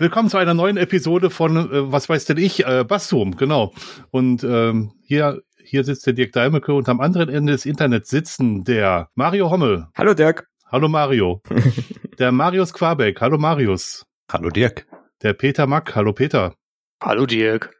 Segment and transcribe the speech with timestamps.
[0.00, 3.74] Willkommen zu einer neuen Episode von, äh, was weiß denn ich, äh, Bassum, genau.
[4.10, 8.64] Und ähm, hier, hier sitzt der Dirk Daimeke und am anderen Ende des Internets sitzen
[8.64, 9.88] der Mario Hommel.
[9.94, 10.48] Hallo Dirk.
[10.72, 11.42] Hallo Mario.
[12.18, 13.20] der Marius Quabeck.
[13.20, 14.06] Hallo Marius.
[14.32, 14.86] Hallo Dirk.
[15.20, 15.94] Der Peter Mack.
[15.94, 16.54] Hallo Peter.
[17.02, 17.76] Hallo Dirk.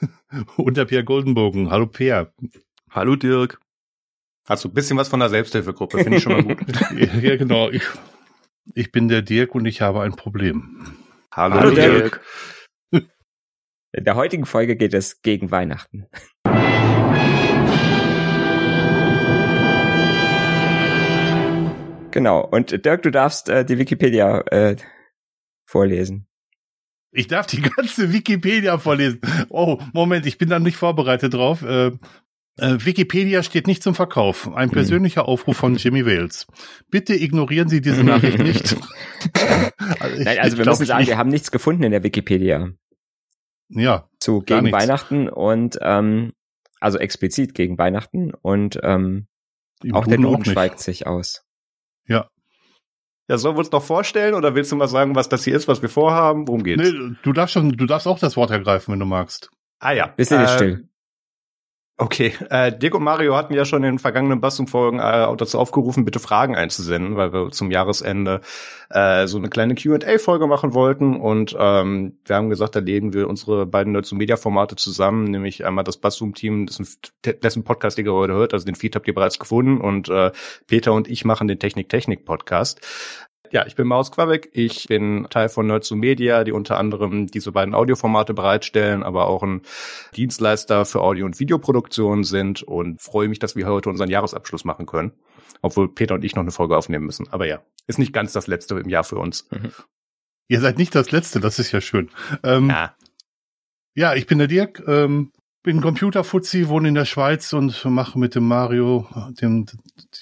[0.56, 1.70] Und der Pierre Goldenbogen.
[1.70, 2.32] Hallo Pierre.
[2.88, 3.60] Hallo Dirk.
[4.48, 6.58] Hast du ein bisschen was von der Selbsthilfegruppe, finde ich schon mal gut.
[7.22, 7.68] ja, genau.
[7.68, 7.82] Ich,
[8.72, 10.96] ich bin der Dirk und ich habe ein Problem.
[11.32, 12.20] Hallo, Hallo Dirk.
[12.92, 16.06] In der heutigen Folge geht es gegen Weihnachten.
[22.10, 22.44] Genau.
[22.44, 24.76] Und Dirk, du darfst äh, die Wikipedia äh,
[25.68, 26.26] vorlesen.
[27.12, 29.20] Ich darf die ganze Wikipedia vorlesen.
[29.50, 31.62] Oh, Moment, ich bin da nicht vorbereitet drauf.
[31.62, 31.92] Äh,
[32.58, 34.52] Wikipedia steht nicht zum Verkauf.
[34.54, 34.72] Ein Hm.
[34.74, 36.46] persönlicher Aufruf von Jimmy Wales.
[36.90, 38.76] Bitte ignorieren Sie diese Nachricht nicht.
[40.00, 41.08] also, Nein, also wir müssen sagen, nicht.
[41.08, 42.68] wir haben nichts gefunden in der Wikipedia
[43.68, 44.78] Ja, zu Gar gegen nichts.
[44.78, 46.32] Weihnachten und ähm,
[46.80, 49.26] also explizit gegen Weihnachten und ähm,
[49.82, 50.52] im auch der Duden Duden nicht.
[50.52, 51.44] schweigt sich aus.
[53.28, 55.68] Ja, sollen wir uns noch vorstellen oder willst du mal sagen, was das hier ist,
[55.68, 56.48] was wir vorhaben?
[56.48, 56.82] Worum geht's?
[56.82, 59.50] Nee, du darfst schon, du darfst auch das Wort ergreifen, wenn du magst.
[59.78, 60.12] Ah ja.
[60.18, 60.88] Sind jetzt Äh, still.
[62.02, 66.06] Okay, äh, Dirk und Mario hatten ja schon in den vergangenen Bassum-Folgen äh, dazu aufgerufen,
[66.06, 68.40] bitte Fragen einzusenden, weil wir zum Jahresende
[68.88, 71.20] äh, so eine kleine Q&A-Folge machen wollten.
[71.20, 75.66] Und ähm, wir haben gesagt, da legen wir unsere beiden Nerds Media Formate zusammen, nämlich
[75.66, 76.68] einmal das Bassum-Team,
[77.22, 79.78] dessen, Podcast ihr heute hört, also den Feed habt ihr bereits gefunden.
[79.78, 80.32] Und äh,
[80.66, 82.80] Peter und ich machen den Technik-Technik-Podcast.
[83.52, 84.50] Ja, ich bin Maus Quabeck.
[84.52, 89.42] Ich bin Teil von Nerds Media, die unter anderem diese beiden Audioformate bereitstellen, aber auch
[89.42, 89.62] ein
[90.14, 94.86] Dienstleister für Audio- und Videoproduktion sind und freue mich, dass wir heute unseren Jahresabschluss machen
[94.86, 95.12] können.
[95.62, 97.26] Obwohl Peter und ich noch eine Folge aufnehmen müssen.
[97.32, 99.48] Aber ja, ist nicht ganz das letzte im Jahr für uns.
[100.48, 102.10] Ihr seid nicht das Letzte, das ist ja schön.
[102.44, 102.94] Ähm, Ja.
[103.94, 105.32] Ja, ich bin der Dirk, ähm,
[105.62, 109.06] bin Computerfuzzi, wohne in der Schweiz und mache mit dem Mario
[109.42, 109.66] dem,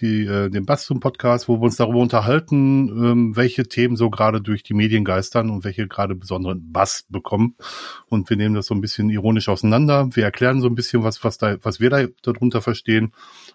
[0.00, 4.65] die, äh, den Bastum-Podcast, wo wir uns darüber unterhalten, ähm, welche Themen so gerade durch
[4.65, 7.54] die Medien geistern und welche gerade besonderen Bass bekommen.
[8.06, 10.09] Und wir nehmen das so ein bisschen ironisch auseinander.
[10.12, 13.12] Wir erklären so ein bisschen, was, was, da, was wir da darunter verstehen.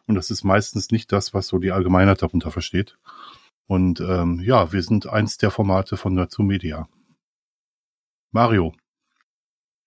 [0.08, 2.98] Und das ist meistens nicht das, was so die Allgemeinheit darunter versteht.
[3.68, 6.88] Und ähm, ja, wir sind eins der Formate von Nerds Media.
[8.32, 8.74] Mario.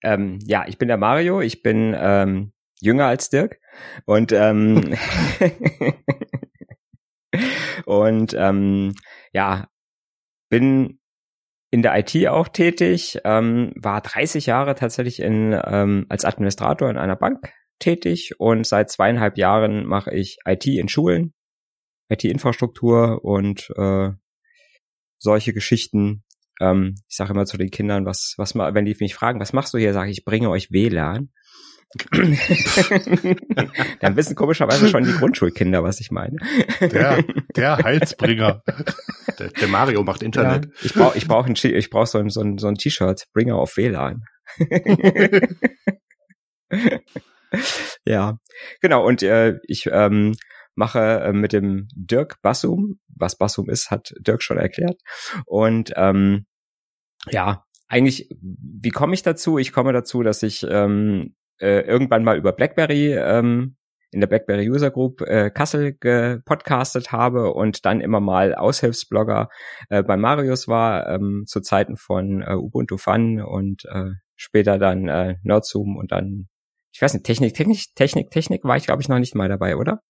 [0.03, 3.59] Ähm, ja, ich bin der Mario, ich bin ähm, jünger als Dirk
[4.05, 4.95] und ähm,
[7.85, 8.93] und ähm,
[9.33, 9.67] ja,
[10.49, 10.99] bin
[11.69, 16.97] in der IT auch tätig, ähm, war 30 Jahre tatsächlich in, ähm, als Administrator in
[16.97, 21.33] einer Bank tätig und seit zweieinhalb Jahren mache ich IT in Schulen,
[22.09, 24.11] IT-Infrastruktur und äh,
[25.19, 26.23] solche Geschichten.
[26.59, 29.53] Ähm, ich sage immer zu den Kindern, was, was ma- wenn die mich fragen, was
[29.53, 31.29] machst du hier, sage ich, ich bringe euch WLAN.
[34.01, 36.35] Dann wissen komischerweise schon die Grundschulkinder, was ich meine.
[36.81, 37.23] Der,
[37.55, 38.61] der Heilsbringer.
[39.39, 40.65] Der, der Mario macht Internet.
[40.65, 43.27] Ja, ich brauche ich brauch ein, ich brauch so ein, so ein, so ein T-Shirt,
[43.33, 44.23] Bringer auf WLAN.
[48.05, 48.37] ja,
[48.81, 49.05] genau.
[49.05, 50.35] Und äh, ich ähm,
[50.77, 55.01] mache äh, mit dem Dirk Bassum, was Bassum ist, hat Dirk schon erklärt.
[55.45, 56.45] Und ähm,
[57.29, 59.57] ja, eigentlich, wie komme ich dazu?
[59.57, 63.77] Ich komme dazu, dass ich ähm, äh, irgendwann mal über BlackBerry ähm,
[64.11, 69.49] in der BlackBerry User Group äh, Kassel gepodcastet habe und dann immer mal Aushilfsblogger
[69.89, 75.07] äh, bei Marius war, ähm, zu Zeiten von äh, Ubuntu Fun und äh, später dann
[75.07, 76.47] äh, Nerdzoom und dann,
[76.93, 79.75] ich weiß nicht, Technik, Technik, Technik, Technik war ich glaube ich noch nicht mal dabei,
[79.75, 80.01] oder?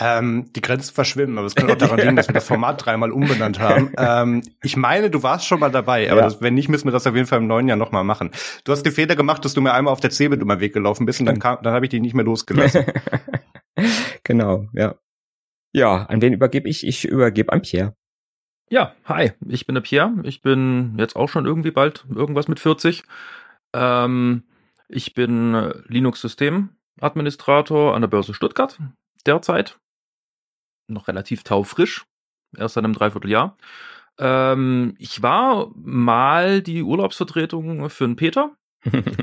[0.00, 3.12] Ähm, die Grenzen verschwimmen, aber es kann auch daran liegen, dass wir das Format dreimal
[3.12, 3.92] umbenannt haben.
[3.98, 6.24] Ähm, ich meine, du warst schon mal dabei, aber Ja.
[6.26, 8.30] das, wenn nicht, müssen wir das auf jeden Fall im neuen Jahr nochmal machen.
[8.64, 10.72] Du hast den Fehler gemacht, dass du mir einmal auf der Cebit über den Weg
[10.72, 12.86] gelaufen bist und dann, kam, dann habe ich dich nicht mehr losgelassen.
[14.24, 14.94] genau, ja.
[15.72, 16.84] Ja, an wen übergebe ich?
[16.86, 17.94] Ich übergebe an Pierre.
[18.70, 20.12] Ja, hi, ich bin der Pierre.
[20.24, 23.02] Ich bin jetzt auch schon irgendwie bald irgendwas mit 40.
[23.74, 24.44] Ähm,
[24.88, 28.78] ich bin Linux-System-Administrator an der Börse Stuttgart
[29.26, 29.78] derzeit.
[30.90, 32.04] Noch relativ taufrisch,
[32.56, 33.56] erst seit einem Dreivierteljahr.
[34.18, 38.52] Ähm, ich war mal die Urlaubsvertretung für den Peter.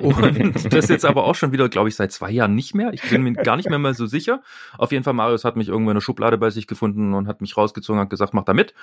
[0.01, 2.93] Und das jetzt aber auch schon wieder, glaube ich, seit zwei Jahren nicht mehr.
[2.93, 4.41] Ich bin mir gar nicht mehr mal so sicher.
[4.77, 7.41] Auf jeden Fall, Marius hat mich irgendwo in der Schublade bei sich gefunden und hat
[7.41, 8.73] mich rausgezogen, hat gesagt, mach da mit.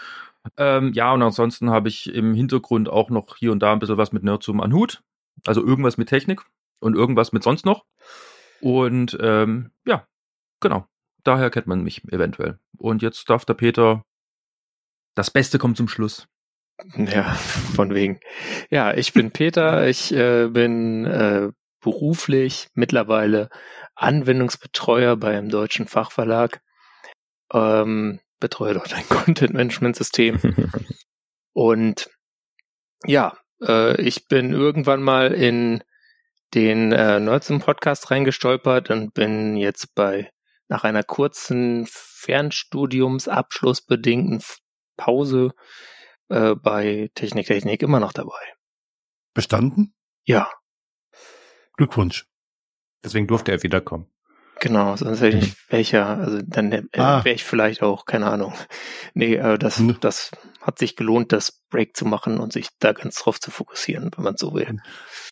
[0.56, 3.98] Ähm, ja, und ansonsten habe ich im Hintergrund auch noch hier und da ein bisschen
[3.98, 5.02] was mit Nerdzoom an Hut.
[5.46, 6.42] Also irgendwas mit Technik
[6.80, 7.84] und irgendwas mit sonst noch.
[8.60, 10.06] Und ähm, ja,
[10.60, 10.86] genau.
[11.24, 12.58] Daher kennt man mich eventuell.
[12.76, 14.04] Und jetzt darf der Peter.
[15.14, 16.28] Das Beste kommt zum Schluss.
[16.96, 17.32] Ja,
[17.74, 18.20] von wegen.
[18.70, 19.88] Ja, ich bin Peter.
[19.88, 21.50] Ich äh, bin äh,
[21.80, 23.48] beruflich mittlerweile
[23.94, 26.60] Anwendungsbetreuer beim deutschen Fachverlag.
[27.52, 30.40] Ähm, betreue dort ein Content-Management-System.
[31.52, 32.10] Und
[33.06, 35.82] ja, äh, ich bin irgendwann mal in
[36.54, 40.30] den äh, Nerdsum Podcast reingestolpert und bin jetzt bei
[40.74, 44.42] nach einer kurzen Fernstudiumsabschlussbedingten
[44.96, 45.52] Pause
[46.28, 48.40] äh, bei Technik Technik immer noch dabei.
[49.34, 49.94] Bestanden?
[50.24, 50.50] Ja.
[51.76, 52.26] Glückwunsch.
[53.04, 54.12] Deswegen durfte er wiederkommen.
[54.60, 57.24] Genau, sonst hätte ich welcher, also dann äh, Ah.
[57.24, 58.54] wäre ich vielleicht auch, keine Ahnung.
[59.14, 59.96] Nee, äh, das, Hm.
[60.00, 60.30] das
[60.60, 64.24] hat sich gelohnt, das Break zu machen und sich da ganz drauf zu fokussieren, wenn
[64.24, 64.80] man so will.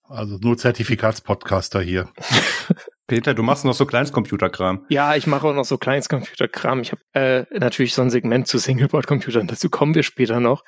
[0.09, 2.09] Also nur Zertifikatspodcaster hier.
[3.09, 4.87] Peter, du machst noch so Kleinstcomputerkram.
[4.89, 6.81] Ja, ich mache auch noch so kleines Computerkram.
[6.81, 10.63] Ich habe äh, natürlich so ein Segment zu Singleboard-Computern, dazu kommen wir später noch.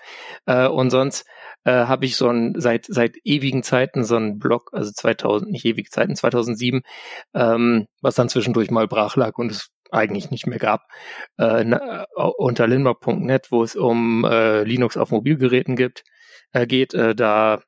[0.47, 1.25] Äh, und sonst
[1.65, 5.65] äh, habe ich so ein seit seit ewigen Zeiten so einen Blog, also 2000, nicht
[5.65, 6.83] ewige Zeiten, 2007,
[7.35, 10.83] ähm, was dann zwischendurch mal brach lag und es eigentlich nicht mehr gab,
[11.39, 16.05] äh, äh, unter linbock.net, wo es um äh, Linux auf Mobilgeräten gibt,
[16.53, 16.95] äh, geht.
[16.95, 17.63] Äh, da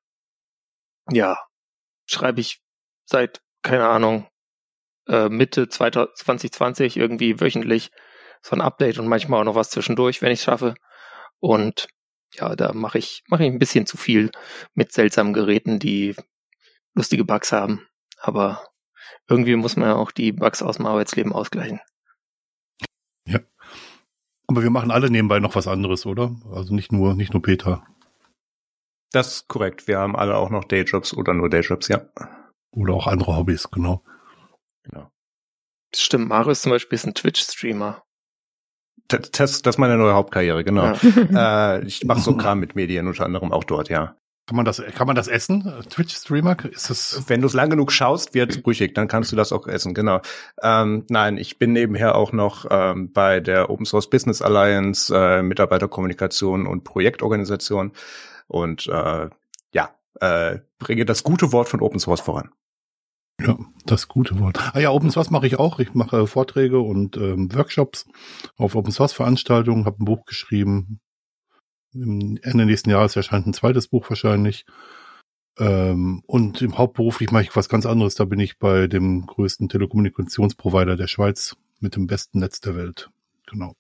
[1.11, 1.39] ja
[2.07, 2.61] schreibe ich
[3.05, 4.29] seit keine Ahnung
[5.09, 7.91] äh, Mitte 2020 irgendwie wöchentlich
[8.43, 10.75] so ein Update und manchmal auch noch was zwischendurch, wenn ich es schaffe.
[11.41, 11.89] Und
[12.39, 14.31] ja, da mache ich mache ich ein bisschen zu viel
[14.75, 16.15] mit seltsamen Geräten, die
[16.95, 17.87] lustige Bugs haben.
[18.19, 18.65] Aber
[19.29, 21.81] irgendwie muss man ja auch die Bugs aus dem Arbeitsleben ausgleichen.
[24.49, 26.37] Aber wir machen alle nebenbei noch was anderes, oder?
[26.53, 27.85] Also nicht nur, nicht nur Peter.
[29.11, 29.89] Das ist korrekt.
[29.89, 32.09] Wir haben alle auch noch Dayjobs oder nur Dayjobs, ja.
[32.71, 34.05] Oder auch andere Hobbys, genau.
[35.93, 38.05] Das stimmt, Marius zum Beispiel ist ein Twitch-Streamer.
[39.09, 40.93] Das, das, das ist meine neue Hauptkarriere, genau.
[40.93, 41.77] Ja.
[41.77, 44.17] Äh, ich mache so Kram mit Medien, unter anderem auch dort, ja.
[44.47, 45.73] Kann man das, kann man das essen?
[45.91, 46.57] Twitch-Streamer?
[46.71, 49.67] Ist das, Wenn du es lang genug schaust, wird brüchig, dann kannst du das auch
[49.67, 50.21] essen, genau.
[50.63, 55.43] Ähm, nein, ich bin nebenher auch noch ähm, bei der Open Source Business Alliance, äh,
[55.43, 57.93] Mitarbeiterkommunikation und Projektorganisation
[58.47, 59.29] und äh,
[59.73, 62.51] ja, äh, bringe das gute Wort von Open Source voran.
[63.41, 64.59] Ja, das gute Wort.
[64.75, 65.79] Ah ja, Open Source mache ich auch.
[65.79, 68.07] Ich mache Vorträge und ähm, Workshops
[68.57, 71.01] auf Open Source Veranstaltungen, habe ein Buch geschrieben.
[71.93, 74.65] Im Ende nächsten Jahres erscheint ein zweites Buch wahrscheinlich.
[75.59, 78.15] Ähm, und im Hauptberuflich mache ich was ganz anderes.
[78.15, 83.11] Da bin ich bei dem größten Telekommunikationsprovider der Schweiz mit dem besten Netz der Welt.
[83.47, 83.75] Genau.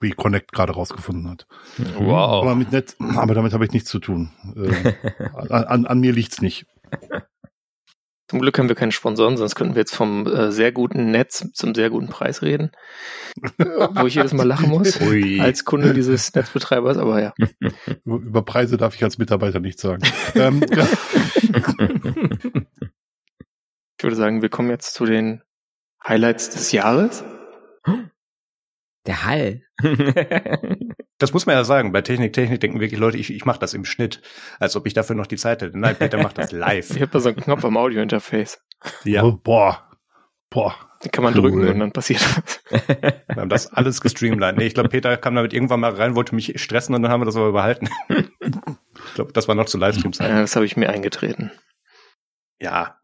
[0.00, 1.46] Wie Connect gerade rausgefunden hat.
[1.98, 2.42] Wow.
[2.42, 4.30] Aber mit Netz, aber damit habe ich nichts zu tun.
[4.56, 4.94] Ähm,
[5.34, 6.66] an, an, an mir liegt's nicht.
[8.28, 11.46] Zum Glück haben wir keine Sponsoren, sonst könnten wir jetzt vom äh, sehr guten Netz
[11.52, 12.72] zum sehr guten Preis reden.
[13.58, 15.00] Wo ich jedes Mal lachen muss.
[15.00, 15.40] Ui.
[15.40, 17.34] Als Kunde dieses Netzbetreibers, aber ja.
[18.04, 20.02] Über Preise darf ich als Mitarbeiter nicht sagen.
[20.34, 20.60] ähm.
[23.98, 25.42] Ich würde sagen, wir kommen jetzt zu den
[26.06, 27.24] Highlights des Jahres.
[29.06, 29.62] Der Hall.
[31.18, 31.92] Das muss man ja sagen.
[31.92, 34.20] Bei Technik, Technik denken wirklich Leute, ich, ich mache das im Schnitt,
[34.60, 35.78] als ob ich dafür noch die Zeit hätte.
[35.78, 36.90] Nein, Peter macht das Ich live.
[36.90, 38.60] habe da so einen Knopf am Audiointerface.
[39.04, 39.88] Ja, Oh, boah.
[40.50, 40.74] Boah.
[41.02, 41.40] Den kann man Cool.
[41.40, 42.60] drücken und dann passiert was.
[42.90, 44.58] wir haben das alles gestreamlined.
[44.58, 47.22] Nee, ich glaube, Peter kam damit irgendwann mal rein, wollte mich stressen und dann haben
[47.22, 47.88] wir das aber behalten.
[48.10, 50.34] ich glaube, das war noch zu Livestream-Zeiten.
[50.34, 51.50] Ja, das habe ich mir eingetreten.
[52.60, 52.98] Ja.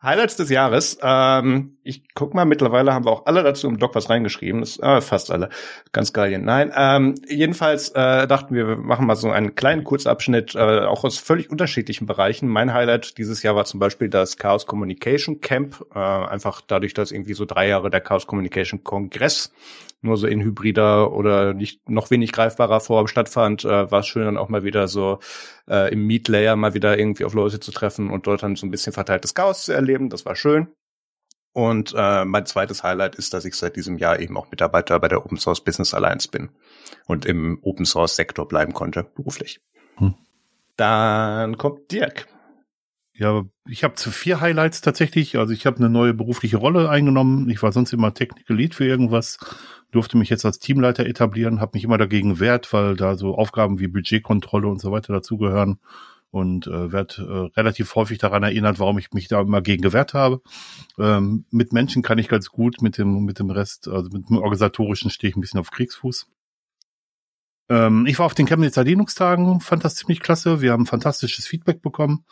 [0.00, 0.98] Highlights des Jahres.
[1.02, 4.60] Ähm, ich guck mal, mittlerweile haben wir auch alle dazu im Blog was reingeschrieben.
[4.60, 5.48] Das, äh, fast alle.
[5.90, 6.38] Ganz geil.
[6.38, 6.72] Nein.
[6.76, 11.18] Ähm, jedenfalls äh, dachten wir, wir machen mal so einen kleinen Kurzabschnitt, äh, auch aus
[11.18, 12.48] völlig unterschiedlichen Bereichen.
[12.48, 15.84] Mein Highlight dieses Jahr war zum Beispiel das Chaos Communication Camp.
[15.92, 19.52] Äh, einfach dadurch, dass irgendwie so drei Jahre der Chaos Communication Kongress
[20.00, 24.24] nur so in hybrider oder nicht noch wenig greifbarer Form stattfand, äh, war es schön
[24.24, 25.18] dann auch mal wieder so
[25.68, 28.66] äh, im Meet Layer mal wieder irgendwie auf Leute zu treffen und dort dann so
[28.66, 30.08] ein bisschen verteiltes Chaos zu erleben.
[30.08, 30.68] Das war schön.
[31.52, 35.08] Und äh, mein zweites Highlight ist, dass ich seit diesem Jahr eben auch Mitarbeiter bei
[35.08, 36.50] der Open Source Business Alliance bin
[37.06, 39.60] und im Open Source Sektor bleiben konnte, beruflich.
[39.96, 40.14] Hm.
[40.76, 42.28] Dann kommt Dirk.
[43.18, 45.38] Ja, ich habe zu vier Highlights tatsächlich.
[45.38, 47.50] Also ich habe eine neue berufliche Rolle eingenommen.
[47.50, 49.38] Ich war sonst immer Technical Lead für irgendwas,
[49.90, 53.80] durfte mich jetzt als Teamleiter etablieren, habe mich immer dagegen wehrt, weil da so Aufgaben
[53.80, 55.80] wie Budgetkontrolle und so weiter dazugehören
[56.30, 60.14] und äh, werde äh, relativ häufig daran erinnert, warum ich mich da immer gegen gewehrt
[60.14, 60.40] habe.
[60.96, 64.36] Ähm, mit Menschen kann ich ganz gut, mit dem mit dem Rest, also mit dem
[64.36, 66.28] organisatorischen stehe ich ein bisschen auf Kriegsfuß.
[67.68, 70.60] Ähm, ich war auf den Chemnitzer Linux-Tagen, fand das ziemlich klasse.
[70.60, 72.24] Wir haben fantastisches Feedback bekommen.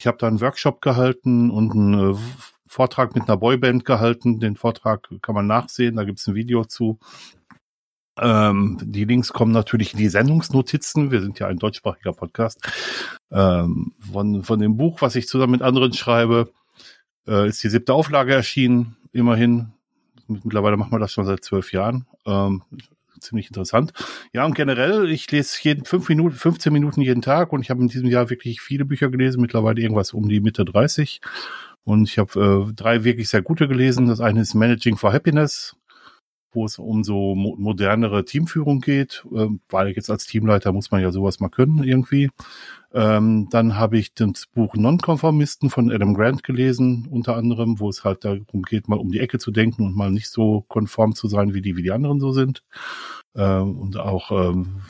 [0.00, 2.18] Ich habe da einen Workshop gehalten und einen äh,
[2.66, 4.40] Vortrag mit einer Boyband gehalten.
[4.40, 6.98] Den Vortrag kann man nachsehen, da gibt's ein Video zu.
[8.18, 11.10] Ähm, die Links kommen natürlich in die Sendungsnotizen.
[11.10, 12.66] Wir sind ja ein deutschsprachiger Podcast.
[13.30, 16.50] Ähm, von, von dem Buch, was ich zusammen mit anderen schreibe,
[17.28, 18.96] äh, ist die siebte Auflage erschienen.
[19.12, 19.72] Immerhin.
[20.28, 22.06] Mittlerweile machen wir das schon seit zwölf Jahren.
[22.24, 22.62] Ähm,
[23.20, 23.92] ziemlich interessant.
[24.32, 27.80] Ja, und generell, ich lese jeden fünf Minuten, 15 Minuten jeden Tag und ich habe
[27.82, 31.20] in diesem Jahr wirklich viele Bücher gelesen, mittlerweile irgendwas um die Mitte 30.
[31.84, 34.06] Und ich habe äh, drei wirklich sehr gute gelesen.
[34.06, 35.76] Das eine ist Managing for Happiness,
[36.52, 41.00] wo es um so mo modernere Teamführung geht, äh, weil jetzt als Teamleiter muss man
[41.00, 42.30] ja sowas mal können irgendwie.
[42.92, 48.02] Ähm, dann habe ich das Buch Nonkonformisten von Adam Grant gelesen, unter anderem, wo es
[48.02, 51.28] halt darum geht, mal um die Ecke zu denken und mal nicht so konform zu
[51.28, 52.64] sein, wie die, wie die anderen so sind.
[53.36, 54.82] Ähm, und auch, ähm,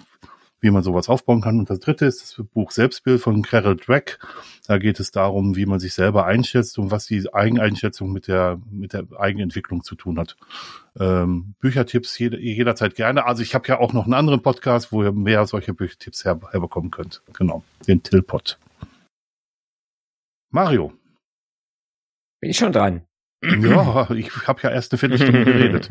[0.60, 1.58] wie man sowas aufbauen kann.
[1.58, 4.18] Und das dritte ist das Buch Selbstbild von Carol Drake.
[4.66, 8.60] Da geht es darum, wie man sich selber einschätzt und was die Eigeneinschätzung mit der,
[8.70, 10.36] mit der Eigenentwicklung zu tun hat.
[10.98, 13.26] Ähm, Büchertipps jede, jederzeit gerne.
[13.26, 16.38] Also ich habe ja auch noch einen anderen Podcast, wo ihr mehr solche Büchertipps her,
[16.50, 17.22] herbekommen könnt.
[17.32, 18.58] Genau, den Tillpot.
[20.50, 20.92] Mario.
[22.40, 23.06] Bin ich schon dran.
[23.42, 25.88] Ja, ich habe ja erst eine Viertelstunde geredet.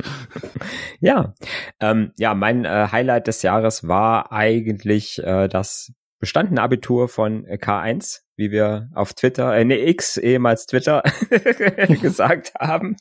[1.00, 1.34] ja,
[1.79, 8.22] ähm, ja, mein äh, Highlight des Jahres war eigentlich äh, das bestandene Abitur von K1,
[8.36, 11.01] wie wir auf Twitter, äh, ne X, ehemals Twitter
[12.01, 12.98] gesagt haben.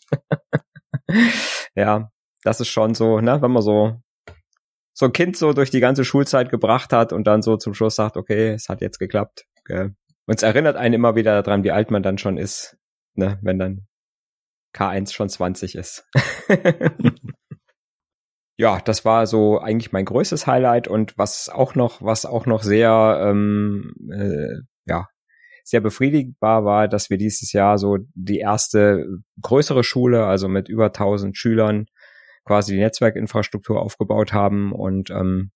[1.75, 2.11] ja,
[2.43, 4.01] das ist schon so, ne, wenn man so
[4.95, 7.95] so ein Kind so durch die ganze Schulzeit gebracht hat und dann so zum Schluss
[7.95, 9.45] sagt, okay, es hat jetzt geklappt.
[9.61, 9.91] Okay.
[10.27, 12.77] Und es erinnert einen immer wieder daran, wie alt man dann schon ist,
[13.15, 13.88] ne, wenn dann
[14.75, 16.09] K1 schon 20 ist.
[18.57, 22.63] ja, das war so eigentlich mein größtes Highlight und was auch noch, was auch noch
[22.63, 25.09] sehr, ähm, äh, ja,
[25.65, 29.07] sehr befriedigend war, war, dass wir dieses Jahr so die erste
[29.43, 31.87] größere Schule, also mit über 1000 Schülern,
[32.45, 35.51] quasi die Netzwerkinfrastruktur aufgebaut haben und ähm,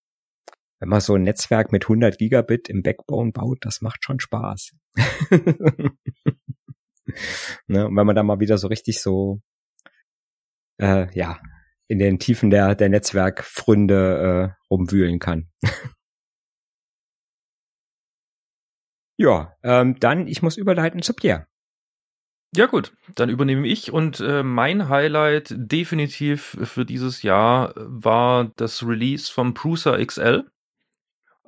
[0.82, 4.72] wenn man so ein Netzwerk mit 100 Gigabit im Backbone baut, das macht schon Spaß.
[7.66, 7.86] ne?
[7.86, 9.40] Und wenn man da mal wieder so richtig so,
[10.78, 11.40] äh, ja,
[11.88, 15.48] in den Tiefen der, der Netzwerkfründe äh, rumwühlen kann.
[19.18, 21.46] ja, ähm, dann, ich muss überleiten zu Pierre.
[22.54, 28.86] Ja gut, dann übernehme ich und äh, mein Highlight definitiv für dieses Jahr war das
[28.86, 30.50] Release vom Prusa XL.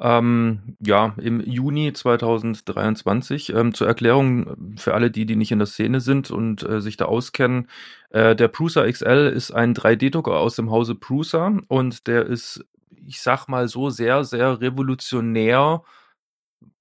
[0.01, 3.55] Ähm, ja, im Juni 2023.
[3.55, 6.97] Ähm, zur Erklärung für alle, die, die nicht in der Szene sind und äh, sich
[6.97, 7.69] da auskennen.
[8.11, 12.65] Äh, der Prusa XL ist ein 3D-Drucker aus dem Hause Prusa und der ist,
[13.07, 15.83] ich sag mal so, sehr, sehr revolutionär.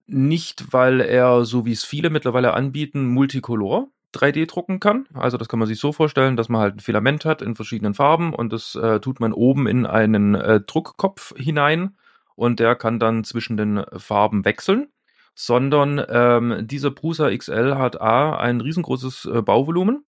[0.07, 5.07] Nicht, weil er, so wie es viele mittlerweile anbieten, Multicolor 3D drucken kann.
[5.13, 7.93] Also das kann man sich so vorstellen, dass man halt ein Filament hat in verschiedenen
[7.93, 11.95] Farben und das äh, tut man oben in einen äh, Druckkopf hinein
[12.35, 14.87] und der kann dann zwischen den Farben wechseln,
[15.35, 20.05] sondern ähm, dieser Prusa XL hat A, ein riesengroßes äh, Bauvolumen,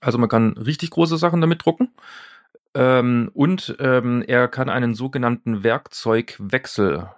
[0.00, 1.94] also man kann richtig große Sachen damit drucken.
[2.74, 7.08] Ähm, und ähm, er kann einen sogenannten Werkzeugwechsel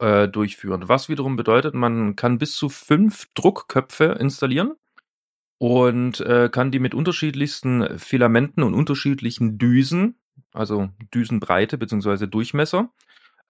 [0.00, 4.72] äh, durchführen, was wiederum bedeutet, man kann bis zu fünf Druckköpfe installieren
[5.58, 10.18] und äh, kann die mit unterschiedlichsten Filamenten und unterschiedlichen Düsen,
[10.52, 12.90] also Düsenbreite beziehungsweise Durchmesser,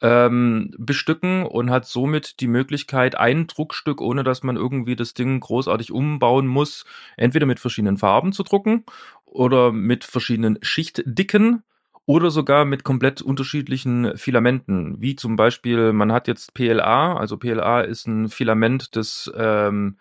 [0.01, 5.41] ähm, bestücken und hat somit die Möglichkeit, ein Druckstück, ohne dass man irgendwie das Ding
[5.41, 6.85] großartig umbauen muss,
[7.17, 8.85] entweder mit verschiedenen Farben zu drucken
[9.25, 11.63] oder mit verschiedenen Schichtdicken
[12.07, 17.81] oder sogar mit komplett unterschiedlichen Filamenten, wie zum Beispiel, man hat jetzt PLA, also PLA
[17.81, 19.97] ist ein Filament, das ähm,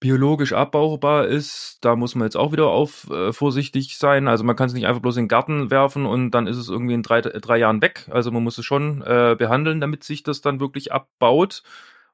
[0.00, 4.28] biologisch abbaubar ist, da muss man jetzt auch wieder auf äh, vorsichtig sein.
[4.28, 6.70] Also man kann es nicht einfach bloß in den Garten werfen und dann ist es
[6.70, 8.08] irgendwie in drei, drei Jahren weg.
[8.10, 11.62] Also man muss es schon äh, behandeln, damit sich das dann wirklich abbaut.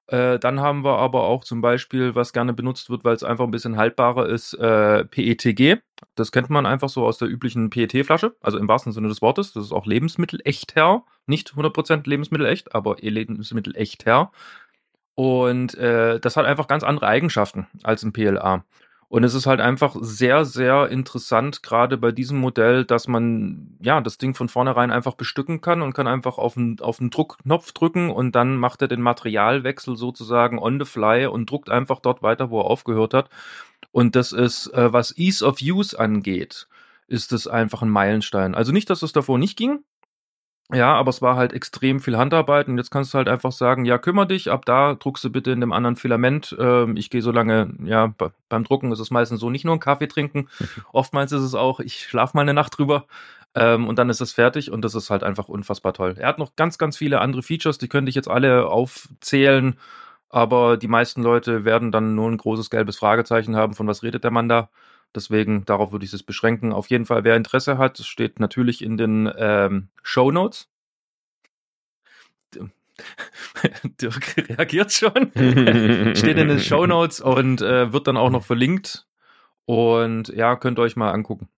[0.08, 3.44] Äh, dann haben wir aber auch zum Beispiel, was gerne benutzt wird, weil es einfach
[3.44, 5.78] ein bisschen haltbarer ist, äh, PETG.
[6.14, 9.52] Das kennt man einfach so aus der üblichen PET-Flasche, also im wahrsten Sinne des Wortes.
[9.52, 11.02] Das ist auch Lebensmittelecht her.
[11.26, 14.30] Nicht 100% Lebensmittelecht, aber Lebensmittelecht her.
[15.16, 18.64] Und äh, das hat einfach ganz andere Eigenschaften als ein PLA.
[19.08, 24.00] Und es ist halt einfach sehr, sehr interessant, gerade bei diesem Modell, dass man ja
[24.02, 27.72] das Ding von vornherein einfach bestücken kann und kann einfach auf den, auf den Druckknopf
[27.72, 32.22] drücken und dann macht er den Materialwechsel sozusagen on the fly und druckt einfach dort
[32.22, 33.30] weiter, wo er aufgehört hat.
[33.92, 36.66] Und das ist, äh, was Ease of Use angeht,
[37.06, 38.54] ist es einfach ein Meilenstein.
[38.54, 39.84] Also nicht, dass es davor nicht ging,
[40.72, 43.84] ja, aber es war halt extrem viel Handarbeit und jetzt kannst du halt einfach sagen,
[43.84, 46.56] ja, kümmere dich, ab da druckst du bitte in dem anderen Filament.
[46.58, 48.12] Ähm, ich gehe so lange, ja,
[48.48, 50.48] beim Drucken ist es meistens so, nicht nur einen Kaffee trinken,
[50.92, 53.06] oftmals ist es auch, ich schlafe mal eine Nacht drüber.
[53.54, 56.16] Ähm, und dann ist es fertig und das ist halt einfach unfassbar toll.
[56.18, 59.78] Er hat noch ganz, ganz viele andere Features, die könnte ich jetzt alle aufzählen,
[60.28, 64.24] aber die meisten Leute werden dann nur ein großes gelbes Fragezeichen haben, von was redet
[64.24, 64.68] der Mann da.
[65.16, 66.72] Deswegen, darauf würde ich es beschränken.
[66.72, 70.68] Auf jeden Fall, wer Interesse hat, steht natürlich in den ähm, Show Notes.
[74.00, 75.32] Dirk reagiert schon.
[76.14, 79.06] steht in den Show Notes und äh, wird dann auch noch verlinkt.
[79.64, 81.48] Und ja, könnt ihr euch mal angucken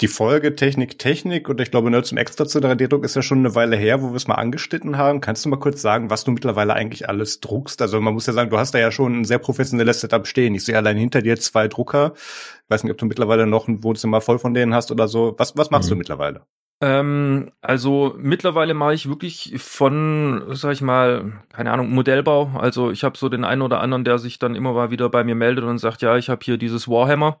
[0.00, 3.38] die Folge Technik Technik und ich glaube, nur zum Extra zu 3D-Druck ist ja schon
[3.38, 5.20] eine Weile her, wo wir es mal angeschnitten haben.
[5.20, 7.82] Kannst du mal kurz sagen, was du mittlerweile eigentlich alles druckst?
[7.82, 10.54] Also man muss ja sagen, du hast da ja schon ein sehr professionelles Setup stehen.
[10.54, 12.12] Ich sehe allein hinter dir zwei Drucker.
[12.14, 15.34] Ich weiß nicht, ob du mittlerweile noch ein Wohnzimmer voll von denen hast oder so.
[15.36, 15.94] Was, was machst mhm.
[15.94, 16.42] du mittlerweile?
[16.82, 22.52] Ähm, also mittlerweile mache ich wirklich von, sag ich mal, keine Ahnung, Modellbau.
[22.58, 25.24] Also ich habe so den einen oder anderen, der sich dann immer mal wieder bei
[25.24, 27.40] mir meldet und sagt, ja, ich habe hier dieses Warhammer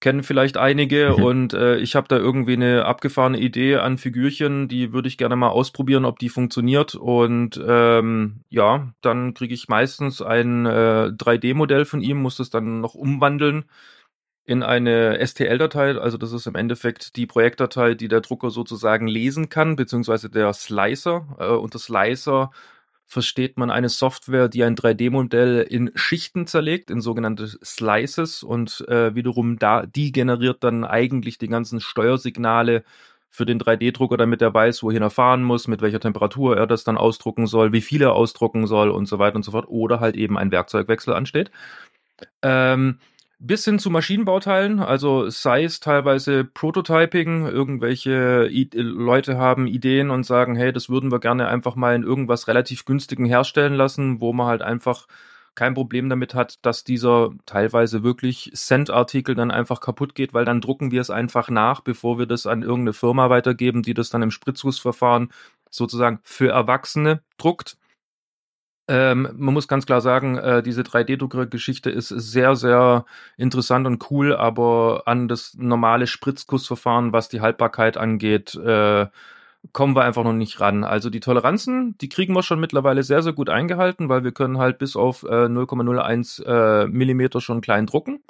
[0.00, 1.24] kennen vielleicht einige mhm.
[1.24, 5.36] und äh, ich habe da irgendwie eine abgefahrene Idee an Figürchen, die würde ich gerne
[5.36, 11.84] mal ausprobieren, ob die funktioniert und ähm, ja, dann kriege ich meistens ein äh, 3D-Modell
[11.84, 13.64] von ihm, muss das dann noch umwandeln
[14.46, 19.48] in eine STL-Datei, also das ist im Endeffekt die Projektdatei, die der Drucker sozusagen lesen
[19.48, 22.50] kann, beziehungsweise der Slicer äh, und der Slicer
[23.06, 29.14] versteht man eine Software, die ein 3D-Modell in Schichten zerlegt, in sogenannte Slices und äh,
[29.14, 32.84] wiederum da, die generiert dann eigentlich die ganzen Steuersignale
[33.34, 36.84] für den 3D-Drucker, damit er weiß, wohin er fahren muss, mit welcher Temperatur er das
[36.84, 39.66] dann ausdrucken soll, wie viel er ausdrucken soll und so weiter und so fort.
[39.68, 41.50] Oder halt eben ein Werkzeugwechsel ansteht.
[42.42, 43.00] Ähm,
[43.38, 50.24] bis hin zu Maschinenbauteilen, also sei es teilweise Prototyping, irgendwelche I Leute haben Ideen und
[50.24, 54.32] sagen, hey, das würden wir gerne einfach mal in irgendwas relativ günstigen herstellen lassen, wo
[54.32, 55.06] man halt einfach
[55.54, 60.60] kein Problem damit hat, dass dieser teilweise wirklich Cent-Artikel dann einfach kaputt geht, weil dann
[60.60, 64.22] drucken wir es einfach nach, bevor wir das an irgendeine Firma weitergeben, die das dann
[64.22, 65.30] im Spritzgussverfahren
[65.70, 67.76] sozusagen für Erwachsene druckt.
[68.86, 73.06] Ähm, man muss ganz klar sagen, äh, diese 3D-Drucker-Geschichte ist sehr, sehr
[73.38, 79.06] interessant und cool, aber an das normale Spritzgussverfahren, was die Haltbarkeit angeht, äh,
[79.72, 80.84] kommen wir einfach noch nicht ran.
[80.84, 84.58] Also die Toleranzen, die kriegen wir schon mittlerweile sehr, sehr gut eingehalten, weil wir können
[84.58, 88.22] halt bis auf äh, 0,01 äh, Millimeter schon klein drucken.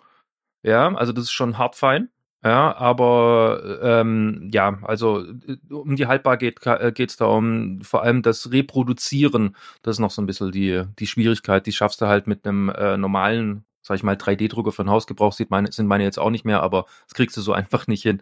[0.62, 2.10] Ja, also das ist schon hart fein.
[2.44, 6.60] Ja, aber ähm, ja, also äh, um die Haltbarkeit
[6.94, 9.56] geht es äh, da um vor allem das Reproduzieren.
[9.80, 11.64] Das ist noch so ein bisschen die, die Schwierigkeit.
[11.66, 15.32] Die schaffst du halt mit einem äh, normalen, sag ich mal, 3D-Drucker für den Hausgebrauch,
[15.32, 18.02] sieht meine, sind meine jetzt auch nicht mehr, aber das kriegst du so einfach nicht
[18.02, 18.20] hin.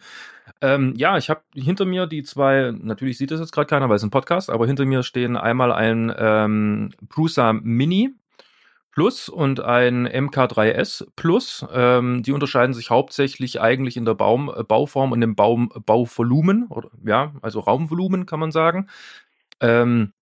[0.61, 3.96] Ähm, ja, ich habe hinter mir die zwei, natürlich sieht das jetzt gerade keiner, weil
[3.96, 8.14] es ein Podcast, aber hinter mir stehen einmal ein ähm, Prusa Mini,
[8.92, 11.66] Plus und ein MK3S Plus.
[11.72, 16.66] Ähm, die unterscheiden sich hauptsächlich eigentlich in der Baum, äh, Bauform und dem Baum, Bauvolumen,
[16.68, 18.88] oder, ja, also Raumvolumen kann man sagen.
[19.61, 20.12] Ähm,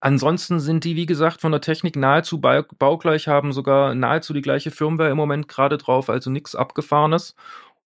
[0.00, 4.70] ansonsten sind die, wie gesagt, von der Technik nahezu baugleich, haben sogar nahezu die gleiche
[4.72, 7.36] Firmware im Moment gerade drauf, also nichts Abgefahrenes.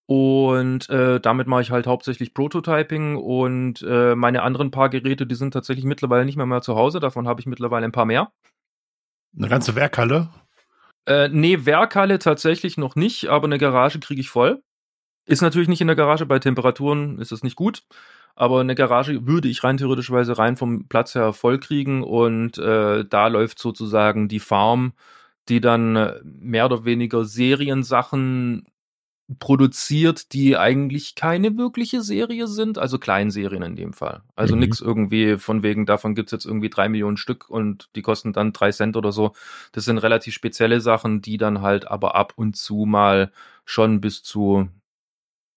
[0.07, 5.35] Und äh, damit mache ich halt hauptsächlich Prototyping und äh, meine anderen paar Geräte, die
[5.35, 7.01] sind tatsächlich mittlerweile nicht mehr, mehr zu Hause.
[7.01, 8.33] Davon habe ich mittlerweile ein paar mehr.
[9.37, 10.29] Eine ganze Werkhalle?
[11.07, 14.63] Äh, nee, Werkhalle tatsächlich noch nicht, aber eine Garage kriege ich voll.
[15.27, 17.83] Ist natürlich nicht in der Garage, bei Temperaturen ist es nicht gut.
[18.35, 23.05] Aber eine Garage würde ich rein theoretischweise rein vom Platz her voll kriegen und äh,
[23.05, 24.93] da läuft sozusagen die Farm,
[25.49, 28.67] die dann äh, mehr oder weniger Seriensachen
[29.39, 34.23] produziert, die eigentlich keine wirkliche Serie sind, also Kleinserien in dem Fall.
[34.37, 34.61] Also mhm.
[34.61, 38.55] nix irgendwie von wegen, davon gibt's jetzt irgendwie drei Millionen Stück und die kosten dann
[38.55, 39.33] drei Cent oder so.
[39.73, 43.31] Das sind relativ spezielle Sachen, die dann halt aber ab und zu mal
[43.67, 44.69] schon bis zu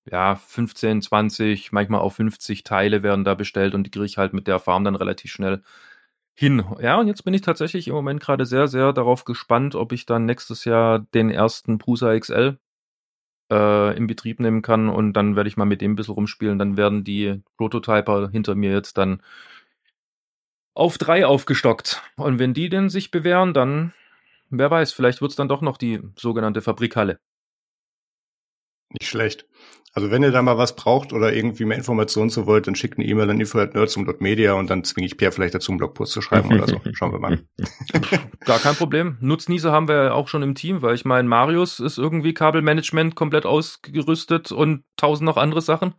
[0.10, 4.34] ja, 15, 20, manchmal auch 50 Teile werden da bestellt und die kriege ich halt
[4.34, 5.62] mit der Farm dann relativ schnell
[6.34, 6.64] hin.
[6.82, 10.06] Ja, und jetzt bin ich tatsächlich im Moment gerade sehr, sehr darauf gespannt, ob ich
[10.06, 12.58] dann nächstes Jahr den ersten Prusa XL
[13.52, 16.58] äh, in Betrieb nehmen kann und dann werde ich mal mit dem ein bisschen rumspielen.
[16.58, 19.22] Dann werden die Prototyper hinter mir jetzt dann
[20.74, 22.02] auf drei aufgestockt.
[22.16, 23.94] Und wenn die denn sich bewähren, dann,
[24.50, 27.20] wer weiß, vielleicht wird es dann doch noch die sogenannte Fabrikhalle.
[28.94, 29.46] Nicht schlecht.
[29.94, 32.98] Also wenn ihr da mal was braucht oder irgendwie mehr Informationen zu wollt, dann schickt
[32.98, 36.54] eine E-Mail an info.nerdsum.media und dann zwinge ich Pierre vielleicht dazu, einen Blogpost zu schreiben
[36.54, 36.80] oder so.
[36.94, 37.42] Schauen wir mal.
[38.46, 39.18] Gar kein Problem.
[39.20, 43.16] Nutznießer haben wir ja auch schon im Team, weil ich meine, Marius ist irgendwie Kabelmanagement
[43.16, 45.94] komplett ausgerüstet und tausend noch andere Sachen.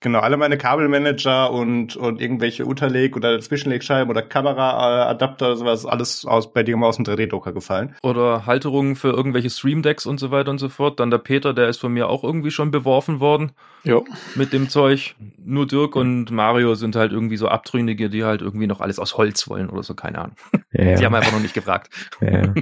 [0.00, 6.26] Genau, alle meine Kabelmanager und, und irgendwelche Unterleg- oder Zwischenlegscheiben oder Kameraadapter oder sowas, alles
[6.26, 7.96] aus, bei dir immer aus dem 3D-Drucker gefallen.
[8.02, 11.00] Oder Halterungen für irgendwelche Stream-Decks und so weiter und so fort.
[11.00, 13.52] Dann der Peter, der ist von mir auch irgendwie schon beworfen worden.
[13.84, 14.02] Ja.
[14.34, 15.14] Mit dem Zeug.
[15.38, 19.16] Nur Dirk und Mario sind halt irgendwie so Abtrünnige, die halt irgendwie noch alles aus
[19.16, 20.36] Holz wollen oder so, keine Ahnung.
[20.72, 21.88] Ja, Die haben einfach noch nicht gefragt.
[22.20, 22.52] ja,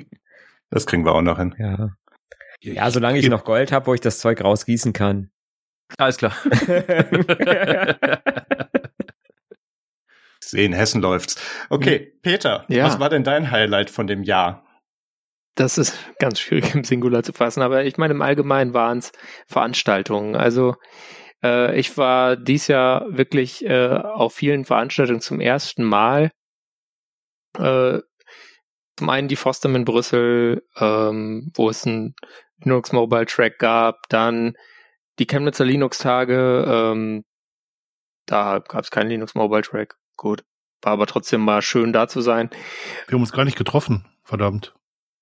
[0.71, 1.55] Das kriegen wir auch noch hin.
[1.59, 1.91] ja.
[2.61, 5.31] ja, solange ich noch Gold habe, wo ich das Zeug rausgießen kann.
[5.99, 6.33] Alles klar.
[10.41, 11.41] Ich sehe, in Hessen läuft's.
[11.71, 12.85] Okay, Peter, Ja.
[12.85, 14.67] was war denn dein Highlight von dem Jahr?
[15.55, 19.13] Das ist ganz schwierig im Singular zu fassen, aber ich meine, im Allgemeinen waren es
[19.47, 20.37] Veranstaltungen.
[20.37, 20.75] Also
[21.43, 26.31] äh, ich war dies Jahr wirklich äh, auf vielen Veranstaltungen zum ersten Mal.
[27.59, 28.01] Äh,
[28.99, 32.15] zum einen die FOSDEM in Brüssel, ähm, wo es ein
[32.63, 34.55] Linux Mobile Track gab, dann
[35.19, 37.25] die Chemnitzer Linux Tage, ähm,
[38.27, 39.97] da gab es keinen Linux Mobile Track.
[40.17, 40.45] Gut,
[40.83, 42.51] war aber trotzdem mal schön da zu sein.
[43.07, 44.75] Wir haben uns gar nicht getroffen, verdammt.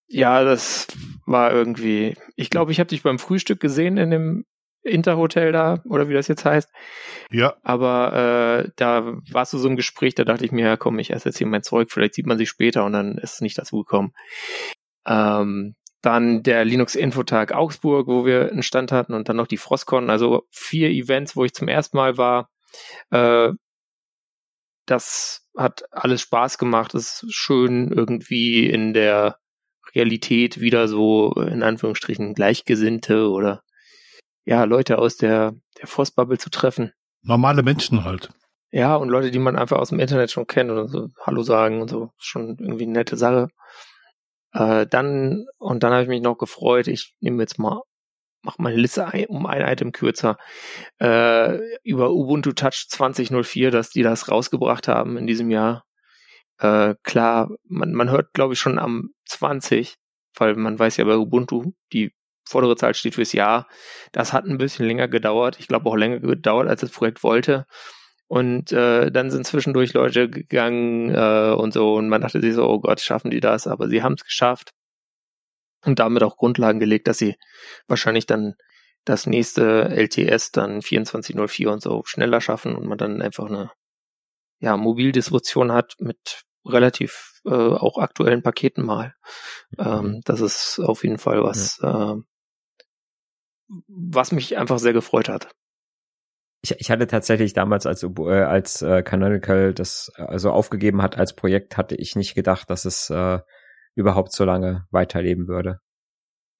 [0.09, 0.89] Ja, das
[1.25, 2.17] war irgendwie.
[2.37, 4.45] Ich glaube, ich habe dich beim Frühstück gesehen in dem
[4.83, 6.71] Interhotel da oder wie das jetzt heißt.
[7.31, 10.99] Ja, Aber äh, da warst du so im Gespräch, da dachte ich mir, ja, komm,
[10.99, 13.41] ich esse jetzt hier mein Zeug, vielleicht sieht man sich später und dann ist es
[13.41, 14.13] nicht dazu gekommen.
[15.07, 19.57] Ähm, dann der Linux Infotag Augsburg, wo wir einen Stand hatten und dann noch die
[19.57, 22.51] Frostcon, also vier Events, wo ich zum ersten Mal war.
[23.11, 23.53] Äh,
[24.87, 26.95] das hat alles Spaß gemacht.
[26.95, 29.39] Es ist schön irgendwie in der
[29.95, 33.63] Realität wieder so in Anführungsstrichen Gleichgesinnte oder
[34.45, 36.93] ja Leute aus der der Frostbubble zu treffen.
[37.23, 38.31] normale Menschen halt.
[38.71, 41.83] Ja, und Leute, die man einfach aus dem Internet schon kennt oder so Hallo sagen
[41.83, 43.49] und so, schon irgendwie eine nette Sache.
[44.53, 47.83] Äh, dann, und dann habe ich mich noch gefreut, ich nehme jetzt mal,
[48.43, 50.37] mach meine Liste ein, um ein Item kürzer,
[51.01, 55.85] äh, über Ubuntu Touch 2004, dass die das rausgebracht haben in diesem Jahr.
[56.59, 59.97] Äh, klar, man, man hört, glaube ich, schon am 20,
[60.37, 62.13] weil man weiß ja bei Ubuntu, die
[62.49, 63.69] vordere Zahl steht fürs Jahr.
[64.13, 65.59] Das hat ein bisschen länger gedauert.
[65.59, 67.67] Ich glaube auch länger gedauert, als das Projekt wollte.
[68.33, 72.67] Und äh, dann sind zwischendurch Leute gegangen äh, und so und man dachte sich so,
[72.67, 73.67] oh Gott, schaffen die das?
[73.67, 74.73] Aber sie haben es geschafft
[75.85, 77.37] und damit auch Grundlagen gelegt, dass sie
[77.89, 78.55] wahrscheinlich dann
[79.05, 83.71] das nächste LTS dann 2404 und so schneller schaffen und man dann einfach eine
[84.61, 89.15] ja, Mobildistribution hat mit relativ äh, auch aktuellen Paketen mal.
[89.77, 92.15] Ähm, das ist auf jeden Fall was, äh,
[93.89, 95.51] was mich einfach sehr gefreut hat.
[96.63, 101.19] Ich, ich hatte tatsächlich damals, als, äh, als äh, Canonical das äh, also aufgegeben hat
[101.19, 103.41] als Projekt, hatte ich nicht gedacht, dass es äh,
[103.95, 105.81] überhaupt so lange weiterleben würde.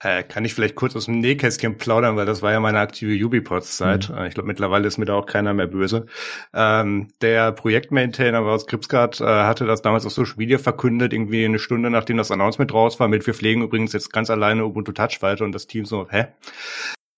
[0.03, 3.25] Äh, kann ich vielleicht kurz aus dem Nähkästchen plaudern, weil das war ja meine aktive
[3.25, 4.11] Ubipods-Zeit.
[4.11, 6.07] Äh, Ich glaube, mittlerweile ist mir da auch keiner mehr böse.
[6.53, 11.61] Ähm, der Projektmaintainer aus Gripsgard äh, hatte das damals auf Social Media verkündet, irgendwie eine
[11.61, 15.23] Stunde nachdem das Announcement raus war, mit wir pflegen übrigens jetzt ganz alleine Ubuntu Touch
[15.23, 16.27] weiter und das Team so, hä?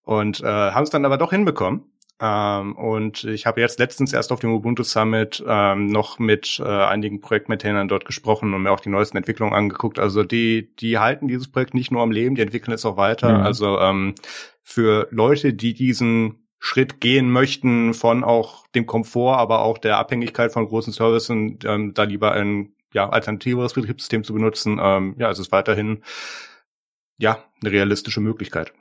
[0.02, 1.90] Und äh, haben es dann aber doch hinbekommen.
[2.24, 6.64] Ähm, und ich habe jetzt letztens erst auf dem Ubuntu Summit ähm, noch mit äh,
[6.64, 9.98] einigen Projektmaintainern dort gesprochen und mir auch die neuesten Entwicklungen angeguckt.
[9.98, 13.38] Also die, die halten dieses Projekt nicht nur am Leben, die entwickeln es auch weiter.
[13.38, 13.44] Mhm.
[13.44, 14.14] Also ähm,
[14.62, 20.50] für Leute, die diesen Schritt gehen möchten von auch dem Komfort, aber auch der Abhängigkeit
[20.50, 25.38] von großen Services, ähm, da lieber ein ja, alternativeres Betriebssystem zu benutzen, ähm, ja, es
[25.38, 26.02] ist weiterhin
[27.18, 28.72] ja eine realistische Möglichkeit.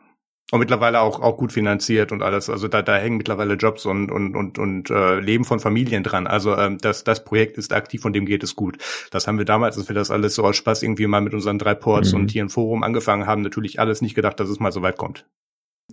[0.51, 2.47] Und mittlerweile auch auch gut finanziert und alles.
[2.49, 6.27] Also da, da hängen mittlerweile Jobs und und und und äh, Leben von Familien dran.
[6.27, 8.77] Also ähm, das das Projekt ist aktiv, von dem geht es gut.
[9.09, 11.57] Das haben wir damals, als wir das alles so aus Spaß irgendwie mal mit unseren
[11.57, 12.19] drei Ports Mhm.
[12.19, 14.97] und hier im Forum angefangen haben, natürlich alles nicht gedacht, dass es mal so weit
[14.97, 15.25] kommt.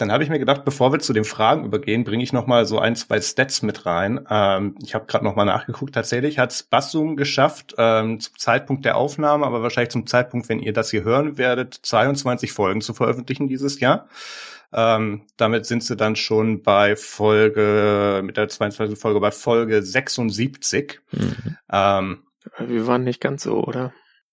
[0.01, 2.65] Dann habe ich mir gedacht, bevor wir zu den Fragen übergehen, bringe ich noch mal
[2.65, 4.27] so ein, zwei Stats mit rein.
[4.31, 5.95] Ähm, ich habe gerade noch mal nachgeguckt.
[5.95, 10.73] Tatsächlich hat Bassum geschafft, ähm, zum Zeitpunkt der Aufnahme, aber wahrscheinlich zum Zeitpunkt, wenn ihr
[10.73, 14.09] das hier hören werdet, 22 Folgen zu veröffentlichen dieses Jahr.
[14.73, 18.99] Ähm, damit sind sie dann schon bei Folge, mit der 22.
[18.99, 21.01] Folge bei Folge 76.
[21.13, 21.57] Mhm.
[21.71, 22.23] Ähm,
[22.59, 23.93] Wir waren nicht ganz so, oder?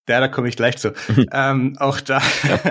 [0.09, 0.93] Ja, da komme ich gleich zu.
[1.31, 2.21] ähm, auch da,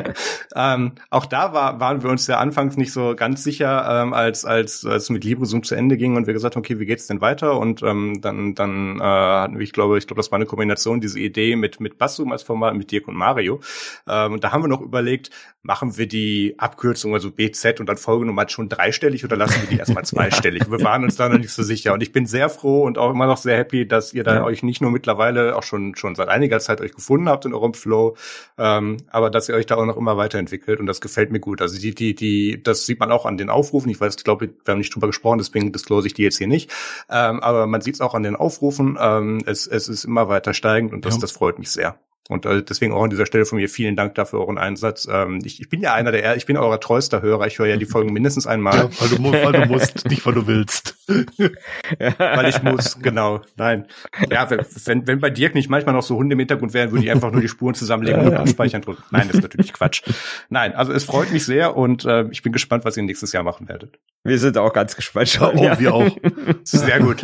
[0.54, 4.44] ähm, auch da war, waren wir uns ja anfangs nicht so ganz sicher, ähm, als
[4.44, 7.20] als als mit LibreZoom zu Ende ging und wir gesagt haben, okay, wie geht's denn
[7.20, 7.58] weiter?
[7.58, 11.00] Und ähm, dann dann äh, hatten wir, ich glaube, ich glaube, das war eine Kombination
[11.00, 13.60] diese Idee mit mit Bassum als Format mit Dirk und Mario.
[14.08, 15.30] Ähm, und da haben wir noch überlegt,
[15.62, 19.78] machen wir die Abkürzung also BZ und dann Folgenummer schon dreistellig oder lassen wir die
[19.78, 20.70] erstmal zweistellig?
[20.70, 23.10] wir waren uns da noch nicht so sicher und ich bin sehr froh und auch
[23.10, 24.44] immer noch sehr happy, dass ihr da Ja.
[24.44, 27.54] euch nicht nur mittlerweile auch schon schon seit einiger Zeit euch gefunden gefunden habt in
[27.54, 28.16] eurem Flow,
[28.58, 31.60] ähm, aber dass ihr euch da auch noch immer weiterentwickelt und das gefällt mir gut.
[31.60, 33.90] Also die, die, die, das sieht man auch an den Aufrufen.
[33.90, 36.48] Ich weiß, ich glaube, wir haben nicht drüber gesprochen, deswegen disclose ich die jetzt hier
[36.48, 36.70] nicht.
[37.10, 38.96] Ähm, aber man sieht es auch an den Aufrufen.
[39.00, 41.20] Ähm, es, es ist immer weiter steigend und das, ja.
[41.20, 41.98] das freut mich sehr.
[42.28, 45.06] Und äh, deswegen auch an dieser Stelle von mir vielen Dank dafür euren Einsatz.
[45.10, 47.46] Ähm, ich, ich bin ja einer der, ich bin euer treuester Hörer.
[47.46, 48.76] Ich höre ja die Folgen mindestens einmal.
[48.76, 50.96] Ja, weil, du, weil du musst, nicht weil du willst.
[51.06, 53.42] weil ich muss, genau.
[53.56, 53.86] Nein.
[54.30, 57.10] Ja, wenn, wenn bei Dirk nicht manchmal noch so Hunde im Hintergrund wären, würde ich
[57.12, 59.04] einfach nur die Spuren zusammenlegen und abspeichern drücken.
[59.10, 60.02] Nein, das ist natürlich Quatsch.
[60.48, 63.44] Nein, also es freut mich sehr und äh, ich bin gespannt, was ihr nächstes Jahr
[63.44, 64.00] machen werdet.
[64.24, 65.28] Wir sind auch ganz gespannt.
[65.28, 65.56] Schauen.
[65.56, 66.16] Oh, wir auch.
[66.64, 67.22] Sehr gut.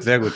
[0.00, 0.32] Sehr gut.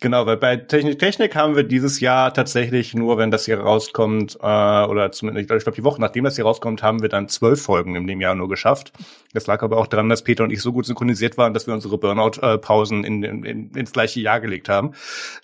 [0.00, 4.36] Genau, weil bei Technik Technik haben wir dieses Jahr tatsächlich nur, wenn das hier rauskommt,
[4.40, 7.60] äh, oder zumindest, ich glaube, die Woche nachdem das hier rauskommt, haben wir dann zwölf
[7.62, 8.92] Folgen in dem Jahr nur geschafft.
[9.32, 11.74] Das lag aber auch daran, dass Peter und ich so gut synchronisiert waren, dass wir
[11.74, 14.92] unsere Burnout-Pausen in, in, in, ins gleiche Jahr gelegt haben.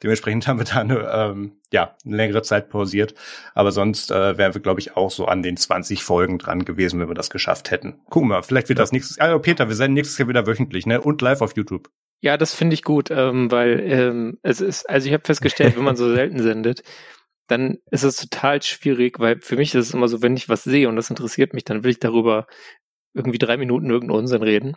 [0.05, 3.17] Dementsprechend haben wir da eine, ähm, ja, eine längere Zeit pausiert.
[3.55, 7.01] Aber sonst äh, wären wir, glaube ich, auch so an den 20 Folgen dran gewesen,
[7.01, 7.97] wenn wir das geschafft hätten.
[8.09, 9.27] Gucken wir, vielleicht wird das nächstes Jahr.
[9.31, 11.01] Also Peter, wir senden nächstes Jahr wieder wöchentlich, ne?
[11.01, 11.91] Und live auf YouTube.
[12.25, 15.85] Ja, das finde ich gut, ähm, weil ähm, es ist, also ich habe festgestellt, wenn
[15.85, 16.83] man so selten sendet,
[17.49, 20.65] dann ist es total schwierig, weil für mich ist es immer so, wenn ich was
[20.65, 22.47] sehe und das interessiert mich, dann will ich darüber
[23.13, 24.75] irgendwie drei Minuten irgendeinen Unsinn reden.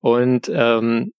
[0.00, 1.12] Und ähm,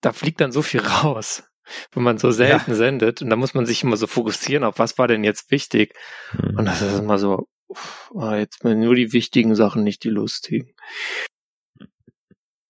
[0.00, 1.42] da fliegt dann so viel raus,
[1.90, 2.76] wenn man so selten ja.
[2.76, 3.20] sendet.
[3.20, 5.92] Und da muss man sich immer so fokussieren auf, was war denn jetzt wichtig.
[6.34, 6.56] Mhm.
[6.56, 10.72] Und das ist immer so, uff, oh, jetzt nur die wichtigen Sachen, nicht die lustigen.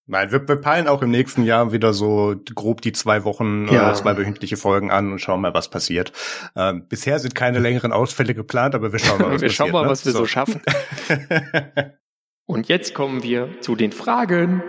[0.07, 3.91] Nein, wir, wir peilen auch im nächsten Jahr wieder so grob die zwei Wochen, ja.
[3.91, 6.13] äh, zwei wöchentliche Folgen an und schauen mal, was passiert.
[6.55, 9.53] Ähm, bisher sind keine längeren Ausfälle geplant, aber wir schauen mal, was wir passiert.
[9.53, 9.89] schauen mal, ne?
[9.89, 10.61] was wir so, so schaffen.
[12.47, 14.63] und jetzt kommen wir zu den Fragen.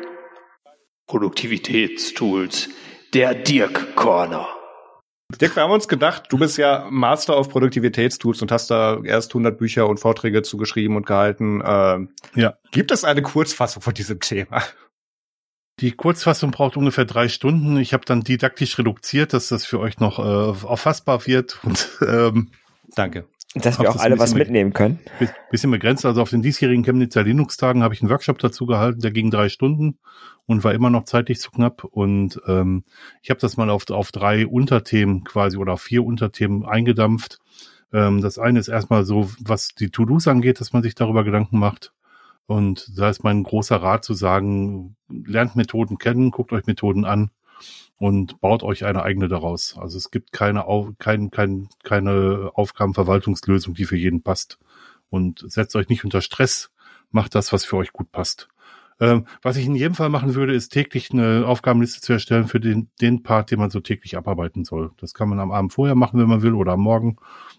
[1.07, 2.69] Produktivitätstools.
[3.13, 4.47] Der Dirk Corner.
[5.41, 9.31] Dirk, wir haben uns gedacht, du bist ja Master auf Produktivitätstools und hast da erst
[9.31, 11.61] 100 Bücher und Vorträge zugeschrieben und gehalten.
[11.65, 12.57] Ähm, ja.
[12.71, 14.63] Gibt es eine Kurzfassung von diesem Thema?
[15.81, 17.77] Die Kurzfassung braucht ungefähr drei Stunden.
[17.77, 21.59] Ich habe dann didaktisch reduziert, dass das für euch noch äh, auffassbar wird.
[21.63, 22.51] Und ähm,
[22.95, 23.27] danke.
[23.55, 24.99] Dass wir auch alle was mitnehmen können.
[25.49, 26.05] Bisschen begrenzt.
[26.05, 29.47] Also auf den diesjährigen Chemnitzer Linux-Tagen habe ich einen Workshop dazu gehalten, der ging drei
[29.47, 29.97] Stunden
[30.45, 31.85] und war immer noch zeitlich zu knapp.
[31.85, 32.83] Und ähm,
[33.21, 37.39] ich habe das mal auf, auf drei Unterthemen quasi oder auf vier Unterthemen eingedampft.
[37.93, 41.57] Ähm, das eine ist erstmal so, was die To-Dos angeht, dass man sich darüber Gedanken
[41.57, 41.93] macht.
[42.47, 47.31] Und da ist mein großer Rat zu sagen, lernt Methoden kennen, guckt euch Methoden an
[47.97, 49.77] und baut euch eine eigene daraus.
[49.77, 50.65] Also es gibt keine,
[50.99, 54.59] kein, kein, keine Aufgabenverwaltungslösung, die für jeden passt.
[55.09, 56.71] Und setzt euch nicht unter Stress,
[57.11, 58.49] macht das, was für euch gut passt.
[58.99, 62.61] Ähm, was ich in jedem Fall machen würde, ist täglich eine Aufgabenliste zu erstellen für
[62.61, 64.91] den, den Part, den man so täglich abarbeiten soll.
[64.97, 67.17] Das kann man am Abend vorher machen, wenn man will, oder am Morgen.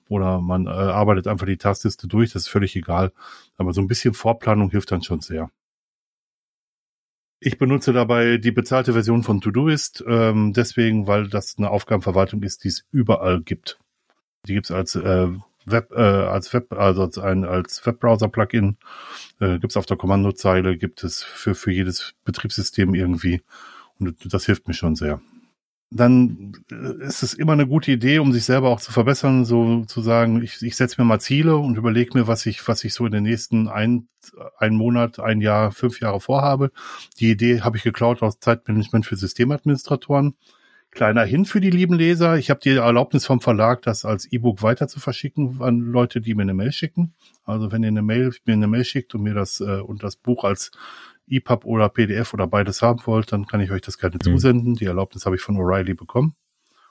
[0.09, 3.13] Oder man äh, arbeitet einfach die Taskliste durch, das ist völlig egal.
[3.59, 5.51] Aber so ein bisschen Vorplanung hilft dann schon sehr.
[7.39, 12.65] Ich benutze dabei die bezahlte Version von Todoist, ähm, deswegen, weil das eine Aufgabenverwaltung ist,
[12.65, 13.79] die es überall gibt.
[14.47, 15.29] Die gibt es als äh,
[15.67, 18.77] Web, äh, als Web, also als ein als Webbrowser-Plugin,
[19.41, 23.43] äh, gibt es auf der Kommandozeile, gibt es für, für jedes Betriebssystem irgendwie.
[23.99, 25.21] Und das hilft mir schon sehr.
[25.91, 29.85] Dann äh, ist es immer eine gute Idee, um sich selber auch zu verbessern, so
[29.85, 32.93] zu sagen, ich, ich setze mir mal Ziele und überlege mir, was ich, was ich
[32.93, 34.09] so in den nächsten ein,
[34.59, 36.73] ein Monat, ein Jahr, fünf Jahre vorhabe.
[37.21, 40.35] Die Idee habe ich geklaut aus Zeitmanagement für Systemadministratoren.
[40.97, 42.39] Kleiner Hin für die lieben Leser.
[42.39, 46.35] Ich habe die Erlaubnis vom Verlag, das als E-Book weiter zu verschicken an Leute, die
[46.35, 47.15] mir eine Mail schicken.
[47.45, 50.17] Also wenn ihr eine Mail, mir eine Mail schickt und mir das äh, und das
[50.17, 50.71] Buch als
[51.29, 54.23] EPUB oder PDF oder beides haben wollt, dann kann ich euch das gerne mhm.
[54.23, 54.75] zusenden.
[54.75, 56.35] Die Erlaubnis habe ich von O'Reilly bekommen.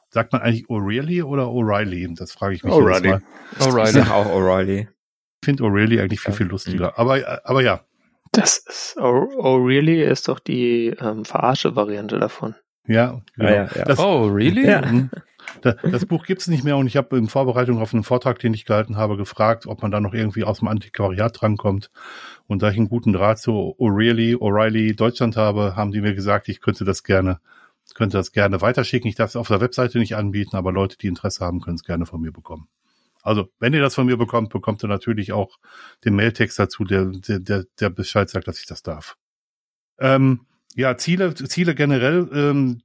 [0.10, 2.16] Sagt man eigentlich O'Reilly oder O'Reilly?
[2.16, 3.10] Das frage ich mich O'Reilly.
[3.10, 3.22] Mal.
[3.60, 3.88] O'Reilly.
[3.88, 4.82] Ich sag auch O'Reilly.
[4.82, 6.90] Ich finde O'Reilly eigentlich viel, viel lustiger.
[6.90, 6.94] Mhm.
[6.98, 7.84] Aber, aber ja.
[8.32, 12.54] Das ist, O'Reilly ist doch die ähm, Verarsche-Variante davon.
[12.88, 13.50] Ja, genau.
[13.50, 14.68] Ja, ja, das, oh, really?
[14.68, 14.86] Ja.
[14.86, 15.10] Mhm.
[15.62, 18.66] Das, Buch gibt's nicht mehr und ich habe in Vorbereitung auf einen Vortrag, den ich
[18.66, 21.92] gehalten habe, gefragt, ob man da noch irgendwie aus dem Antiquariat drankommt.
[22.48, 26.50] Und da ich einen guten Draht zu O'Reilly, O'Reilly Deutschland habe, haben die mir gesagt,
[26.50, 27.40] ich könnte das gerne,
[27.96, 29.08] könnte das gerne weiterschicken.
[29.08, 31.84] Ich darf es auf der Webseite nicht anbieten, aber Leute, die Interesse haben, können es
[31.84, 32.68] gerne von mir bekommen.
[33.24, 35.58] Also, wenn ihr das von mir bekommt, bekommt ihr natürlich auch
[36.04, 39.18] den Mailtext dazu, der, der, der, der Bescheid sagt, dass ich das darf.
[40.00, 40.42] Ähm,
[40.76, 42.82] ja, Ziele, Ziele generell ähm,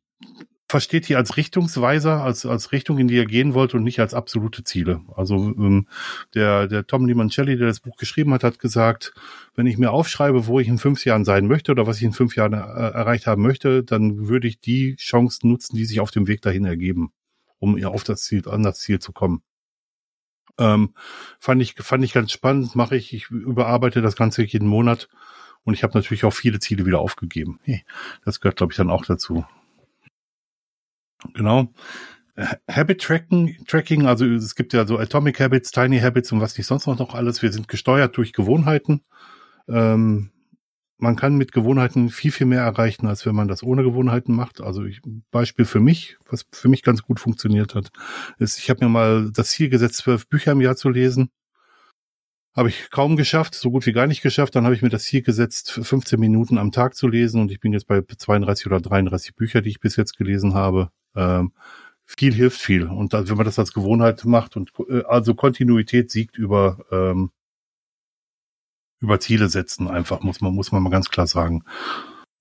[0.70, 4.14] versteht hier als Richtungsweiser, als, als Richtung, in die ihr gehen wollt und nicht als
[4.14, 5.00] absolute Ziele.
[5.16, 5.88] Also ähm,
[6.35, 9.12] der, der Tom Limoncelli, der das Buch geschrieben hat, hat gesagt,
[9.57, 12.12] wenn ich mir aufschreibe, wo ich in fünf Jahren sein möchte oder was ich in
[12.12, 16.12] fünf Jahren äh, erreicht haben möchte, dann würde ich die Chancen nutzen, die sich auf
[16.12, 17.12] dem Weg dahin ergeben,
[17.59, 19.42] um auf das Ziel, an das Ziel zu kommen.
[20.59, 20.94] Ähm,
[21.40, 23.12] fand ich fand ich ganz spannend, mache ich.
[23.12, 25.09] Ich überarbeite das Ganze jeden Monat
[25.70, 27.61] und ich habe natürlich auch viele Ziele wieder aufgegeben.
[28.24, 29.44] Das gehört, glaube ich, dann auch dazu.
[31.33, 31.72] Genau.
[32.68, 36.66] Habit Tracking, Tracking, also es gibt ja so Atomic Habits, Tiny Habits und was nicht
[36.66, 37.40] sonst noch alles.
[37.40, 39.02] Wir sind gesteuert durch Gewohnheiten.
[39.68, 40.30] Ähm,
[40.98, 44.61] man kann mit Gewohnheiten viel, viel mehr erreichen, als wenn man das ohne Gewohnheiten macht.
[44.61, 47.92] Also ich, Beispiel für mich, was für mich ganz gut funktioniert hat,
[48.38, 51.30] ist, ich habe mir mal das Ziel gesetzt, zwölf Bücher im Jahr zu lesen.
[52.56, 54.56] Habe ich kaum geschafft, so gut wie gar nicht geschafft.
[54.56, 57.60] Dann habe ich mir das Ziel gesetzt, 15 Minuten am Tag zu lesen und ich
[57.60, 60.90] bin jetzt bei 32 oder 33 Bücher, die ich bis jetzt gelesen habe.
[61.14, 61.52] Ähm,
[62.04, 62.86] viel hilft viel.
[62.88, 67.30] Und wenn man das als Gewohnheit macht und äh, also Kontinuität siegt über ähm,
[69.00, 71.64] über Ziele setzen, einfach, muss man, muss man mal ganz klar sagen.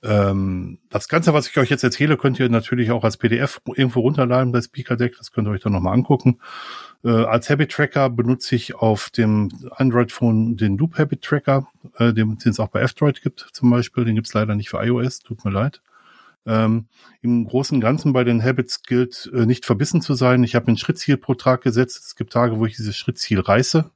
[0.02, 4.00] Ähm, das Ganze, was ich euch jetzt erzähle, könnt ihr natürlich auch als PDF irgendwo
[4.00, 5.18] runterladen bei Speaker Deck.
[5.18, 6.40] Das könnt ihr euch dann nochmal angucken.
[7.04, 12.38] Äh, als Habit Tracker benutze ich auf dem Android-Phone den Loop Habit Tracker, äh, den
[12.44, 14.06] es auch bei F-Droid gibt zum Beispiel.
[14.06, 15.82] Den gibt's leider nicht für iOS, tut mir leid.
[16.46, 16.88] Ähm,
[17.22, 20.44] Im Großen und Ganzen bei den Habits gilt, äh, nicht verbissen zu sein.
[20.44, 22.06] Ich habe ein Schrittziel pro Tag gesetzt.
[22.06, 23.92] Es gibt Tage, wo ich dieses Schrittziel reiße.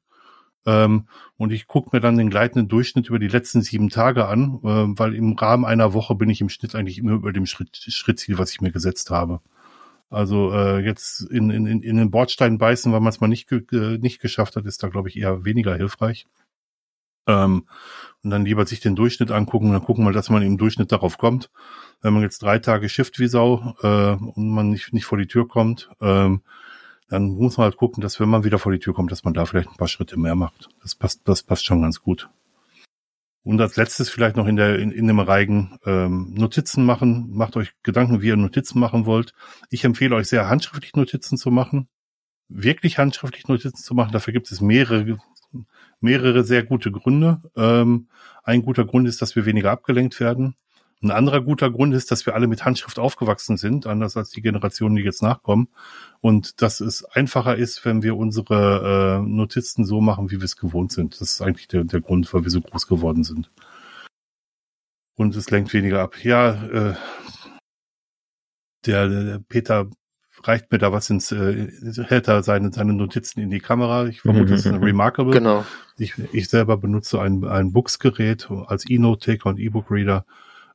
[0.66, 4.60] Ähm, und ich gucke mir dann den gleitenden Durchschnitt über die letzten sieben Tage an,
[4.64, 7.76] äh, weil im Rahmen einer Woche bin ich im Schnitt eigentlich immer über dem Schritt,
[7.76, 9.42] Schrittziel, was ich mir gesetzt habe.
[10.10, 13.98] Also äh, jetzt in, in, in den Bordstein beißen, weil man es mal nicht, äh,
[13.98, 16.28] nicht geschafft hat, ist da, glaube ich, eher weniger hilfreich.
[17.28, 17.68] Ähm,
[18.24, 20.92] und dann lieber sich den Durchschnitt angucken und dann gucken wir, dass man im Durchschnitt
[20.92, 21.50] darauf kommt.
[22.02, 25.28] Wenn man jetzt drei Tage Shift wie Sau äh, und man nicht, nicht vor die
[25.28, 26.42] Tür kommt, ähm,
[27.10, 29.34] dann muss man halt gucken, dass wenn man wieder vor die Tür kommt, dass man
[29.34, 30.70] da vielleicht ein paar Schritte mehr macht.
[30.82, 32.30] Das passt, das passt schon ganz gut.
[33.44, 37.30] Und als letztes vielleicht noch in der in, in dem Reigen ähm, Notizen machen.
[37.32, 39.34] Macht euch Gedanken, wie ihr Notizen machen wollt.
[39.70, 41.90] Ich empfehle euch sehr, handschriftlich Notizen zu machen.
[42.48, 44.14] Wirklich handschriftlich Notizen zu machen.
[44.14, 45.18] Dafür gibt es mehrere
[46.00, 47.42] mehrere sehr gute Gründe.
[47.56, 48.08] Ähm,
[48.44, 50.56] ein guter Grund ist, dass wir weniger abgelenkt werden.
[51.04, 54.42] Ein anderer guter Grund ist, dass wir alle mit Handschrift aufgewachsen sind, anders als die
[54.42, 55.68] Generationen, die jetzt nachkommen.
[56.22, 60.56] Und dass es einfacher ist, wenn wir unsere äh, Notizen so machen, wie wir es
[60.56, 61.20] gewohnt sind.
[61.20, 63.52] Das ist eigentlich der, der Grund, weil wir so groß geworden sind.
[65.16, 66.24] Und es lenkt weniger ab.
[66.24, 66.96] Ja, äh,
[68.86, 69.90] der, der Peter
[70.42, 71.68] reicht mir da was ins, äh,
[72.08, 74.08] hält da seine, seine Notizen in die Kamera.
[74.08, 75.34] Ich vermute, das ist ein Remarkable.
[75.34, 75.66] Genau.
[75.98, 80.26] Ich, ich selber benutze ein, ein Books-Gerät als E-Note-Taker und E-Book-Reader.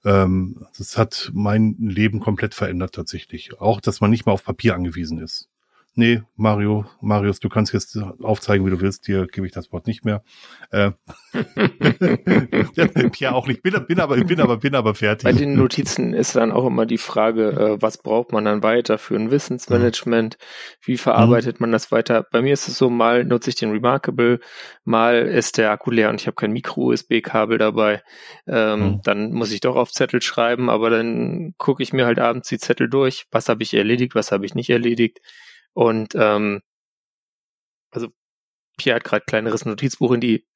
[0.04, 3.60] Ähm, das hat mein Leben komplett verändert tatsächlich.
[3.60, 5.48] Auch, dass man nicht mehr auf Papier angewiesen ist.
[5.98, 9.08] Nee, Mario, Marius, du kannst jetzt aufzeigen, wie du willst.
[9.08, 10.22] Dir gebe ich das Wort nicht mehr.
[10.70, 10.92] Äh,
[13.10, 13.64] Pierre auch nicht.
[13.64, 15.24] Bin, bin aber, bin aber, bin aber fertig.
[15.24, 18.96] Bei den Notizen ist dann auch immer die Frage, äh, was braucht man dann weiter
[18.96, 20.38] für ein Wissensmanagement?
[20.80, 21.64] Wie verarbeitet mhm.
[21.64, 22.24] man das weiter?
[22.30, 24.38] Bei mir ist es so, mal nutze ich den Remarkable,
[24.84, 28.04] mal ist der Akku leer und ich habe kein Micro-USB-Kabel dabei.
[28.46, 29.00] Ähm, mhm.
[29.02, 32.58] Dann muss ich doch auf Zettel schreiben, aber dann gucke ich mir halt abends die
[32.58, 33.26] Zettel durch.
[33.32, 35.18] Was habe ich erledigt, was habe ich nicht erledigt?
[35.74, 36.62] Und ähm,
[37.90, 38.08] also
[38.76, 40.46] Pierre hat gerade kleineres Notizbuch in die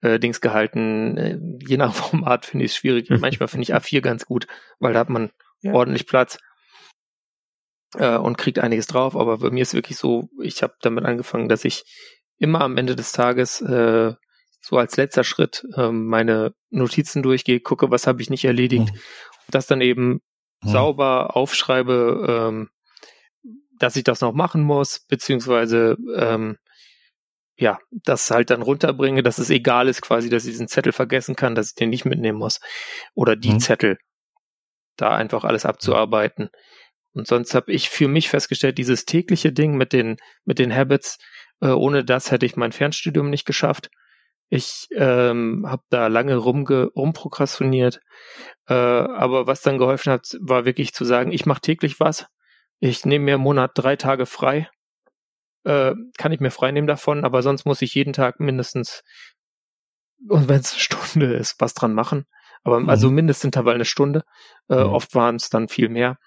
[0.00, 1.16] äh, Dings gehalten.
[1.16, 3.08] Äh, je nach Format finde ich es schwierig.
[3.20, 4.46] Manchmal finde ich A4 ganz gut,
[4.78, 5.72] weil da hat man ja.
[5.72, 6.38] ordentlich Platz
[7.96, 9.16] äh, und kriegt einiges drauf.
[9.16, 11.84] Aber bei mir ist wirklich so, ich habe damit angefangen, dass ich
[12.38, 14.14] immer am Ende des Tages äh,
[14.60, 18.98] so als letzter Schritt äh, meine Notizen durchgehe, gucke, was habe ich nicht erledigt, mhm.
[19.50, 20.20] das dann eben
[20.62, 20.68] mhm.
[20.68, 22.70] sauber aufschreibe, ähm,
[23.82, 26.56] dass ich das noch machen muss, beziehungsweise ähm,
[27.56, 31.36] ja, das halt dann runterbringe, dass es egal ist quasi, dass ich diesen Zettel vergessen
[31.36, 32.60] kann, dass ich den nicht mitnehmen muss.
[33.14, 33.60] Oder die mhm.
[33.60, 33.98] Zettel.
[34.96, 36.48] Da einfach alles abzuarbeiten.
[37.12, 41.18] Und sonst habe ich für mich festgestellt, dieses tägliche Ding mit den, mit den Habits,
[41.60, 43.90] äh, ohne das hätte ich mein Fernstudium nicht geschafft.
[44.48, 48.00] Ich ähm, habe da lange rumge rumprokrastiniert.
[48.68, 52.26] Äh, aber was dann geholfen hat, war wirklich zu sagen, ich mache täglich was
[52.82, 54.68] ich nehme mir im Monat drei Tage frei.
[55.62, 59.04] Äh, kann ich mir frei nehmen davon, aber sonst muss ich jeden Tag mindestens,
[60.28, 62.26] und wenn es eine Stunde ist, was dran machen.
[62.64, 62.90] Aber mhm.
[62.90, 64.24] also Mindestintervall eine Stunde.
[64.68, 64.90] Äh, mhm.
[64.90, 66.18] Oft waren es dann viel mehr.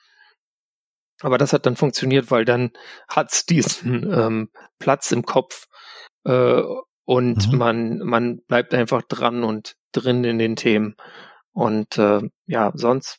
[1.19, 2.71] Aber das hat dann funktioniert, weil dann
[3.09, 4.49] hat's diesen ähm,
[4.79, 5.65] Platz im Kopf
[6.23, 6.61] äh,
[7.03, 7.57] und mhm.
[7.57, 10.95] man man bleibt einfach dran und drin in den Themen.
[11.51, 13.17] Und äh, ja, sonst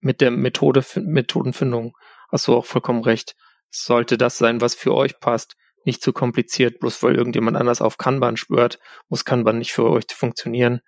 [0.00, 1.94] mit der Methode Methodenfindung
[2.34, 3.36] hast du auch vollkommen recht.
[3.70, 5.54] Sollte das sein, was für euch passt.
[5.84, 8.78] Nicht zu kompliziert, bloß weil irgendjemand anders auf Kanban spürt,
[9.08, 10.80] muss Kanban nicht für euch funktionieren.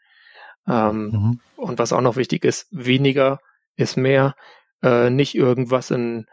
[0.67, 1.41] Ähm, mhm.
[1.57, 3.39] Und was auch noch wichtig ist, weniger
[3.77, 4.35] ist mehr.
[4.83, 6.27] Äh, nicht irgendwas in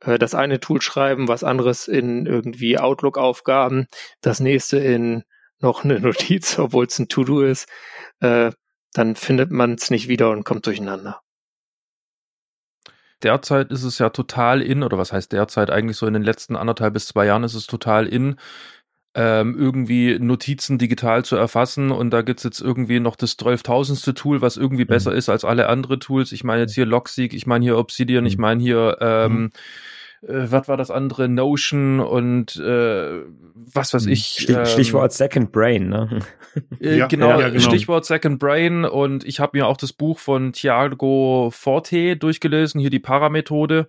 [0.00, 3.86] äh, das eine Tool schreiben, was anderes in irgendwie Outlook-Aufgaben,
[4.20, 5.24] das nächste in
[5.58, 7.68] noch eine Notiz, obwohl es ein To-Do ist,
[8.20, 8.52] äh,
[8.92, 11.20] dann findet man es nicht wieder und kommt durcheinander.
[13.22, 16.56] Derzeit ist es ja total in, oder was heißt derzeit eigentlich so in den letzten
[16.56, 18.36] anderthalb bis zwei Jahren ist es total in,
[19.14, 24.14] ähm, irgendwie Notizen digital zu erfassen und da gibt's jetzt irgendwie noch das 12.000.
[24.14, 24.88] Tool, was irgendwie mhm.
[24.88, 26.32] besser ist als alle andere Tools.
[26.32, 28.42] Ich meine jetzt hier Logseek, ich meine hier Obsidian, ich mhm.
[28.42, 29.50] meine hier ähm, mhm
[30.22, 33.22] äh, was war das andere, Notion und äh,
[33.54, 34.12] was weiß hm.
[34.12, 34.24] ich.
[34.26, 36.20] Stich, ähm, Stichwort Second Brain, ne?
[36.80, 40.18] Äh, ja, genau, ja, genau, Stichwort Second Brain und ich habe mir auch das Buch
[40.18, 43.88] von Thiago Forte durchgelesen, hier die Paramethode.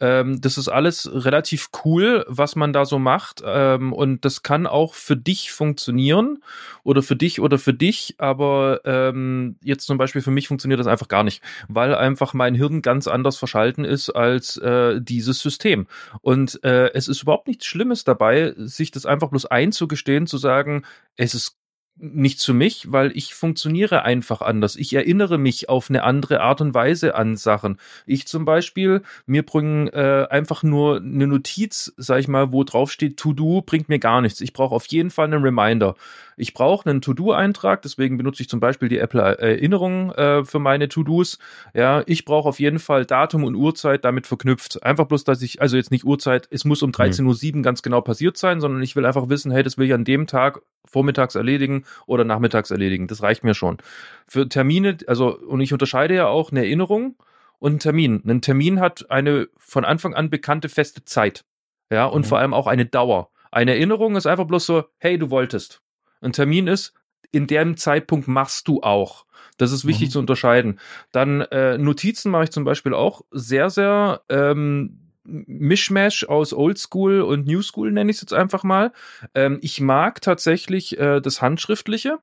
[0.00, 3.42] Ähm, das ist alles relativ cool, was man da so macht.
[3.44, 6.42] Ähm, und das kann auch für dich funktionieren
[6.82, 8.16] oder für dich oder für dich.
[8.18, 12.54] Aber ähm, jetzt zum Beispiel für mich funktioniert das einfach gar nicht, weil einfach mein
[12.54, 15.86] Hirn ganz anders verschalten ist als äh, dieses System.
[16.20, 20.84] Und äh, es ist überhaupt nichts Schlimmes dabei, sich das einfach bloß einzugestehen, zu sagen,
[21.16, 21.61] es ist
[22.02, 24.74] nicht zu mich, weil ich funktioniere einfach anders.
[24.74, 27.78] Ich erinnere mich auf eine andere Art und Weise an Sachen.
[28.06, 32.90] Ich zum Beispiel, mir bringen äh, einfach nur eine Notiz, sag ich mal, wo drauf
[32.90, 34.40] steht To Do, bringt mir gar nichts.
[34.40, 35.94] Ich brauche auf jeden Fall einen Reminder.
[36.36, 40.88] Ich brauche einen To-Do-Eintrag, deswegen benutze ich zum Beispiel die Apple Erinnerung äh, für meine
[40.88, 41.38] To-Dos.
[41.74, 44.82] Ja, ich brauche auf jeden Fall Datum und Uhrzeit damit verknüpft.
[44.82, 47.58] Einfach bloß, dass ich, also jetzt nicht Uhrzeit, es muss um 13.07 mhm.
[47.58, 50.04] Uhr ganz genau passiert sein, sondern ich will einfach wissen, hey, das will ich an
[50.04, 53.06] dem Tag vormittags erledigen oder nachmittags erledigen.
[53.06, 53.78] Das reicht mir schon.
[54.26, 57.16] Für Termine, also, und ich unterscheide ja auch eine Erinnerung
[57.58, 58.22] und einen Termin.
[58.26, 61.44] Ein Termin hat eine von Anfang an bekannte feste Zeit.
[61.90, 62.28] Ja, und mhm.
[62.28, 63.30] vor allem auch eine Dauer.
[63.50, 65.82] Eine Erinnerung ist einfach bloß so, hey, du wolltest
[66.22, 66.94] ein Termin ist,
[67.30, 69.26] in dem Zeitpunkt machst du auch.
[69.58, 70.12] Das ist wichtig mhm.
[70.12, 70.80] zu unterscheiden.
[71.10, 77.46] Dann äh, Notizen mache ich zum Beispiel auch sehr, sehr ähm, Mischmash aus Oldschool und
[77.46, 78.92] New School nenne ich es jetzt einfach mal.
[79.34, 82.18] Ähm, ich mag tatsächlich äh, das Handschriftliche.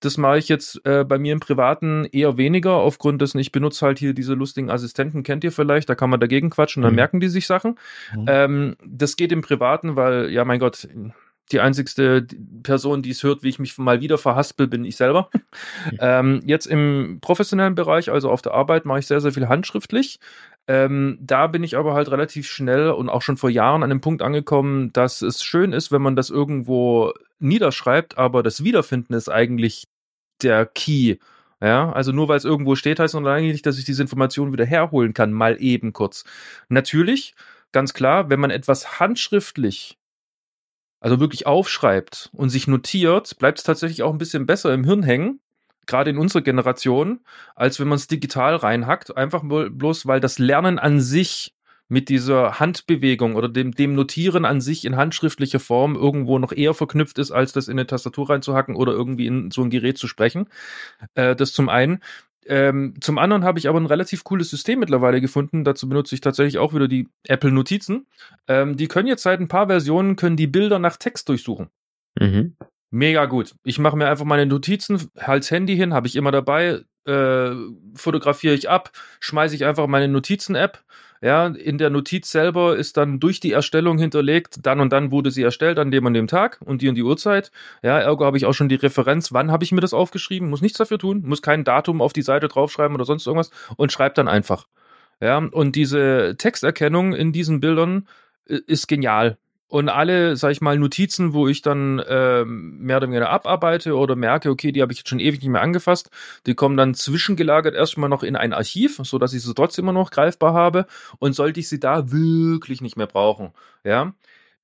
[0.00, 3.84] Das mache ich jetzt äh, bei mir im Privaten eher weniger, aufgrund dessen, ich benutze
[3.84, 6.96] halt hier diese lustigen Assistenten, kennt ihr vielleicht, da kann man dagegen quatschen, dann mhm.
[6.96, 7.78] merken die sich Sachen.
[8.14, 8.24] Mhm.
[8.28, 10.86] Ähm, das geht im Privaten, weil, ja, mein Gott,
[11.52, 12.26] die einzigste
[12.62, 15.30] Person, die es hört, wie ich mich mal wieder verhaspel, bin ich selber.
[16.00, 20.20] ähm, jetzt im professionellen Bereich, also auf der Arbeit, mache ich sehr, sehr viel handschriftlich.
[20.66, 24.02] Ähm, da bin ich aber halt relativ schnell und auch schon vor Jahren an dem
[24.02, 29.30] Punkt angekommen, dass es schön ist, wenn man das irgendwo niederschreibt, aber das Wiederfinden ist
[29.30, 29.84] eigentlich
[30.42, 31.16] der Key.
[31.60, 34.52] Ja, also nur weil es irgendwo steht, heißt es eigentlich nicht, dass ich diese Information
[34.52, 36.24] wieder herholen kann, mal eben kurz.
[36.68, 37.34] Natürlich,
[37.72, 39.98] ganz klar, wenn man etwas handschriftlich
[41.00, 45.02] also wirklich aufschreibt und sich notiert, bleibt es tatsächlich auch ein bisschen besser im Hirn
[45.02, 45.40] hängen,
[45.86, 47.20] gerade in unserer Generation,
[47.56, 51.54] als wenn man es digital reinhackt, einfach bloß, weil das Lernen an sich
[51.88, 56.74] mit dieser Handbewegung oder dem, dem Notieren an sich in handschriftlicher Form irgendwo noch eher
[56.74, 60.06] verknüpft ist, als das in eine Tastatur reinzuhacken oder irgendwie in so ein Gerät zu
[60.06, 60.48] sprechen.
[61.14, 62.02] Äh, das zum einen.
[62.48, 65.64] Ähm, zum anderen habe ich aber ein relativ cooles System mittlerweile gefunden.
[65.64, 68.06] Dazu benutze ich tatsächlich auch wieder die Apple Notizen.
[68.46, 71.68] Ähm, die können jetzt seit ein paar Versionen können die Bilder nach Text durchsuchen.
[72.18, 72.56] Mhm.
[72.90, 73.54] Mega gut.
[73.64, 77.50] Ich mache mir einfach meine Notizen, halt's Handy hin, habe ich immer dabei, äh,
[77.94, 80.82] fotografiere ich ab, schmeiße ich einfach meine Notizen-App.
[81.20, 85.30] Ja, in der Notiz selber ist dann durch die Erstellung hinterlegt, dann und dann wurde
[85.30, 87.50] sie erstellt an dem und dem Tag und die und die Uhrzeit.
[87.82, 90.62] Ja, ergo habe ich auch schon die Referenz, wann habe ich mir das aufgeschrieben, muss
[90.62, 94.18] nichts dafür tun, muss kein Datum auf die Seite draufschreiben oder sonst irgendwas und schreibt
[94.18, 94.66] dann einfach.
[95.20, 98.06] Ja, und diese Texterkennung in diesen Bildern
[98.46, 99.38] äh, ist genial.
[99.70, 104.16] Und alle, sag ich mal, Notizen, wo ich dann ähm, mehr oder weniger abarbeite oder
[104.16, 106.10] merke, okay, die habe ich jetzt schon ewig nicht mehr angefasst,
[106.46, 109.92] die kommen dann zwischengelagert erstmal noch in ein Archiv, so dass ich sie trotzdem immer
[109.92, 110.86] noch greifbar habe.
[111.18, 113.52] Und sollte ich sie da wirklich nicht mehr brauchen,
[113.84, 114.14] ja,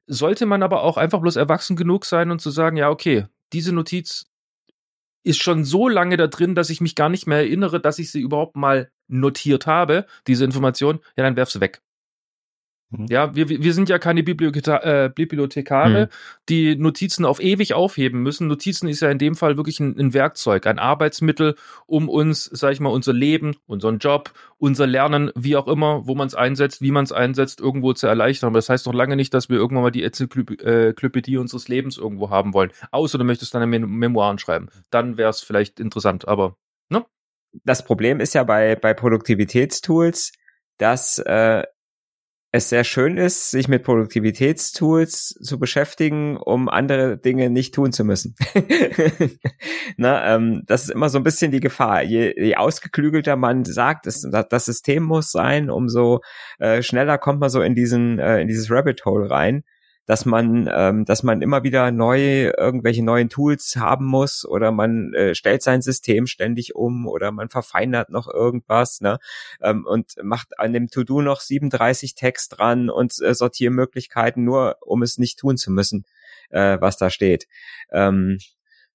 [0.07, 3.73] sollte man aber auch einfach bloß erwachsen genug sein und zu sagen, ja, okay, diese
[3.73, 4.27] Notiz
[5.23, 8.11] ist schon so lange da drin, dass ich mich gar nicht mehr erinnere, dass ich
[8.11, 11.83] sie überhaupt mal notiert habe, diese Information, ja, dann werf sie weg.
[12.91, 13.07] Mhm.
[13.09, 16.09] Ja, wir, wir sind ja keine Biblioteka äh, Bibliothekare, mhm.
[16.49, 18.47] die Notizen auf ewig aufheben müssen.
[18.47, 21.57] Notizen ist ja in dem Fall wirklich ein, ein, Werkzeug, ein Arbeitsmittel,
[21.87, 26.15] um uns, sag ich mal, unser Leben, unseren Job, unser Lernen, wie auch immer, wo
[26.15, 28.49] man es einsetzt, wie man es einsetzt, irgendwo zu erleichtern.
[28.49, 32.31] Aber das heißt noch lange nicht, dass wir irgendwann mal die Enzyklopädie unseres Lebens irgendwo
[32.31, 32.71] haben wollen.
[32.91, 34.69] Außer du möchtest deine Mem Memoiren schreiben.
[34.91, 36.57] Dann wäre es vielleicht interessant, aber,
[36.89, 37.05] ne?
[37.63, 40.33] Das Problem ist ja bei, bei Produktivitätstools,
[40.79, 41.63] dass äh,
[42.55, 48.05] es sehr schön ist, sich mit Produktivitätstools zu beschäftigen, um andere Dinge nicht tun zu
[48.05, 48.37] müssen.
[49.97, 52.05] Na, ähm, das ist immer so ein bisschen die Gefahr.
[52.05, 56.21] Je, je ausgeklügelter man sagt, es, das System muss sein, umso
[56.61, 59.65] äh, schneller kommt man so in diesen äh, in dieses Rabbit Hole rein
[60.07, 65.15] dass man, ähm, dass man immer wieder neu irgendwelche neuen Tools haben muss oder man
[65.15, 69.19] äh, stellt sein System ständig um oder man verfeinert noch irgendwas ne?
[69.63, 75.03] ähm, und macht an dem To-Do noch 37 Text dran und äh, Sortiermöglichkeiten, nur um
[75.03, 76.05] es nicht tun zu müssen,
[76.51, 77.47] äh, was da steht.
[77.91, 78.39] Ähm,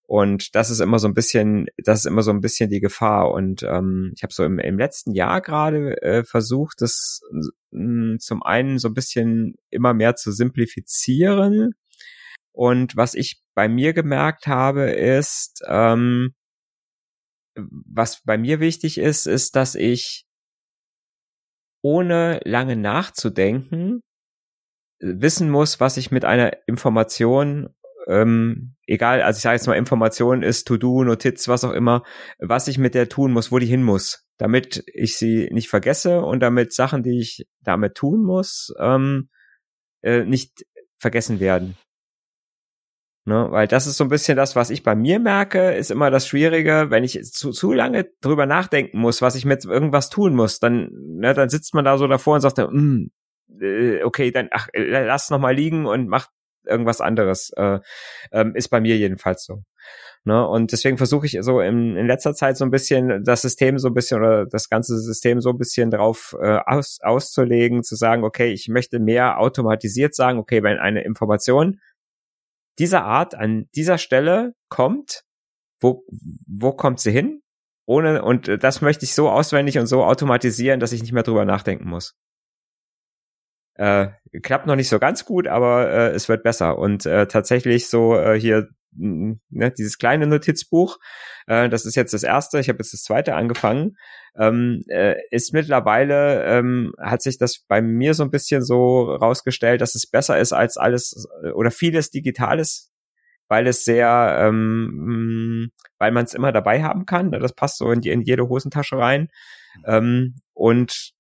[0.10, 3.30] und das ist immer so ein bisschen, das ist immer so ein bisschen die Gefahr.
[3.32, 7.22] Und ähm, ich habe so im, im letzten Jahr gerade äh, versucht, das
[7.70, 11.76] mh, mm, zum einen so ein bisschen immer mehr zu simplifizieren.
[12.52, 16.34] Und was ich bei mir gemerkt habe, ist, ähm,
[17.56, 20.26] was bei mir wichtig ist, ist, dass ich
[21.84, 24.02] ohne lange nachzudenken
[25.00, 27.70] wissen muss, was ich mit einer Information
[28.08, 32.04] ähm, egal, also ich sage jetzt mal, Information ist To-Do, Notiz, was auch immer,
[32.40, 36.22] was ich mit der tun muss, wo die hin muss, damit ich sie nicht vergesse
[36.22, 39.30] und damit Sachen, die ich damit tun muss, ähm,
[40.02, 40.66] äh, nicht
[40.98, 41.78] vergessen werden.
[43.26, 43.48] Ne?
[43.52, 46.28] Weil das ist so ein bisschen das, was ich bei mir merke, ist immer das
[46.28, 50.60] Schwierige, wenn ich zu, zu lange drüber nachdenken muss, was ich mit irgendwas tun muss,
[50.60, 53.08] dann, ne, dann sitzt man da so davor und sagt, mm,
[53.62, 56.30] äh, okay, dann ach, lass noch mal liegen und mach
[56.66, 57.52] irgendwas anderes.
[57.56, 57.80] Äh,
[58.32, 59.64] ähm, ist bei mir jedenfalls so.
[60.26, 60.48] Ne?
[60.48, 63.88] Und deswegen versuche ich so in, in letzter Zeit so ein bisschen das System so
[63.88, 68.24] ein bisschen oder das ganze System so ein bisschen drauf äh, aus, auszulegen, zu sagen,
[68.24, 71.80] okay, ich möchte mehr automatisiert sagen, okay, wenn eine Information
[72.80, 75.24] dieser Art an dieser Stelle kommt,
[75.80, 76.06] wo,
[76.48, 77.42] wo kommt sie hin?
[77.86, 81.46] Ohne, und das möchte ich so auswendig und so automatisieren, dass ich nicht mehr drüber
[81.46, 82.16] nachdenken muss.
[83.80, 84.10] Äh,
[84.42, 86.78] klappt noch nicht so ganz gut, aber äh, es wird besser.
[86.78, 89.40] Und äh, tatsächlich so äh, hier ne,
[89.72, 90.98] dieses kleine Notizbuch,
[91.48, 93.96] äh, das ist jetzt das erste, ich habe jetzt das zweite angefangen,
[94.38, 99.80] ähm, äh, ist mittlerweile, ähm, hat sich das bei mir so ein bisschen so rausgestellt,
[99.80, 102.92] dass es besser ist als alles oder vieles Digitales,
[103.48, 107.30] weil es sehr, ähm, weil man es immer dabei haben kann.
[107.30, 109.30] Ne, das passt so in, die, in jede Hosentasche rein.
[109.86, 111.19] Ähm, und äh,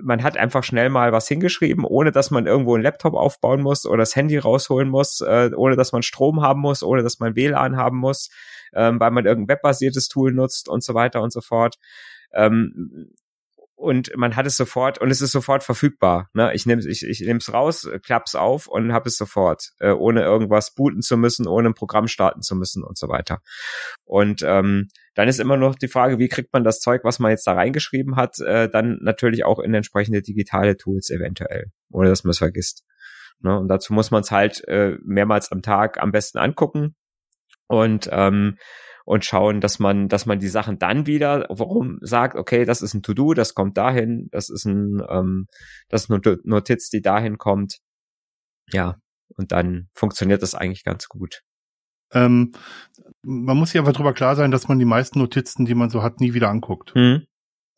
[0.00, 3.86] man hat einfach schnell mal was hingeschrieben, ohne dass man irgendwo einen Laptop aufbauen muss
[3.86, 7.36] oder das Handy rausholen muss, äh, ohne dass man Strom haben muss, ohne dass man
[7.36, 8.30] WLAN haben muss,
[8.74, 11.76] ähm, weil man irgendein webbasiertes Tool nutzt und so weiter und so fort.
[12.32, 13.12] Ähm,
[13.78, 16.28] und man hat es sofort und es ist sofort verfügbar.
[16.34, 16.52] Ne?
[16.52, 20.22] Ich nehme ich, ich nehme es raus, klapp's auf und habe es sofort, äh, ohne
[20.22, 23.38] irgendwas booten zu müssen, ohne ein Programm starten zu müssen und so weiter.
[24.04, 27.30] Und ähm, dann ist immer noch die Frage, wie kriegt man das Zeug, was man
[27.30, 32.24] jetzt da reingeschrieben hat, äh, dann natürlich auch in entsprechende digitale Tools eventuell, ohne dass
[32.24, 32.84] man es vergisst.
[33.40, 33.56] Ne?
[33.56, 36.96] Und dazu muss man es halt äh, mehrmals am Tag am besten angucken
[37.68, 38.58] und ähm,
[39.08, 42.92] und schauen, dass man, dass man die Sachen dann wieder, warum sagt, okay, das ist
[42.92, 45.46] ein To-Do, das kommt dahin, das ist ein, ähm,
[45.88, 47.78] das ist eine Notiz, die dahin kommt.
[48.70, 48.96] Ja,
[49.34, 51.40] und dann funktioniert das eigentlich ganz gut.
[52.12, 52.52] Ähm,
[53.22, 56.02] man muss sich einfach darüber klar sein, dass man die meisten Notizen, die man so
[56.02, 56.94] hat, nie wieder anguckt.
[56.94, 57.24] Hm.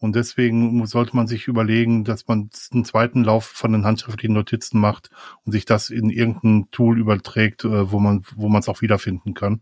[0.01, 4.81] Und deswegen sollte man sich überlegen, dass man einen zweiten Lauf von den handschriftlichen Notizen
[4.81, 5.11] macht
[5.45, 9.35] und sich das in irgendein Tool überträgt, äh, wo man wo man es auch wiederfinden
[9.35, 9.61] kann.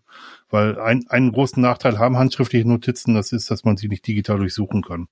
[0.48, 4.38] Weil ein, einen großen Nachteil haben handschriftliche Notizen, das ist, dass man sie nicht digital
[4.38, 5.08] durchsuchen kann.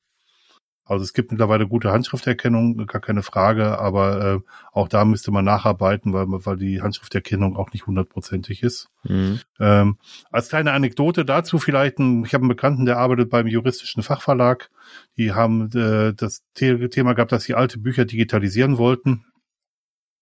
[0.87, 4.41] Also es gibt mittlerweile gute Handschrifterkennung, gar keine Frage, aber äh,
[4.73, 8.89] auch da müsste man nacharbeiten, weil, weil die Handschrifterkennung auch nicht hundertprozentig ist.
[9.03, 9.41] Mhm.
[9.59, 9.97] Ähm,
[10.31, 14.71] als kleine Anekdote dazu vielleicht, ein, ich habe einen Bekannten, der arbeitet beim juristischen Fachverlag.
[15.19, 19.25] Die haben äh, das Thema gehabt, dass sie alte Bücher digitalisieren wollten.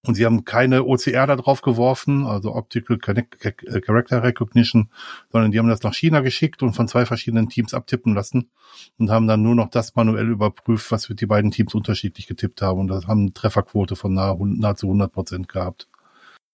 [0.07, 4.90] Und sie haben keine OCR da drauf geworfen, also Optical Character Recognition,
[5.32, 8.50] sondern die haben das nach China geschickt und von zwei verschiedenen Teams abtippen lassen
[8.98, 12.80] und haben dann nur noch das manuell überprüft, was die beiden Teams unterschiedlich getippt haben.
[12.80, 15.88] Und das haben eine Trefferquote von nahezu 100 Prozent gehabt.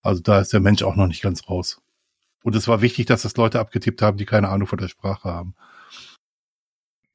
[0.03, 1.83] Also da ist der Mensch auch noch nicht ganz raus.
[2.43, 5.29] Und es war wichtig, dass das Leute abgetippt haben, die keine Ahnung von der Sprache
[5.29, 5.55] haben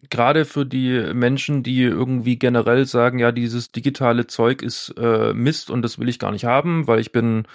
[0.09, 5.69] gerade für die Menschen, die irgendwie generell sagen, ja, dieses digitale Zeug ist äh, Mist
[5.69, 7.47] und das will ich gar nicht haben, weil ich bin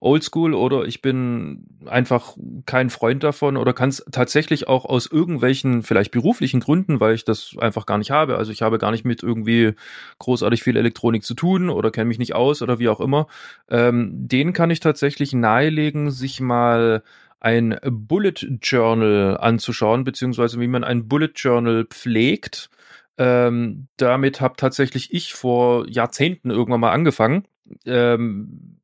[0.00, 2.34] oldschool oder ich bin einfach
[2.64, 7.24] kein Freund davon oder kann es tatsächlich auch aus irgendwelchen, vielleicht beruflichen Gründen, weil ich
[7.24, 8.38] das einfach gar nicht habe.
[8.38, 9.74] Also ich habe gar nicht mit irgendwie
[10.18, 13.26] großartig viel Elektronik zu tun oder kenne mich nicht aus oder wie auch immer.
[13.68, 17.02] Ähm, den kann ich tatsächlich nahelegen, sich mal
[17.40, 22.70] ein Bullet Journal anzuschauen, beziehungsweise wie man ein Bullet Journal pflegt.
[23.18, 27.46] Ähm, damit habe tatsächlich ich vor Jahrzehnten irgendwann mal angefangen.
[27.84, 28.80] Ähm,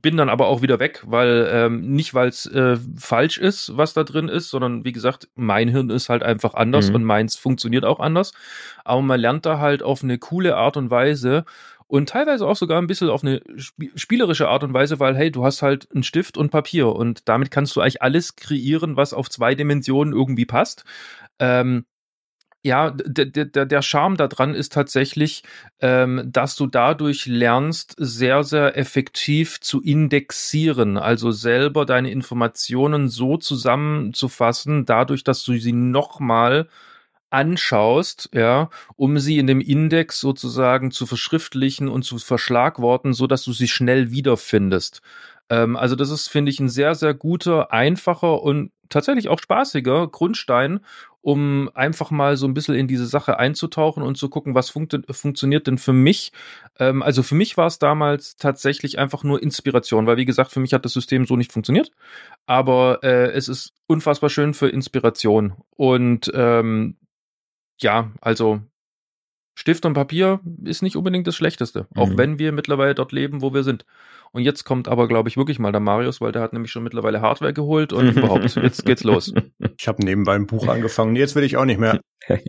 [0.00, 3.94] bin dann aber auch wieder weg, weil ähm, nicht, weil es äh, falsch ist, was
[3.94, 6.96] da drin ist, sondern wie gesagt, mein Hirn ist halt einfach anders mhm.
[6.96, 8.32] und meins funktioniert auch anders.
[8.84, 11.44] Aber man lernt da halt auf eine coole Art und Weise
[11.88, 13.40] und teilweise auch sogar ein bisschen auf eine
[13.96, 17.50] spielerische Art und Weise, weil hey, du hast halt einen Stift und Papier und damit
[17.50, 20.84] kannst du eigentlich alles kreieren, was auf zwei Dimensionen irgendwie passt.
[21.38, 21.86] Ähm,
[22.62, 25.44] ja, der, Charme daran ist tatsächlich,
[25.80, 33.36] ähm, dass du dadurch lernst, sehr, sehr effektiv zu indexieren, also selber deine Informationen so
[33.36, 36.68] zusammenzufassen, dadurch, dass du sie nochmal
[37.30, 43.44] anschaust, ja, um sie in dem Index sozusagen zu verschriftlichen und zu verschlagworten, so dass
[43.44, 45.02] du sie schnell wiederfindest.
[45.50, 50.08] Ähm, also das ist, finde ich, ein sehr, sehr guter, einfacher und tatsächlich auch spaßiger
[50.08, 50.80] Grundstein,
[51.20, 54.98] um einfach mal so ein bisschen in diese Sache einzutauchen und zu gucken, was funkt
[55.10, 56.32] funktioniert denn für mich.
[56.78, 60.60] Ähm, also für mich war es damals tatsächlich einfach nur Inspiration, weil wie gesagt, für
[60.60, 61.90] mich hat das System so nicht funktioniert.
[62.46, 65.54] Aber äh, es ist unfassbar schön für Inspiration.
[65.76, 66.96] Und ähm,
[67.80, 68.60] ja, also
[69.54, 72.00] Stift und Papier ist nicht unbedingt das Schlechteste, mhm.
[72.00, 73.84] auch wenn wir mittlerweile dort leben, wo wir sind.
[74.30, 76.84] Und jetzt kommt aber, glaube ich, wirklich mal der Marius, weil der hat nämlich schon
[76.84, 79.32] mittlerweile Hardware geholt und überhaupt, jetzt geht's los.
[79.80, 82.00] Ich habe nebenbei ein Buch angefangen, jetzt will ich auch nicht mehr.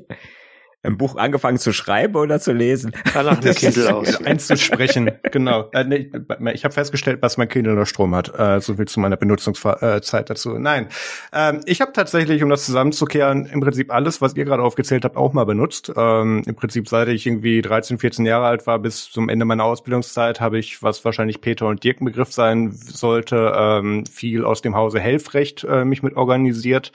[0.84, 2.94] ein Buch angefangen zu schreiben oder zu lesen?
[3.14, 4.24] Danach das Kindle aus.
[4.24, 5.70] Einzusprechen, genau.
[5.72, 6.12] Äh, nee,
[6.54, 8.38] ich habe festgestellt, dass mein Kindle noch Strom hat.
[8.38, 10.58] Äh, so viel zu meiner Benutzungszeit dazu.
[10.58, 10.88] Nein,
[11.34, 15.18] ähm, ich habe tatsächlich, um das zusammenzukehren, im Prinzip alles, was ihr gerade aufgezählt habt,
[15.18, 15.92] auch mal benutzt.
[15.96, 19.66] Ähm, Im Prinzip, seit ich irgendwie 13, 14 Jahre alt war, bis zum Ende meiner
[19.66, 24.76] Ausbildungszeit, habe ich, was wahrscheinlich Peter und Dirk Begriff sein sollte, ähm, viel aus dem
[24.76, 26.94] Hause Helfrecht äh, mich mit organisiert.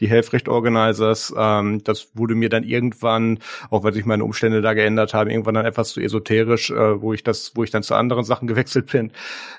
[0.00, 1.34] Die Helfrecht Organizers.
[1.36, 3.25] Ähm, das wurde mir dann irgendwann
[3.70, 7.12] auch weil sich meine Umstände da geändert haben, irgendwann dann etwas zu esoterisch, äh, wo
[7.12, 9.12] ich das, wo ich dann zu anderen Sachen gewechselt bin.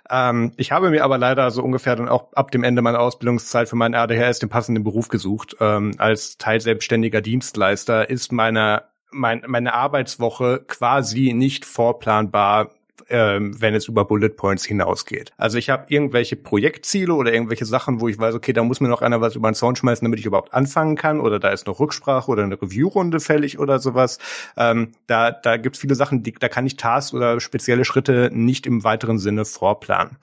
[0.09, 3.69] Ähm, ich habe mir aber leider so ungefähr dann auch ab dem Ende meiner Ausbildungszeit
[3.69, 5.55] für meinen ADHS den passenden Beruf gesucht.
[5.59, 12.71] Ähm, als teilselbstständiger Dienstleister ist meine mein, meine Arbeitswoche quasi nicht vorplanbar
[13.09, 15.31] ähm, wenn es über Bullet Points hinausgeht.
[15.37, 18.87] Also ich habe irgendwelche Projektziele oder irgendwelche Sachen, wo ich weiß, okay, da muss mir
[18.87, 21.67] noch einer was über den Sound schmeißen, damit ich überhaupt anfangen kann oder da ist
[21.67, 24.19] noch Rücksprache oder eine Review-Runde fällig oder sowas.
[24.57, 28.29] Ähm, da da gibt es viele Sachen, die, da kann ich Tasks oder spezielle Schritte
[28.33, 30.17] nicht im weiteren Sinne vorplanen.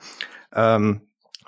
[0.53, 1.01] Ähm,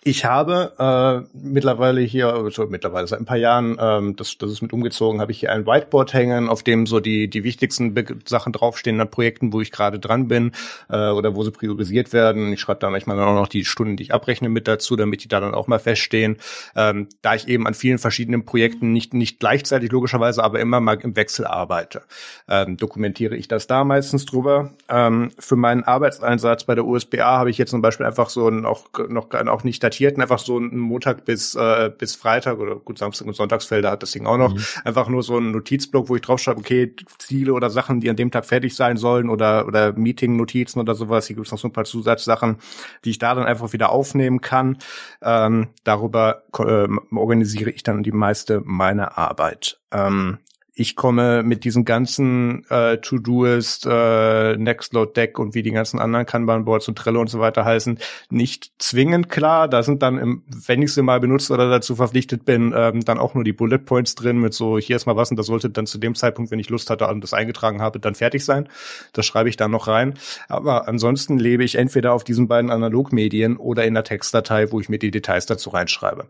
[0.07, 4.61] ich habe äh, mittlerweile hier, also mittlerweile seit ein paar Jahren, ähm, das, das ist
[4.61, 8.05] mit umgezogen, habe ich hier ein Whiteboard hängen, auf dem so die die wichtigsten Be
[8.25, 10.53] Sachen draufstehen an Projekten, wo ich gerade dran bin
[10.89, 12.53] äh, oder wo sie priorisiert werden.
[12.53, 15.25] Ich schreibe da manchmal dann auch noch die Stunden, die ich abrechne, mit dazu, damit
[15.25, 16.37] die da dann auch mal feststehen.
[16.75, 20.97] Ähm, da ich eben an vielen verschiedenen Projekten nicht nicht gleichzeitig logischerweise, aber immer mal
[21.01, 22.03] im Wechsel arbeite,
[22.47, 24.71] ähm, dokumentiere ich das da meistens drüber.
[24.87, 28.65] Ähm, für meinen Arbeitseinsatz bei der USBA habe ich jetzt zum Beispiel einfach so ein,
[28.65, 32.75] auch noch auch nicht datiert kartierten einfach so einen Montag bis äh, bis Freitag oder
[32.75, 34.53] gut Samstag und Sonntagsfelder hat das Ding auch noch.
[34.53, 34.63] Mhm.
[34.83, 38.31] Einfach nur so ein Notizblock, wo ich draufschreibe, okay, Ziele oder Sachen, die an dem
[38.31, 41.27] Tag fertig sein sollen oder oder Meeting-Notizen oder sowas.
[41.27, 42.57] Hier gibt es noch so ein paar Zusatzsachen,
[43.03, 44.77] die ich da dann einfach wieder aufnehmen kann.
[45.21, 49.79] Ähm, darüber äh, organisiere ich dann die meiste meiner Arbeit.
[49.91, 50.37] Ähm,
[50.79, 56.27] ich komme mit diesen ganzen äh, To-Doist, äh, Nextload Deck und wie die ganzen anderen
[56.27, 57.97] Kanban-Boards und Trello und so weiter heißen,
[58.29, 59.67] nicht zwingend klar.
[59.67, 63.17] Da sind dann, im, wenn ich sie mal benutze oder dazu verpflichtet bin, ähm, dann
[63.17, 65.71] auch nur die Bullet Points drin mit so, hier ist mal was und das sollte
[65.71, 68.69] dann zu dem Zeitpunkt, wenn ich Lust hatte und das eingetragen habe, dann fertig sein.
[69.13, 70.13] Das schreibe ich dann noch rein.
[70.47, 74.89] Aber ansonsten lebe ich entweder auf diesen beiden Analogmedien oder in der Textdatei, wo ich
[74.89, 76.27] mir die Details dazu reinschreibe.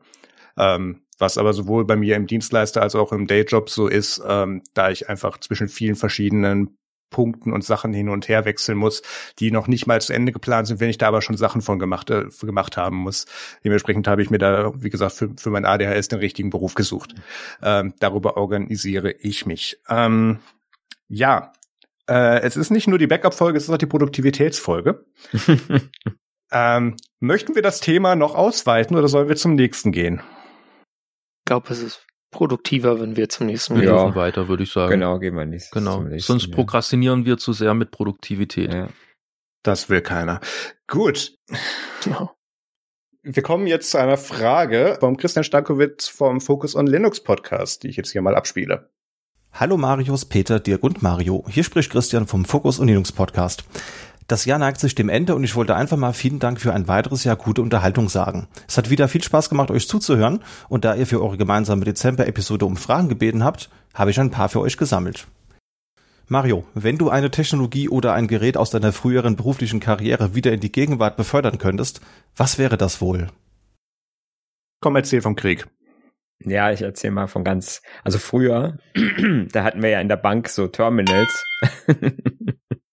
[0.57, 4.63] Ähm, was aber sowohl bei mir im Dienstleister als auch im Dayjob so ist, ähm,
[4.73, 6.77] da ich einfach zwischen vielen verschiedenen
[7.09, 9.01] Punkten und Sachen hin und her wechseln muss,
[9.39, 11.79] die noch nicht mal zu Ende geplant sind, wenn ich da aber schon Sachen von
[11.79, 13.25] gemacht, äh, gemacht haben muss.
[13.63, 17.15] Dementsprechend habe ich mir da, wie gesagt, für, für mein ADHS den richtigen Beruf gesucht.
[17.61, 19.79] Ähm, darüber organisiere ich mich.
[19.89, 20.39] Ähm,
[21.07, 21.53] ja,
[22.09, 25.05] äh, es ist nicht nur die Backup-Folge, es ist auch die Produktivitätsfolge.
[26.51, 30.21] ähm, möchten wir das Thema noch ausweiten oder sollen wir zum nächsten gehen?
[31.47, 34.15] Glaube, es ist produktiver, wenn wir zum nächsten Mal ja.
[34.15, 34.91] weiter, würde ich sagen.
[34.91, 35.71] Genau, gehen wir nicht.
[35.71, 36.05] Genau.
[36.17, 38.71] Sonst prokrastinieren wir zu sehr mit Produktivität.
[38.71, 38.89] Ja.
[39.63, 40.39] Das will keiner.
[40.87, 41.35] Gut.
[42.03, 42.31] Genau.
[43.23, 47.89] Wir kommen jetzt zu einer Frage vom Christian Stankowitz vom Focus on Linux Podcast, die
[47.89, 48.89] ich jetzt hier mal abspiele.
[49.51, 51.43] Hallo Marius, Peter, Dirk und Mario.
[51.49, 53.63] Hier spricht Christian vom Focus on Linux Podcast.
[54.27, 56.89] Das Jahr neigt sich dem Ende und ich wollte einfach mal vielen Dank für ein
[56.89, 58.47] weiteres Jahr gute Unterhaltung sagen.
[58.67, 62.65] Es hat wieder viel Spaß gemacht, euch zuzuhören und da ihr für eure gemeinsame Dezember-Episode
[62.65, 65.27] um Fragen gebeten habt, habe ich ein paar für euch gesammelt.
[66.27, 70.59] Mario, wenn du eine Technologie oder ein Gerät aus deiner früheren beruflichen Karriere wieder in
[70.59, 72.01] die Gegenwart befördern könntest,
[72.35, 73.27] was wäre das wohl?
[74.81, 75.67] Komm, erzähl vom Krieg.
[76.39, 78.77] Ja, ich erzähle mal von ganz, also früher,
[79.53, 81.45] da hatten wir ja in der Bank so Terminals.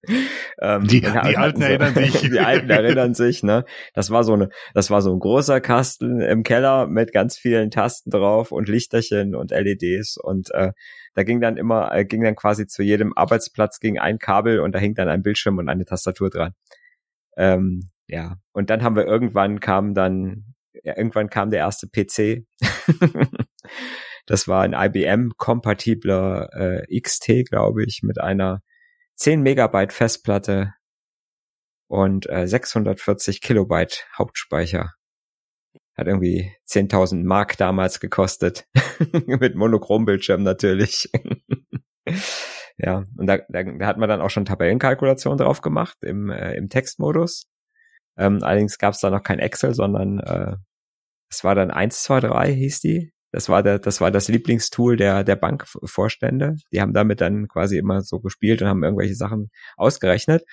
[0.60, 2.20] ähm, die, die Alten so, erinnern sich.
[2.30, 3.64] Die Alten erinnern sich, ne?
[3.94, 7.70] Das war so eine, das war so ein großer Kasten im Keller mit ganz vielen
[7.70, 10.72] Tasten drauf und Lichterchen und LEDs und äh,
[11.14, 14.74] da ging dann immer, äh, ging dann quasi zu jedem Arbeitsplatz ging ein Kabel und
[14.74, 16.52] da hing dann ein Bildschirm und eine Tastatur dran.
[17.36, 22.46] Ähm, ja, und dann haben wir irgendwann kam dann ja, irgendwann kam der erste PC.
[24.26, 28.60] das war ein IBM-kompatibler äh, XT, glaube ich, mit einer
[29.16, 30.74] 10 Megabyte Festplatte
[31.88, 34.94] und äh, 640 Kilobyte Hauptspeicher.
[35.96, 38.66] Hat irgendwie 10.000 Mark damals gekostet.
[39.26, 41.08] mit Monochrombildschirm natürlich.
[42.78, 46.54] ja, und da, da, da hat man dann auch schon Tabellenkalkulation drauf gemacht im, äh,
[46.54, 47.46] im Textmodus.
[48.16, 50.56] Ähm, allerdings gab es da noch kein Excel, sondern äh,
[51.30, 53.13] es war dann 123 hieß die.
[53.34, 56.54] Das war der, das war das Lieblingstool der, der Bankvorstände.
[56.70, 60.44] Die haben damit dann quasi immer so gespielt und haben irgendwelche Sachen ausgerechnet.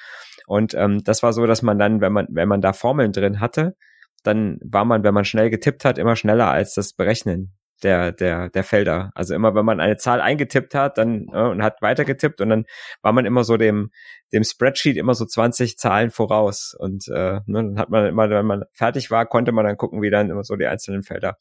[0.47, 3.39] Und ähm, das war so, dass man dann, wenn man, wenn man da Formeln drin
[3.39, 3.75] hatte,
[4.23, 7.53] dann war man, wenn man schnell getippt hat, immer schneller als das Berechnen
[7.84, 9.11] der, der, der Felder.
[9.13, 12.65] Also immer, wenn man eine Zahl eingetippt hat, dann äh, und hat weitergetippt und dann
[13.03, 13.91] war man immer so dem,
[14.34, 16.75] dem Spreadsheet immer so 20 Zahlen voraus.
[16.75, 20.01] Und äh, ne, dann hat man immer, wenn man fertig war, konnte man dann gucken,
[20.01, 21.38] wie dann immer so die einzelnen Felder.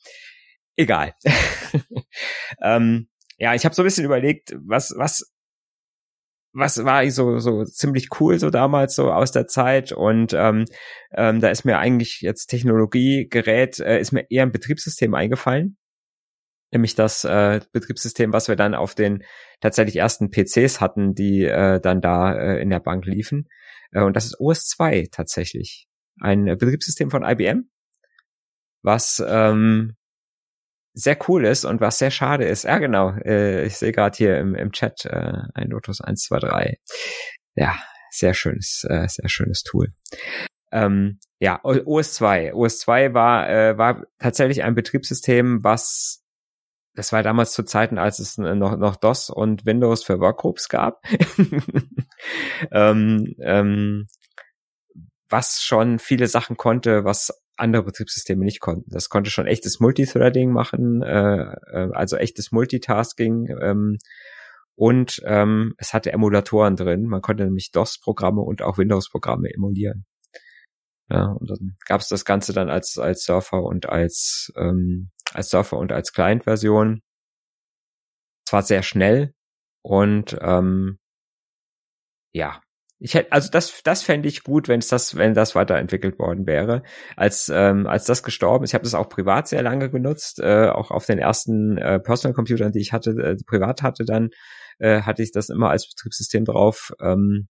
[0.76, 1.14] Egal.
[2.62, 3.08] ähm,
[3.38, 5.32] ja, ich habe so ein bisschen überlegt, was, was,
[6.52, 10.64] was war ich so so ziemlich cool so damals so aus der Zeit und ähm,
[11.14, 15.78] ähm, da ist mir eigentlich jetzt Technologiegerät äh, ist mir eher ein Betriebssystem eingefallen
[16.72, 19.24] nämlich das äh, Betriebssystem, was wir dann auf den
[19.60, 23.48] tatsächlich ersten PCs hatten, die äh, dann da äh, in der Bank liefen.
[23.92, 25.88] Äh, und das ist OS 2 tatsächlich.
[26.20, 27.70] Ein äh, Betriebssystem von IBM,
[28.82, 29.96] was ähm,
[31.02, 32.64] sehr cool ist und was sehr schade ist.
[32.64, 33.10] Ja, genau.
[33.24, 36.78] Äh, ich sehe gerade hier im, im Chat äh, ein Lotus 123.
[37.54, 37.76] Ja,
[38.10, 39.92] sehr schönes, äh, sehr schönes Tool.
[40.72, 42.54] Ähm, ja, OS 2.
[42.54, 46.20] OS 2 war, äh, war tatsächlich ein Betriebssystem, was
[46.94, 51.02] das war damals zu Zeiten, als es noch, noch DOS und Windows für Workgroups gab.
[52.72, 54.08] ähm, ähm,
[55.28, 58.90] was schon viele Sachen konnte, was andere Betriebssysteme nicht konnten.
[58.90, 63.48] Das konnte schon echtes Multithreading machen, äh, äh, also echtes Multitasking.
[63.60, 63.98] Ähm,
[64.74, 67.04] und ähm, es hatte Emulatoren drin.
[67.04, 70.06] Man konnte nämlich DOS-Programme und auch Windows-Programme emulieren.
[71.10, 75.50] Ja, und dann gab es das Ganze dann als als Surfer und als ähm, als
[75.50, 77.02] Surfer und als Client-Version.
[78.46, 79.34] Es war sehr schnell
[79.82, 80.98] und ähm,
[82.32, 82.60] ja,
[83.00, 86.46] ich hätte, also das, das fände ich gut, wenn es das, wenn das weiterentwickelt worden
[86.46, 86.82] wäre.
[87.16, 90.68] Als ähm, als das gestorben ist, ich habe das auch privat sehr lange genutzt, äh,
[90.68, 94.30] auch auf den ersten äh, Personal Computern, die ich hatte, äh, privat hatte, dann
[94.78, 96.92] äh, hatte ich das immer als Betriebssystem drauf.
[97.00, 97.48] Ähm,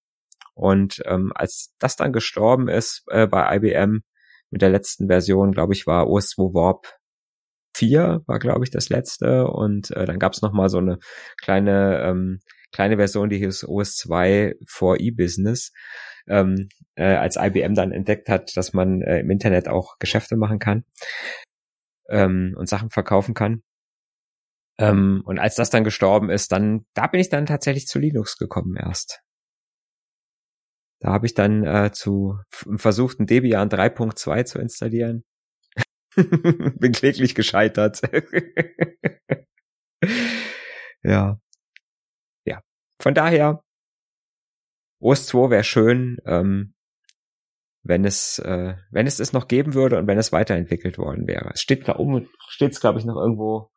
[0.55, 4.03] und ähm, als das dann gestorben ist äh, bei IBM
[4.51, 6.87] mit der letzten Version, glaube ich, war OS2 Warp
[7.75, 9.47] 4 war, glaube ich, das letzte.
[9.49, 10.99] Und äh, dann gab es nochmal so eine
[11.41, 12.41] kleine, ähm,
[12.73, 15.73] kleine Version, die hieß OS2 for E-Business,
[16.29, 20.59] ähm, äh, als IBM dann entdeckt hat, dass man äh, im Internet auch Geschäfte machen
[20.59, 20.85] kann
[22.09, 23.63] ähm, und Sachen verkaufen kann.
[24.79, 28.37] Ähm, und als das dann gestorben ist, dann, da bin ich dann tatsächlich zu Linux
[28.39, 29.21] gekommen erst.
[31.01, 32.39] Da habe ich dann äh, zu
[32.77, 35.25] versucht, ein Debian 3.2 zu installieren.
[36.17, 38.03] Bin kläglich gescheitert.
[41.03, 41.41] ja.
[43.01, 43.65] Von daher,
[45.01, 46.75] OS 2 wäre schön, ähm,
[47.83, 51.51] wenn es, äh, wenn es es noch geben würde und wenn es weiterentwickelt worden wäre.
[51.55, 53.71] Es steht da oben, steht es glaube ich noch irgendwo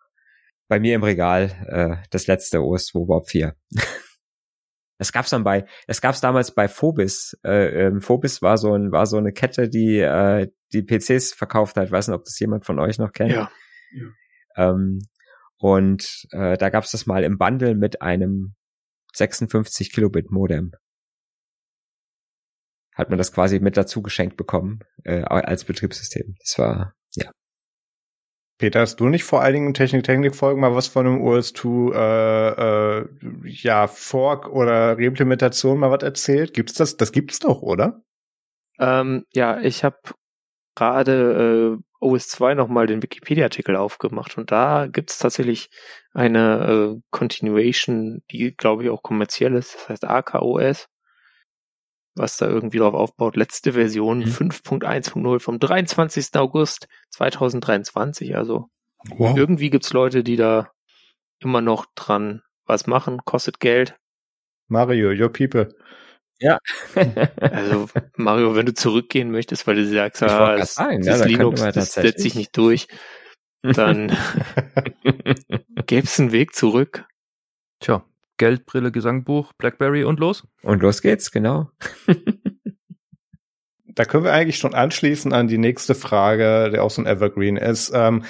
[0.67, 3.55] bei mir im Regal, äh, das letzte OS 2 Warp 4.
[4.99, 7.37] Das gab's dann bei, das gab's damals bei Phobis.
[7.43, 11.75] Äh, ähm, Phobis war so ein, war so eine Kette, die äh, die PCs verkauft
[11.75, 11.87] hat.
[11.87, 13.31] Ich weiß nicht, ob das jemand von euch noch kennt.
[13.31, 13.51] Ja.
[13.91, 14.69] ja.
[14.69, 14.99] Ähm,
[15.57, 18.55] und äh, da gab's das mal im Bundle mit einem
[19.13, 20.71] 56 Kilobit Modem.
[22.95, 26.35] Hat man das quasi mit dazu geschenkt bekommen äh, als Betriebssystem.
[26.39, 27.31] Das war ja
[28.59, 33.07] Peter, hast du nicht vor einigen Technik-Technik-Folgen mal was von einem OS2 äh, äh,
[33.45, 36.53] ja, Fork oder Reimplementation mal was erzählt?
[36.53, 36.95] Gibt's das?
[36.95, 38.03] Das gibt's doch, oder?
[38.79, 39.97] Ähm, ja, ich habe
[40.75, 45.69] gerade äh, OS2 nochmal den Wikipedia-Artikel aufgemacht und da gibt's tatsächlich
[46.13, 50.87] eine äh, Continuation, die glaube ich auch kommerziell ist, das heißt AKOS,
[52.15, 53.35] was da irgendwie drauf aufbaut.
[53.35, 54.25] Letzte Version mhm.
[54.25, 56.27] 5.1.0 vom 23.
[56.35, 58.69] August 2023, also
[59.09, 59.35] wow.
[59.35, 60.71] irgendwie gibt's Leute, die da
[61.39, 63.97] immer noch dran was machen, kostet Geld.
[64.67, 65.69] Mario, your people.
[66.39, 66.59] Ja.
[67.39, 71.61] also Mario, wenn du zurückgehen möchtest, weil du sagst, ah, das, sagen, das ja, Linux
[71.61, 72.87] das setzt sich nicht durch,
[73.61, 74.11] dann
[75.85, 77.05] gäbe es einen Weg zurück.
[77.79, 78.05] Tja,
[78.37, 80.47] Geldbrille, Gesangbuch, Blackberry und los.
[80.63, 81.69] Und los geht's, genau.
[83.95, 87.57] da können wir eigentlich schon anschließen an die nächste Frage, der auch so ein Evergreen
[87.57, 87.91] ist.
[87.93, 88.23] Ähm,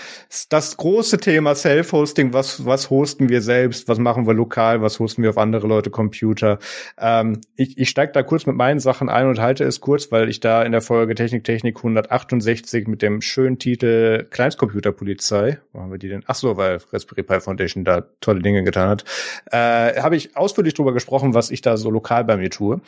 [0.49, 5.23] das große Thema Self-Hosting, was, was hosten wir selbst, was machen wir lokal, was hosten
[5.23, 6.59] wir auf andere Leute Computer.
[6.97, 10.29] Ähm, ich ich steige da kurz mit meinen Sachen ein und halte es kurz, weil
[10.29, 15.91] ich da in der Folge Technik Technik 168 mit dem schönen Titel Kleinstcomputerpolizei, wo haben
[15.91, 16.23] wir die denn?
[16.27, 19.05] Ach so, weil Raspberry Pi Foundation da tolle Dinge getan hat,
[19.51, 22.81] äh, habe ich ausführlich drüber gesprochen, was ich da so lokal bei mir tue.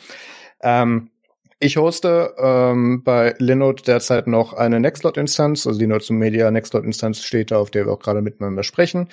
[0.62, 1.10] Ähm,
[1.58, 7.50] ich hoste ähm, bei Linode derzeit noch eine Nextcloud-Instanz, also die Linode Media Nextcloud-Instanz steht
[7.50, 9.08] da, auf der wir auch gerade miteinander sprechen.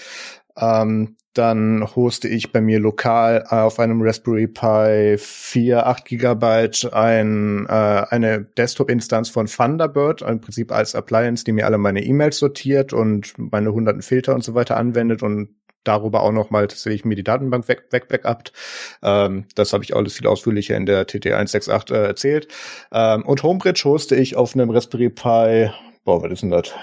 [0.57, 7.65] Ähm, dann hoste ich bei mir lokal auf einem Raspberry Pi 4, 8 Gigabyte ein,
[7.67, 12.93] äh, eine Desktop-Instanz von Thunderbird, im Prinzip als Appliance, die mir alle meine E-Mails sortiert
[12.93, 17.15] und meine hunderten Filter und so weiter anwendet und darüber auch noch mal tatsächlich mir
[17.15, 18.53] die Datenbank weg, weg backupt.
[19.01, 22.47] Ähm, das habe ich alles viel ausführlicher in der TT168 äh, erzählt.
[22.91, 25.69] Ähm, und Homebridge hoste ich auf einem Raspberry Pi,
[26.03, 26.73] boah, was ist denn das?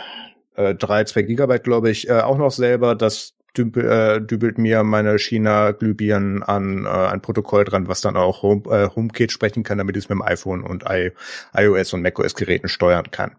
[0.57, 2.95] Äh, drei, zwei Gigabyte, glaube ich, äh, auch noch selber.
[2.95, 8.43] Das dümpel, äh, dübelt mir meine China-Glühbirnen an äh, ein Protokoll dran, was dann auch
[8.43, 11.13] Home, äh, HomeKit sprechen kann, damit ich es mit dem iPhone und I,
[11.57, 13.37] iOS und macOS-Geräten steuern kann.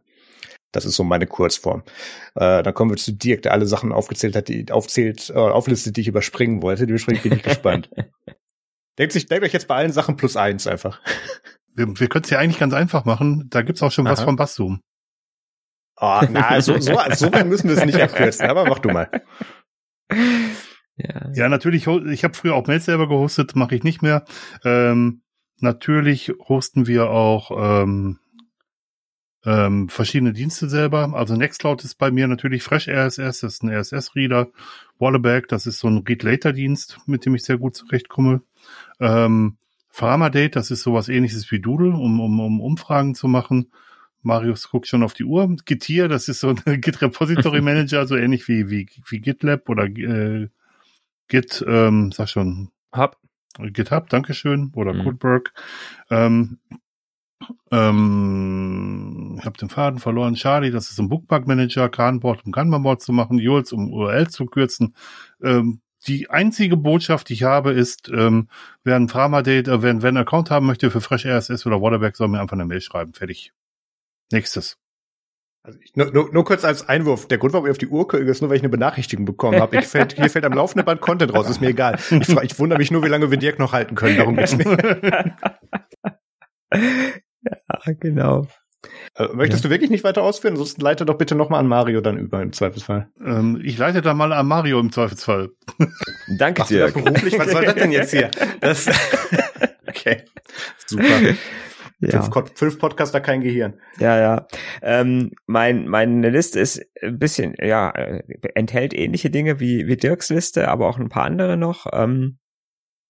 [0.72, 1.84] Das ist so meine Kurzform.
[2.36, 5.98] Äh, dann kommen wir zu Dirk, der alle Sachen aufgezählt hat, die aufzählt, äh, auflistet,
[5.98, 6.86] die ich überspringen wollte.
[6.86, 7.90] Dementsprechend bin ich gespannt.
[8.98, 11.02] denkt sich, denkt euch jetzt bei allen Sachen plus eins einfach.
[11.76, 13.48] Wir, wir können es ja eigentlich ganz einfach machen.
[13.50, 14.14] Da gibt's auch schon Aha.
[14.14, 14.82] was vom Basszoom.
[16.00, 19.10] Oh, na, so, so, so weit müssen wir es nicht abkürzen, aber mach du mal.
[20.98, 24.26] Ja, ja natürlich, ich habe früher auch Mails selber gehostet, mache ich nicht mehr.
[24.64, 25.22] Ähm,
[25.60, 28.20] natürlich hosten wir auch ähm,
[29.46, 31.14] ähm, verschiedene Dienste selber.
[31.14, 34.50] Also Nextcloud ist bei mir natürlich Fresh RSS, das ist ein RSS-Reader.
[35.00, 38.42] Wallaback, das ist so ein Read-Later-Dienst, mit dem ich sehr gut zurechtkomme.
[39.00, 39.58] Ähm,
[39.90, 43.72] Pharmadate, das ist sowas ähnliches wie Doodle, um, um, um Umfragen zu machen.
[44.24, 45.56] Marius guckt schon auf die Uhr.
[45.66, 49.86] Gitir, das ist so ein Git Repository Manager, so ähnlich wie, wie, wie GitLab oder
[49.86, 50.48] äh,
[51.28, 52.70] Git, ähm, sag schon.
[52.96, 53.18] Hub.
[53.60, 55.04] GitHub, Dankeschön, oder mhm.
[55.04, 55.54] Codeberg.
[56.10, 56.60] Ähm,
[57.72, 60.36] ähm, ich habe den Faden verloren.
[60.36, 64.46] Charlie, das ist ein Bookmark Manager, Kanboard, um Kanban-Board zu machen, Jules, um URL zu
[64.46, 64.96] kürzen.
[65.44, 68.48] Ähm, die einzige Botschaft, die ich habe, ist, ähm,
[68.84, 72.16] wer ein Framadate, äh, wer, wer einen Account haben möchte für Fresh RSS oder Waterback,
[72.16, 73.14] soll mir einfach eine Mail schreiben.
[73.14, 73.54] Fertig.
[74.32, 74.78] Nächstes.
[75.64, 77.28] Also ich, nur, nur, nur kurz als Einwurf.
[77.28, 79.62] Der Grund, warum ich auf die Uhr gucke, ist nur, weil ich eine Benachrichtigung bekommen
[79.62, 79.78] habe.
[79.78, 82.00] Ich fällt, hier fällt am laufenden Band Content raus, ist mir egal.
[82.10, 84.18] Ich, ich wundere mich nur, wie lange wir Dirk noch halten können.
[84.18, 85.36] Darum geht's mir.
[88.00, 88.48] Genau.
[89.16, 89.68] Äh, möchtest ja.
[89.68, 90.54] du wirklich nicht weiter ausführen?
[90.54, 93.10] Ansonsten leite doch bitte nochmal an Mario dann über im Zweifelsfall.
[93.24, 95.50] Ähm, ich leite da mal an Mario im Zweifelsfall.
[96.38, 96.92] Danke dir.
[96.92, 98.32] beruflich, was soll das denn jetzt hier?
[98.60, 98.88] Das
[99.88, 100.24] okay,
[100.88, 101.06] super.
[102.00, 102.24] Ja.
[102.24, 103.80] Fünf, fünf Podcaster, kein Gehirn.
[104.00, 104.48] Ja, ja.
[104.82, 108.24] Ähm, mein, meine Liste ist ein bisschen, ja, äh,
[108.56, 111.86] enthält ähnliche Dinge wie, wie Dirks Liste, aber auch ein paar andere noch.
[111.94, 112.40] Ähm,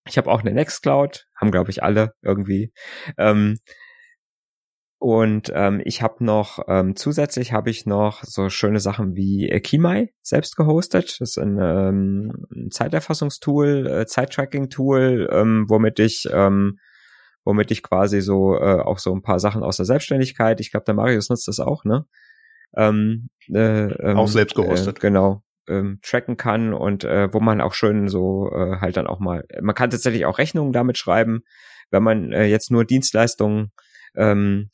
[0.06, 2.74] ich habe auch eine Nextcloud, haben glaube ich alle irgendwie.
[3.18, 3.60] Ähm,
[5.02, 9.60] und ähm, ich habe noch ähm, zusätzlich habe ich noch so schöne Sachen wie äh,
[9.60, 11.20] Kimai selbst gehostet.
[11.20, 16.78] Das ist ein, ähm, ein Zeiterfassungstool, äh, Zeittracking-Tool, ähm, womit ich ähm,
[17.44, 20.60] womit ich quasi so äh, auch so ein paar Sachen aus der Selbstständigkeit.
[20.60, 22.06] Ich glaube, der Marius nutzt das auch, ne?
[22.78, 25.00] Ähm, äh, ähm, auch selbst gehostet.
[25.00, 25.42] Äh, genau.
[25.68, 29.46] Ähm, tracken kann und äh, wo man auch schön so äh, halt dann auch mal,
[29.62, 31.42] man kann tatsächlich auch Rechnungen damit schreiben,
[31.90, 33.72] wenn man äh, jetzt nur Dienstleistungen
[34.16, 34.70] ähm,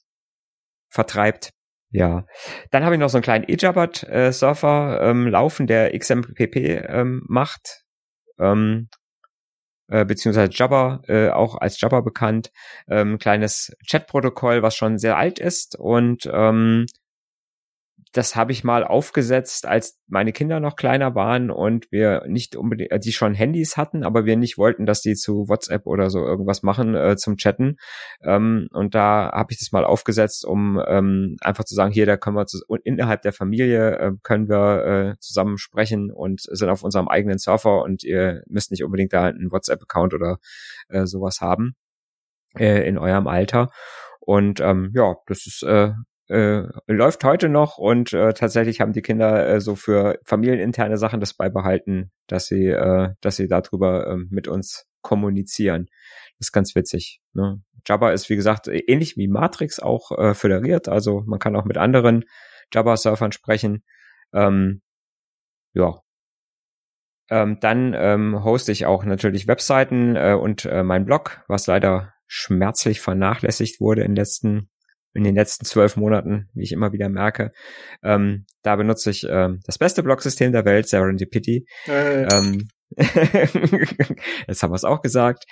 [0.98, 1.52] vertreibt.
[1.92, 2.26] Ja,
[2.72, 6.56] dann habe ich noch so einen kleinen eJabbat-Surfer äh, ähm, laufen, der XMPP
[6.90, 7.84] ähm, macht,
[8.40, 8.90] ähm,
[9.90, 12.52] äh, beziehungsweise Jabber, äh, auch als Jabber bekannt,
[12.90, 16.88] ähm, kleines Chat-Protokoll, was schon sehr alt ist und ähm,
[18.14, 22.92] das habe ich mal aufgesetzt, als meine Kinder noch kleiner waren und wir nicht unbedingt,
[22.92, 26.26] äh, die schon Handys hatten, aber wir nicht wollten, dass die zu WhatsApp oder so
[26.26, 27.78] irgendwas machen äh, zum Chatten.
[28.22, 32.18] Ähm, und da habe ich das mal aufgesetzt, um ähm, einfach zu sagen, hier, da
[32.18, 36.84] können wir zu, innerhalb der Familie äh, können wir äh, zusammen sprechen und sind auf
[36.84, 40.38] unserem eigenen Surfer und ihr müsst nicht unbedingt da einen WhatsApp-Account oder
[40.90, 41.76] äh, sowas haben
[42.58, 43.70] äh, in eurem Alter.
[44.20, 45.92] Und ähm, ja, das ist äh,
[46.30, 51.20] äh, läuft heute noch und äh, tatsächlich haben die Kinder äh, so für familieninterne Sachen
[51.20, 55.88] das beibehalten, dass sie, äh, dass sie darüber äh, mit uns kommunizieren.
[56.38, 57.22] Das ist ganz witzig.
[57.34, 57.62] Ne?
[57.88, 61.78] Jabba ist, wie gesagt, ähnlich wie Matrix auch äh, föderiert, also man kann auch mit
[61.78, 62.26] anderen
[62.74, 63.84] Jabba-Surfern sprechen.
[64.34, 64.82] Ähm,
[65.74, 66.02] ja.
[67.30, 72.14] Ähm, dann ähm, hoste ich auch natürlich Webseiten äh, und äh, mein Blog, was leider
[72.26, 74.70] schmerzlich vernachlässigt wurde in den letzten
[75.18, 77.52] in den letzten zwölf Monaten, wie ich immer wieder merke.
[78.04, 81.66] Ähm, da benutze ich ähm, das beste Blocksystem der Welt, Serendipity.
[81.88, 82.28] Äh.
[82.32, 82.68] Ähm,
[84.48, 85.46] jetzt haben wir es auch gesagt.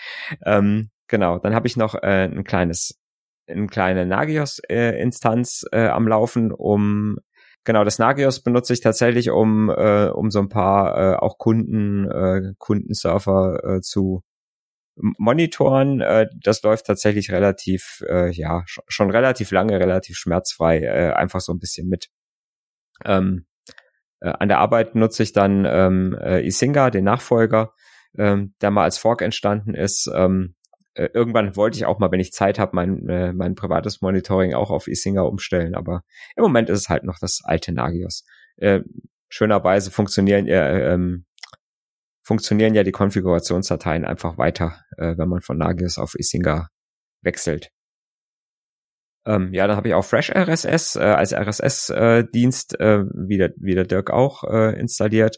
[0.46, 3.00] Ähm, genau, dann habe ich noch äh, ein kleines,
[3.48, 7.18] eine kleine Nagios-Instanz äh, äh, am Laufen, um
[7.64, 12.06] genau das Nagios benutze ich tatsächlich, um äh, um so ein paar äh, auch Kunden,
[12.06, 14.22] äh, Kundensurfer äh, zu
[14.96, 16.02] monitoren.
[16.02, 21.54] Äh, das läuft tatsächlich relativ, äh, ja, schon relativ lange, relativ schmerzfrei, äh, einfach so
[21.54, 22.10] ein bisschen mit.
[23.04, 23.46] Ähm,
[24.22, 27.74] äh, an der Arbeit nutze ich dann ähm, äh, Isinga, den Nachfolger,
[28.18, 30.10] ähm, der mal als Fork entstanden ist.
[30.14, 30.56] Ähm,
[30.94, 34.54] äh, irgendwann wollte ich auch mal, wenn ich Zeit habe, mein, äh, mein privates Monitoring
[34.54, 36.04] auch auf Isinga umstellen, aber
[36.38, 38.26] im Moment ist es halt noch das alte Nagios.
[38.56, 38.82] Äh,
[39.28, 41.26] schönerweise funktionieren äh, ähm,
[42.26, 46.70] funktionieren ja die Konfigurationsdateien einfach weiter, äh, wenn man von Nagios auf Isinga
[47.22, 47.70] wechselt.
[49.28, 53.54] Ähm, ja, dann habe ich auch Fresh RSS äh, als RSS-Dienst, äh, äh, wie, der,
[53.58, 55.38] wie der Dirk auch äh, installiert.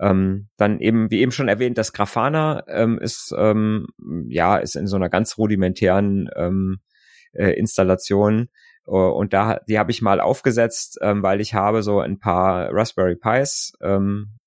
[0.00, 3.86] Ähm, dann eben, wie eben schon erwähnt, das Grafana ähm, ist ähm,
[4.28, 6.78] ja ist in so einer ganz rudimentären ähm,
[7.32, 8.48] äh, Installation
[8.86, 12.72] uh, und da die habe ich mal aufgesetzt, ähm, weil ich habe so ein paar
[12.72, 14.38] Raspberry Pis ähm,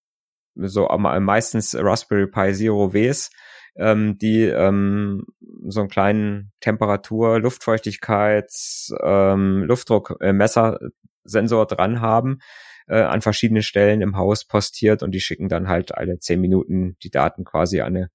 [0.56, 3.30] so meistens Raspberry Pi Zero Ws,
[3.76, 5.26] ähm, die ähm,
[5.68, 12.40] so einen kleinen Temperatur, Luftfeuchtigkeits, ähm, Luftdruckmessersensor dran haben,
[12.88, 16.98] äh, an verschiedenen Stellen im Haus postiert und die schicken dann halt alle zehn Minuten
[17.04, 18.10] die Daten quasi an eine,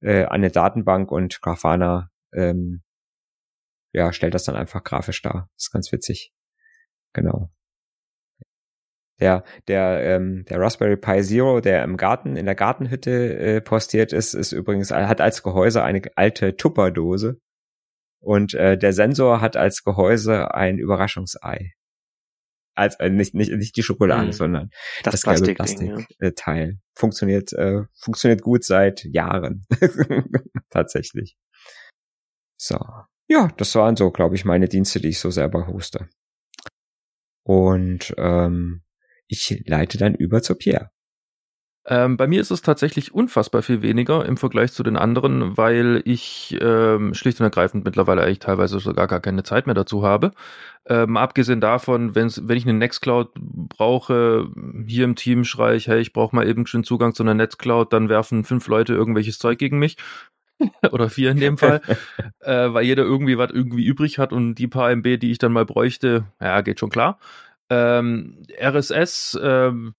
[0.00, 2.82] äh, an eine Datenbank und Grafana ähm,
[3.92, 5.50] ja, stellt das dann einfach grafisch dar.
[5.56, 6.32] Das ist ganz witzig.
[7.12, 7.50] Genau
[9.20, 14.12] der der ähm, der Raspberry Pi Zero, der im Garten in der Gartenhütte äh, postiert
[14.12, 17.38] ist, ist übrigens hat als Gehäuse eine alte Tupperdose
[18.20, 21.72] und äh, der Sensor hat als Gehäuse ein Überraschungsei.
[22.74, 24.32] Als äh, nicht nicht nicht die Schokolade, hm.
[24.32, 24.70] sondern
[25.02, 26.06] das, das Plastik Plastikteil.
[26.20, 26.68] Ja.
[26.68, 29.66] Äh, funktioniert äh, funktioniert gut seit Jahren
[30.70, 31.36] tatsächlich.
[32.58, 32.78] So
[33.30, 36.08] ja, das waren so, glaube ich, meine Dienste, die ich so selber hoste.
[37.44, 38.82] Und ähm,
[39.30, 40.90] ich leite dann über zu Pierre.
[41.86, 46.02] Ähm, bei mir ist es tatsächlich unfassbar viel weniger im Vergleich zu den anderen, weil
[46.04, 50.32] ich ähm, schlicht und ergreifend mittlerweile eigentlich teilweise sogar gar keine Zeit mehr dazu habe.
[50.86, 54.50] Ähm, abgesehen davon, wenn's, wenn ich eine Nextcloud brauche,
[54.86, 57.92] hier im Team schreie ich, hey, ich brauche mal eben schön Zugang zu einer Nextcloud,
[57.92, 59.96] dann werfen fünf Leute irgendwelches Zeug gegen mich.
[60.92, 61.80] Oder vier in dem Fall,
[62.40, 65.52] äh, weil jeder irgendwie was irgendwie übrig hat und die paar MB, die ich dann
[65.52, 67.18] mal bräuchte, ja, geht schon klar.
[67.70, 69.94] Ähm, RSS, ähm,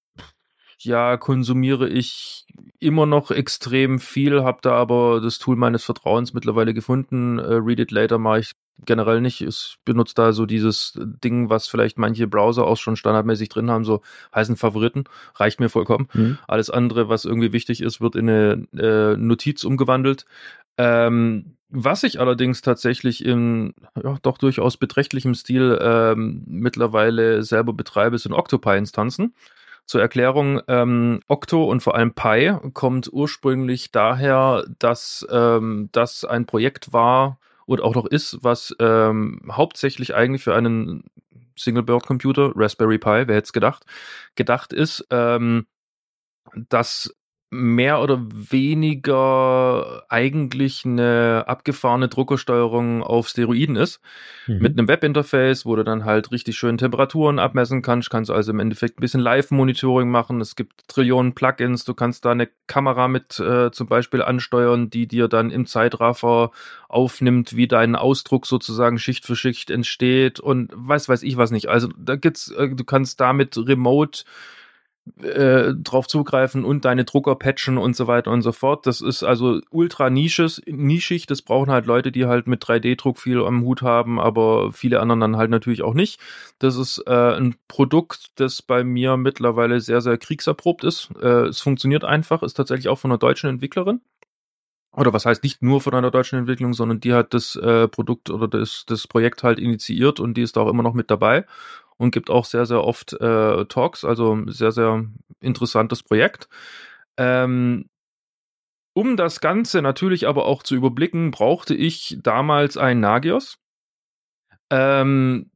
[0.79, 2.45] ja, konsumiere ich
[2.79, 7.39] immer noch extrem viel, habe da aber das Tool meines Vertrauens mittlerweile gefunden.
[7.39, 8.51] Äh, Read It Later mache ich
[8.85, 9.41] generell nicht.
[9.41, 13.85] Ich benutze da so dieses Ding, was vielleicht manche Browser auch schon standardmäßig drin haben,
[13.85, 14.01] so
[14.33, 15.03] heißen Favoriten.
[15.35, 16.07] Reicht mir vollkommen.
[16.13, 16.37] Mhm.
[16.47, 20.25] Alles andere, was irgendwie wichtig ist, wird in eine äh, Notiz umgewandelt.
[20.77, 28.17] Ähm, was ich allerdings tatsächlich in ja, doch durchaus beträchtlichem Stil ähm, mittlerweile selber betreibe,
[28.17, 29.33] sind Octopi-Instanzen.
[29.85, 36.45] Zur Erklärung, ähm, Octo und vor allem Pi kommt ursprünglich daher, dass ähm, das ein
[36.45, 41.05] Projekt war und auch noch ist, was ähm, hauptsächlich eigentlich für einen
[41.57, 43.85] Single-Board-Computer, Raspberry Pi, wer hätte es gedacht,
[44.35, 45.65] gedacht ist, ähm,
[46.69, 47.15] das
[47.53, 53.99] mehr oder weniger eigentlich eine abgefahrene Druckersteuerung auf Steroiden ist.
[54.47, 54.59] Mhm.
[54.59, 58.09] Mit einem Webinterface, wo du dann halt richtig schön Temperaturen abmessen kannst.
[58.09, 60.39] Kannst also im Endeffekt ein bisschen Live-Monitoring machen.
[60.39, 61.83] Es gibt Trillionen Plugins.
[61.83, 66.51] Du kannst da eine Kamera mit äh, zum Beispiel ansteuern, die dir dann im Zeitraffer
[66.87, 71.67] aufnimmt, wie dein Ausdruck sozusagen Schicht für Schicht entsteht und weiß weiß ich was nicht.
[71.67, 74.23] Also da gibt's, äh, du kannst damit remote
[75.21, 78.85] äh, drauf zugreifen und deine Drucker patchen und so weiter und so fort.
[78.85, 81.25] Das ist also ultra nisches, nischig.
[81.25, 85.19] Das brauchen halt Leute, die halt mit 3D-Druck viel am Hut haben, aber viele anderen
[85.19, 86.19] dann halt natürlich auch nicht.
[86.59, 91.09] Das ist äh, ein Produkt, das bei mir mittlerweile sehr, sehr kriegserprobt ist.
[91.21, 94.01] Äh, es funktioniert einfach, ist tatsächlich auch von einer deutschen Entwicklerin.
[94.93, 98.29] Oder was heißt nicht nur von einer deutschen Entwicklung, sondern die hat das äh, Produkt
[98.29, 101.45] oder das, das Projekt halt initiiert und die ist da auch immer noch mit dabei
[102.01, 105.05] und gibt auch sehr, sehr oft äh, Talks, also sehr, sehr
[105.39, 106.49] interessantes Projekt.
[107.15, 107.85] Ähm,
[108.93, 113.59] um das Ganze natürlich aber auch zu überblicken, brauchte ich damals ein Nagios.
[114.71, 115.51] Ähm,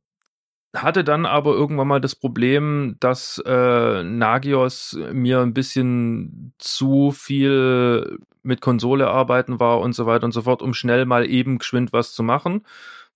[0.75, 8.19] hatte dann aber irgendwann mal das Problem, dass äh, Nagios mir ein bisschen zu viel
[8.43, 11.91] mit Konsole arbeiten war und so weiter und so fort, um schnell mal eben geschwind
[11.91, 12.61] was zu machen.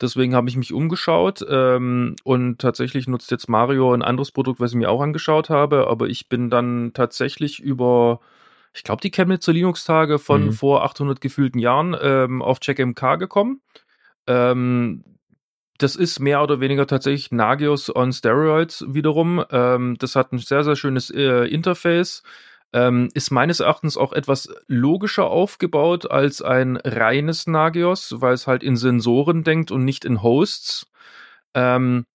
[0.01, 4.71] Deswegen habe ich mich umgeschaut ähm, und tatsächlich nutzt jetzt Mario ein anderes Produkt, was
[4.71, 8.21] ich mir auch angeschaut habe, aber ich bin dann tatsächlich über,
[8.73, 10.51] ich glaube, die Chemnitzer Linux-Tage von mhm.
[10.53, 13.61] vor 800 gefühlten Jahren ähm, auf CheckMK gekommen.
[14.25, 15.03] Ähm,
[15.79, 19.43] das ist mehr oder weniger tatsächlich Nagios on Steroids wiederum.
[19.49, 22.23] Ähm, das hat ein sehr, sehr schönes äh, Interface.
[22.71, 28.61] Ähm, ist meines Erachtens auch etwas logischer aufgebaut als ein reines Nagios, weil es halt
[28.61, 30.87] in Sensoren denkt und nicht in Hosts.
[31.55, 32.05] Ähm,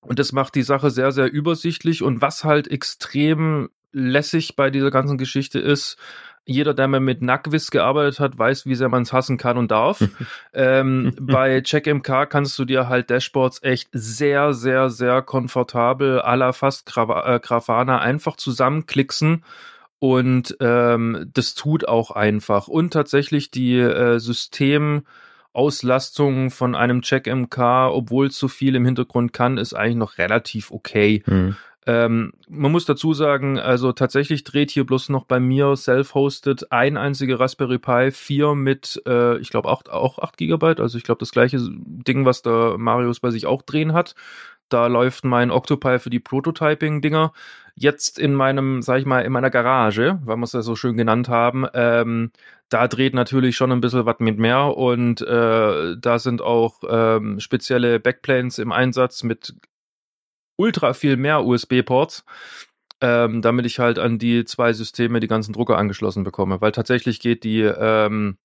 [0.00, 2.02] und das macht die Sache sehr, sehr übersichtlich.
[2.02, 5.96] Und was halt extrem lässig bei dieser ganzen Geschichte ist,
[6.44, 9.70] jeder, der mal mit Nackwiss gearbeitet hat, weiß, wie sehr man es hassen kann und
[9.70, 10.02] darf.
[10.52, 16.52] ähm, bei CheckMK kannst du dir halt Dashboards echt sehr, sehr, sehr komfortabel à la
[16.52, 19.44] fast äh, Grafana einfach zusammenklicksen
[20.02, 22.66] und ähm, das tut auch einfach.
[22.66, 29.58] Und tatsächlich die äh, Systemauslastung von einem Check-MK, obwohl es so viel im Hintergrund kann,
[29.58, 31.22] ist eigentlich noch relativ okay.
[31.24, 31.54] Mhm.
[31.86, 36.96] Ähm, man muss dazu sagen, also tatsächlich dreht hier bloß noch bei mir self-hosted ein
[36.96, 41.20] einziger Raspberry Pi 4 mit, äh, ich glaube auch, auch 8 Gigabyte, also ich glaube
[41.20, 44.16] das gleiche Ding, was der Marius bei sich auch drehen hat.
[44.72, 47.32] Da läuft mein Octopi für die Prototyping-Dinger.
[47.74, 50.96] Jetzt in meinem, sag ich mal, in meiner Garage, weil wir es ja so schön
[50.96, 52.30] genannt haben, ähm,
[52.68, 57.38] da dreht natürlich schon ein bisschen was mit mehr und äh, da sind auch ähm,
[57.40, 59.54] spezielle Backplanes im Einsatz mit
[60.56, 62.24] ultra viel mehr USB-Ports.
[63.02, 66.60] Ähm, damit ich halt an die zwei Systeme die ganzen Drucker angeschlossen bekomme.
[66.60, 68.38] Weil tatsächlich geht die, ähm,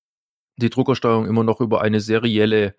[0.56, 2.74] die Druckersteuerung immer noch über eine serielle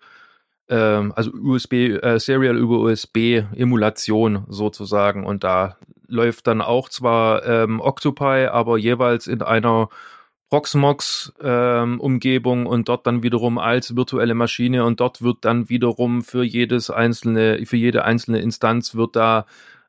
[0.69, 5.25] ähm, also USB, äh, Serial über USB Emulation sozusagen.
[5.25, 9.89] Und da läuft dann auch zwar ähm, Octopi, aber jeweils in einer
[10.49, 16.43] Proxmox ähm, und dort dann wiederum als virtuelle Maschine und dort wird dann wiederum für
[16.43, 19.45] jedes einzelne, für jede einzelne Instanz wird da,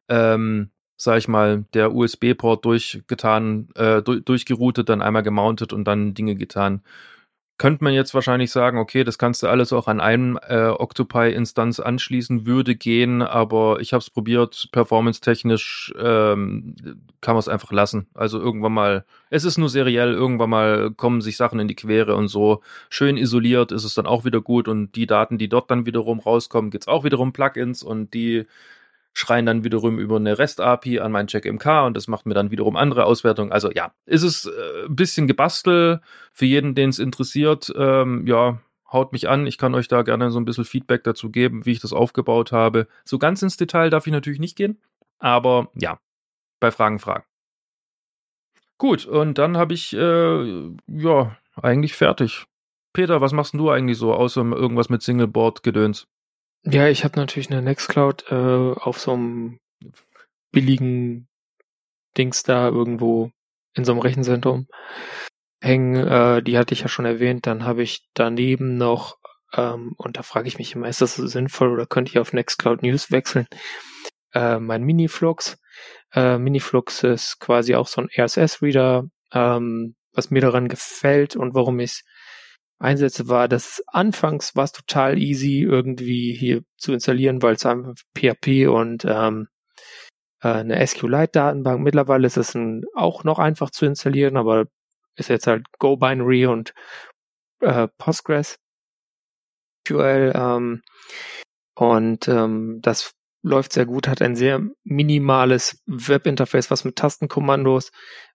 [0.09, 6.13] ähm, sag ich mal, der USB-Port durchgetan, äh, durch, durchgeroutet, dann einmal gemountet und dann
[6.13, 6.83] Dinge getan
[7.61, 11.79] könnte man jetzt wahrscheinlich sagen, okay, das kannst du alles auch an einem äh, Octopi-Instanz
[11.79, 16.75] anschließen, würde gehen, aber ich habe es probiert, performance-technisch ähm,
[17.21, 18.07] kann man es einfach lassen.
[18.15, 22.17] Also irgendwann mal, es ist nur seriell, irgendwann mal kommen sich Sachen in die Quere
[22.17, 22.63] und so.
[22.89, 26.19] Schön isoliert ist es dann auch wieder gut und die Daten, die dort dann wiederum
[26.19, 28.47] rauskommen, gibt's auch wiederum Plugins und die
[29.13, 32.77] schreien dann wiederum über eine REST-API an mein CheckMK und das macht mir dann wiederum
[32.77, 33.53] andere Auswertungen.
[33.53, 36.01] Also ja, ist es äh, ein bisschen gebastel
[36.33, 37.73] für jeden, den es interessiert.
[37.77, 39.47] Ähm, ja, haut mich an.
[39.47, 42.53] Ich kann euch da gerne so ein bisschen Feedback dazu geben, wie ich das aufgebaut
[42.53, 42.87] habe.
[43.05, 44.81] So ganz ins Detail darf ich natürlich nicht gehen,
[45.19, 45.99] aber ja,
[46.61, 47.25] bei Fragen fragen.
[48.79, 52.47] Gut, und dann habe ich äh, ja eigentlich fertig.
[52.93, 56.09] Peter, was machst du eigentlich so, außer irgendwas mit Singleboard-Gedöns?
[56.65, 59.59] Ja, ich habe natürlich eine Nextcloud äh, auf so einem
[60.53, 61.29] billigen
[62.19, 63.31] Dings da irgendwo
[63.75, 64.67] in so einem Rechenzentrum
[65.63, 65.97] hängen.
[65.97, 67.47] Äh, die hatte ich ja schon erwähnt.
[67.47, 69.17] Dann habe ich daneben noch,
[69.55, 72.33] ähm, und da frage ich mich immer, ist das so sinnvoll oder könnte ich auf
[72.33, 73.47] Nextcloud News wechseln?
[74.35, 75.59] Äh, mein Miniflux.
[76.15, 81.81] Äh, Miniflux ist quasi auch so ein RSS-Reader, ähm, was mir daran gefällt und warum
[81.81, 82.03] ich
[82.81, 87.95] einsetze, war, dass anfangs war es total easy irgendwie hier zu installieren, weil es einfach
[88.17, 89.49] PHP und ähm,
[90.43, 91.81] äh, eine SQLite-Datenbank.
[91.81, 94.67] Mittlerweile ist es ein, auch noch einfach zu installieren, aber
[95.17, 96.73] ist jetzt halt Go Binary und
[97.61, 98.59] äh, Postgres.
[99.91, 100.83] SQL ähm,
[101.75, 103.13] und ähm, das
[103.43, 107.91] läuft sehr gut, hat ein sehr minimales Webinterface, was mit Tastenkommandos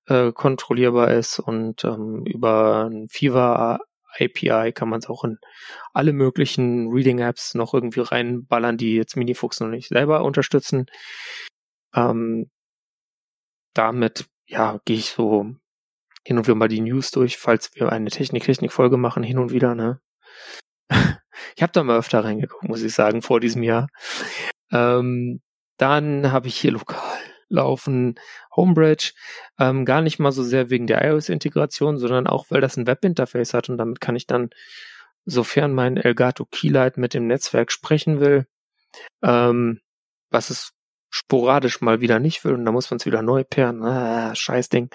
[0.07, 3.79] äh, kontrollierbar ist und ähm, über ein Fever
[4.19, 5.37] API kann man es auch in
[5.93, 10.85] alle möglichen Reading Apps noch irgendwie reinballern, die jetzt Minifux noch nicht selber unterstützen.
[11.93, 12.49] Ähm,
[13.73, 15.55] damit ja gehe ich so
[16.23, 19.75] hin und wieder mal die News durch, falls wir eine Technik-Technik-Folge machen, hin und wieder,
[19.75, 19.99] ne?
[21.55, 23.87] ich habe da mal öfter reingeguckt, muss ich sagen, vor diesem Jahr.
[24.71, 25.41] Ähm,
[25.77, 28.15] dann habe ich hier lokal laufen
[28.55, 29.13] Homebridge,
[29.59, 33.53] ähm, gar nicht mal so sehr wegen der iOS-Integration, sondern auch, weil das ein Webinterface
[33.53, 34.49] hat und damit kann ich dann,
[35.25, 38.45] sofern mein Elgato Keylight mit dem Netzwerk sprechen will,
[39.23, 39.79] ähm,
[40.29, 40.73] was es
[41.09, 44.69] sporadisch mal wieder nicht will und da muss man es wieder neu pairen, ah, scheiß
[44.69, 44.89] Ding,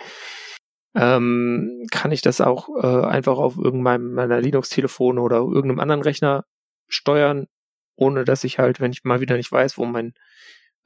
[0.94, 6.44] ähm, kann ich das auch äh, einfach auf irgendeinem meiner Linux-Telefone oder irgendeinem anderen Rechner
[6.88, 7.46] steuern,
[7.96, 10.14] ohne dass ich halt, wenn ich mal wieder nicht weiß, wo mein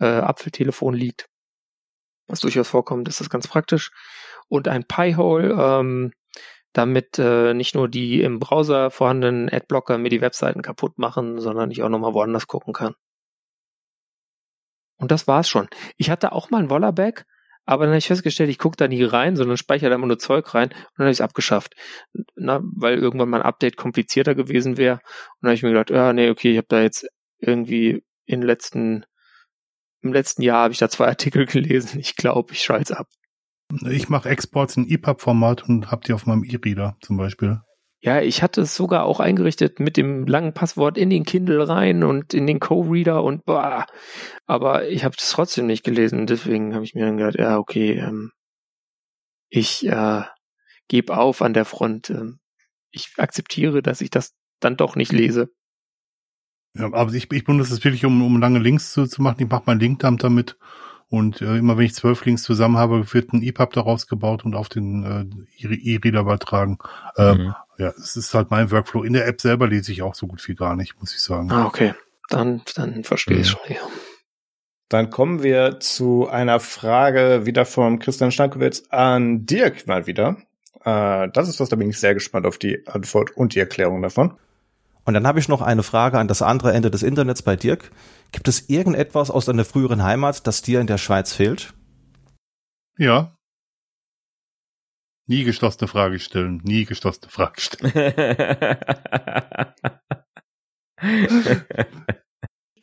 [0.01, 1.29] äh, Apfeltelefon liegt,
[2.27, 3.91] was durchaus vorkommt, ist das ganz praktisch.
[4.49, 6.13] Und ein Pi-Hole, ähm,
[6.73, 11.71] damit äh, nicht nur die im Browser vorhandenen Adblocker mir die Webseiten kaputt machen, sondern
[11.71, 12.95] ich auch nochmal woanders gucken kann.
[14.97, 15.69] Und das war's schon.
[15.97, 17.27] Ich hatte auch mal ein Wollerback,
[17.67, 20.19] aber dann habe ich festgestellt, ich gucke da nie rein, sondern speichere da immer nur
[20.19, 21.75] Zeug rein und dann habe ich es abgeschafft.
[22.35, 24.95] Na, weil irgendwann mal ein Update komplizierter gewesen wäre.
[24.95, 25.01] Und
[25.43, 27.07] dann habe ich mir gedacht, ja, nee, okay, ich habe da jetzt
[27.39, 29.05] irgendwie in letzten,
[30.05, 31.99] im letzten Jahr habe ich da zwei Artikel gelesen.
[32.01, 33.09] Ich glaube, ich schalte es ab.
[33.89, 37.61] Ich mache Exports in EPUB-Format und habe die auf meinem E-Reader zum Beispiel.
[38.01, 42.05] Ja, ich hatte es sogar auch eingerichtet mit dem langen Passwort in den Kindle rein
[42.05, 43.87] und in den Co-Reader und boah.
[44.45, 46.27] Aber ich habe es trotzdem nicht gelesen.
[46.27, 48.31] Deswegen habe ich mir dann gedacht, ja, okay, ähm,
[49.49, 50.23] ich äh,
[50.89, 52.11] gebe auf an der Front.
[52.11, 52.41] Ähm,
[52.91, 55.49] ich akzeptiere, dass ich das dann doch nicht lese.
[56.77, 59.37] Ja, aber ich, ich benutze es wirklich, um, um lange Links zu, zu machen.
[59.39, 60.57] Ich mache mein Linkdump damit.
[61.09, 64.57] Und äh, immer wenn ich zwölf Links zusammen habe, wird ein EPUB daraus gebaut und
[64.57, 65.31] auf den
[65.61, 66.79] äh, E-Reader übertragen.
[67.17, 67.55] Ähm, mhm.
[67.79, 69.05] Ja, es ist halt mein Workflow.
[69.05, 71.51] In der App selber lese ich auch so gut wie gar nicht, muss ich sagen.
[71.53, 71.95] Ah, okay.
[72.31, 73.59] Dann, dann verstehe ich mhm.
[73.67, 73.83] schon, ja.
[74.89, 80.37] Dann kommen wir zu einer Frage wieder vom Christian Stankowitz an Dirk mal wieder.
[80.85, 84.03] Äh, das ist was, da bin ich sehr gespannt auf die Antwort und die Erklärung
[84.03, 84.35] davon.
[85.05, 87.91] Und dann habe ich noch eine Frage an das andere Ende des Internets bei Dirk.
[88.33, 91.75] Gibt es irgendetwas aus deiner früheren Heimat, das dir in der Schweiz fehlt?
[92.97, 93.37] Ja.
[95.27, 96.61] Nie geschlossene Frage stellen.
[96.65, 97.93] Nie geschlossene Frage stellen.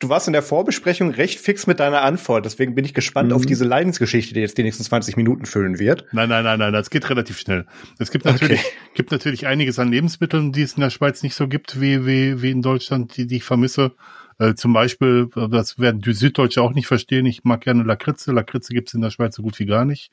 [0.02, 2.44] du warst in der Vorbesprechung recht fix mit deiner Antwort.
[2.44, 3.36] Deswegen bin ich gespannt mhm.
[3.36, 6.06] auf diese Leidensgeschichte, die jetzt die nächsten 20 Minuten füllen wird.
[6.12, 7.66] Nein, nein, nein, nein, das geht relativ schnell.
[7.98, 8.72] Es gibt natürlich, okay.
[8.94, 12.42] gibt natürlich einiges an Lebensmitteln, die es in der Schweiz nicht so gibt, wie, wie,
[12.42, 13.92] wie in Deutschland, die, die ich vermisse.
[14.38, 17.26] Äh, zum Beispiel, das werden die Süddeutsche auch nicht verstehen.
[17.26, 18.32] Ich mag gerne Lakritze.
[18.32, 20.10] Lakritze gibt es in der Schweiz so gut wie gar nicht.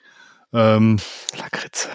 [0.53, 0.98] Ähm,
[1.38, 1.90] Lakritze.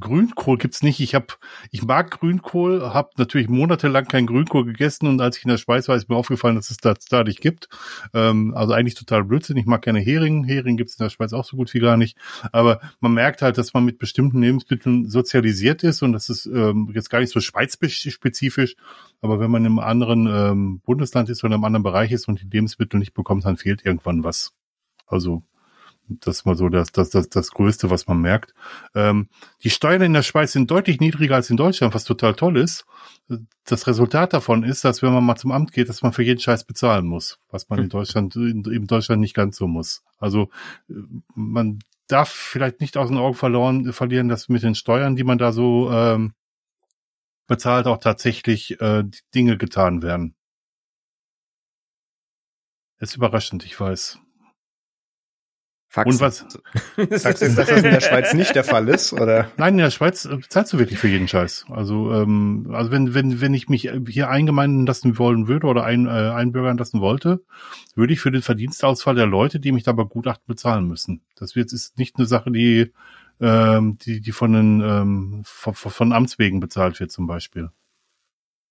[0.00, 0.98] Grünkohl gibt's nicht.
[0.98, 1.38] Ich hab,
[1.70, 5.86] ich mag Grünkohl, habe natürlich monatelang kein Grünkohl gegessen und als ich in der Schweiz
[5.86, 7.68] war, ist mir aufgefallen, dass es das da nicht gibt.
[8.12, 9.56] Ähm, also eigentlich total Blödsinn.
[9.56, 10.42] Ich mag gerne Hering.
[10.42, 12.18] Hering gibt's in der Schweiz auch so gut wie gar nicht.
[12.50, 16.90] Aber man merkt halt, dass man mit bestimmten Lebensmitteln sozialisiert ist und das ist ähm,
[16.92, 18.74] jetzt gar nicht so schweizspezifisch.
[19.20, 22.48] Aber wenn man im anderen ähm, Bundesland ist oder im anderen Bereich ist und die
[22.50, 24.54] Lebensmittel nicht bekommt, dann fehlt irgendwann was.
[25.06, 25.44] Also
[26.08, 28.54] das ist mal so das, das, das, das Größte, was man merkt.
[28.94, 29.28] Ähm,
[29.62, 32.84] die Steuern in der Schweiz sind deutlich niedriger als in Deutschland, was total toll ist.
[33.64, 36.40] Das Resultat davon ist, dass wenn man mal zum Amt geht, dass man für jeden
[36.40, 37.90] Scheiß bezahlen muss, was man in hm.
[37.90, 40.02] Deutschland, in, in Deutschland nicht ganz so muss.
[40.18, 40.50] Also
[41.34, 45.38] man darf vielleicht nicht aus den Augen verloren, verlieren, dass mit den Steuern, die man
[45.38, 46.34] da so ähm,
[47.46, 49.04] bezahlt, auch tatsächlich äh,
[49.34, 50.34] Dinge getan werden.
[53.00, 54.18] ist überraschend, ich weiß.
[55.94, 56.14] Faxen.
[56.14, 56.38] Und was?
[57.22, 59.52] Sagst du jetzt, dass das in der Schweiz nicht der Fall ist, oder?
[59.58, 61.66] Nein, in der Schweiz äh, zahlst du wirklich für jeden Scheiß.
[61.70, 66.06] Also, ähm, also wenn, wenn, wenn ich mich hier eingemeinden lassen wollen würde oder ein,
[66.06, 67.44] äh, einbürgern lassen wollte,
[67.94, 71.22] würde ich für den Verdienstausfall der Leute, die mich da begutachten, bezahlen müssen.
[71.36, 72.92] Das wird, ist nicht eine Sache, die,
[73.40, 77.70] ähm, die, die von den, ähm, von, von Amts wegen bezahlt wird, zum Beispiel.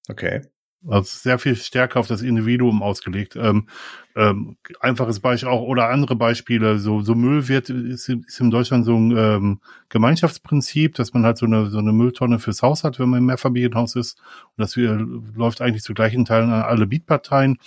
[0.09, 0.41] Okay.
[0.87, 3.35] Also sehr viel stärker auf das Individuum ausgelegt.
[3.35, 3.67] Ähm,
[4.15, 6.77] ähm, einfaches Beispiel auch oder andere Beispiele.
[6.77, 11.37] So, so Müll wird ist, ist in Deutschland so ein ähm, Gemeinschaftsprinzip, dass man halt
[11.37, 14.19] so eine so eine Mülltonne fürs Haus hat, wenn man im Mehrfamilienhaus ist.
[14.19, 17.57] Und das wir, läuft eigentlich zu gleichen Teilen an alle Mietparteien.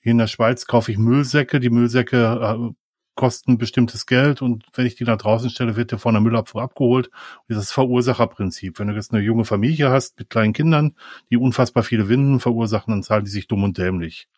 [0.00, 1.60] Hier in der Schweiz kaufe ich Müllsäcke.
[1.60, 2.74] Die Müllsäcke äh,
[3.18, 6.62] kosten bestimmtes Geld und wenn ich die nach draußen stelle, wird der von der Müllabfuhr
[6.62, 7.08] abgeholt.
[7.08, 8.78] Und das ist Verursacherprinzip.
[8.78, 10.94] Wenn du jetzt eine junge Familie hast mit kleinen Kindern,
[11.28, 14.28] die unfassbar viele Winden verursachen, dann zahlen die sich dumm und dämlich.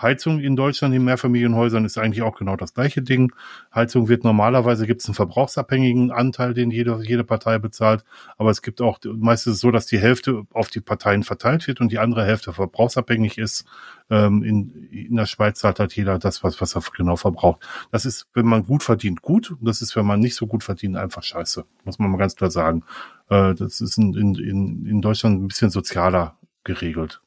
[0.00, 3.32] Heizung in Deutschland in Mehrfamilienhäusern ist eigentlich auch genau das gleiche Ding.
[3.74, 8.04] Heizung wird normalerweise gibt es einen verbrauchsabhängigen Anteil, den jede, jede Partei bezahlt,
[8.36, 11.92] aber es gibt auch meistens so, dass die Hälfte auf die Parteien verteilt wird und
[11.92, 13.64] die andere Hälfte verbrauchsabhängig ist.
[14.10, 17.66] Ähm, in, in der Schweiz zahlt halt jeder das, was, was er genau verbraucht.
[17.90, 19.54] Das ist, wenn man gut verdient, gut.
[19.60, 21.64] Das ist, wenn man nicht so gut verdient, einfach scheiße.
[21.84, 22.82] Muss man mal ganz klar sagen.
[23.30, 27.22] Äh, das ist in, in, in Deutschland ein bisschen sozialer geregelt.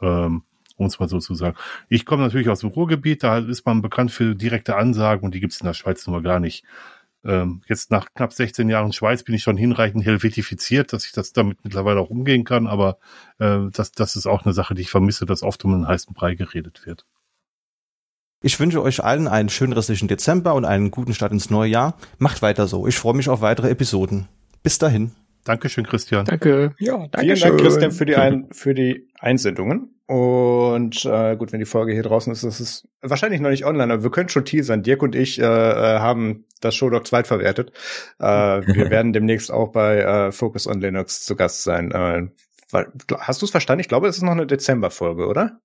[0.00, 0.42] Ähm,
[0.80, 1.56] um es mal so zu sagen.
[1.88, 5.40] Ich komme natürlich aus dem Ruhrgebiet, da ist man bekannt für direkte Ansagen und die
[5.40, 6.64] gibt es in der Schweiz nun mal gar nicht.
[7.22, 11.32] Ähm, jetzt nach knapp 16 Jahren Schweiz bin ich schon hinreichend helvetifiziert, dass ich das
[11.32, 12.98] damit mittlerweile auch umgehen kann, aber
[13.38, 16.14] äh, das, das ist auch eine Sache, die ich vermisse, dass oft um einen heißen
[16.14, 17.04] Brei geredet wird.
[18.42, 21.98] Ich wünsche euch allen einen schönen restlichen Dezember und einen guten Start ins neue Jahr.
[22.16, 22.86] Macht weiter so.
[22.86, 24.28] Ich freue mich auf weitere Episoden.
[24.62, 25.12] Bis dahin.
[25.44, 26.24] Dankeschön, Christian.
[26.24, 26.74] Danke.
[26.78, 29.99] Ja, danke Vielen Dank, Christian, für die, Ein für die Einsendungen.
[30.10, 33.92] Und äh, gut, wenn die Folge hier draußen ist, das ist wahrscheinlich noch nicht online,
[33.92, 34.82] aber wir können schon teasern.
[34.82, 37.70] Dirk und ich äh, äh haben das Showdog zweitverwertet.
[38.18, 41.92] Äh, wir werden demnächst auch bei äh, Focus on Linux zu Gast sein.
[41.92, 42.26] Äh,
[43.20, 43.82] hast du es verstanden?
[43.82, 45.60] Ich glaube, es ist noch eine Dezemberfolge, oder?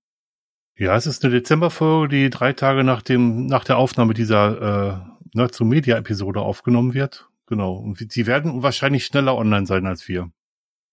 [0.76, 5.02] Ja, es ist eine Dezemberfolge, die drei Tage nach dem nach der Aufnahme dieser
[5.34, 7.28] äh, ne, zur Media-Episode aufgenommen wird.
[7.48, 7.72] Genau.
[7.72, 10.30] Und sie werden wahrscheinlich schneller online sein als wir.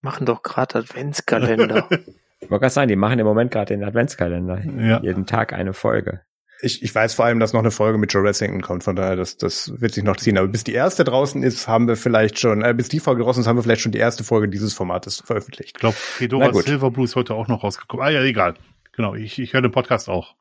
[0.02, 1.88] Machen doch gerade Adventskalender.
[2.44, 4.62] ich wollte gerade sagen, die machen im Moment gerade den Adventskalender.
[4.80, 5.02] Ja.
[5.02, 6.22] Jeden Tag eine Folge.
[6.62, 9.18] Ich, ich weiß vor allem, dass noch eine Folge mit Joe Ressington kommt, von daher,
[9.18, 10.38] das, das wird sich noch ziehen.
[10.38, 13.42] Aber bis die erste draußen ist, haben wir vielleicht schon, äh, bis die Folge draußen
[13.42, 15.72] ist, haben wir vielleicht schon die erste Folge dieses Formates veröffentlicht.
[15.76, 18.06] Ich glaube, Fedora Silverblue ist heute auch noch rausgekommen.
[18.06, 18.54] Ah ja, egal.
[18.94, 20.36] Genau, ich, ich höre den Podcast auch.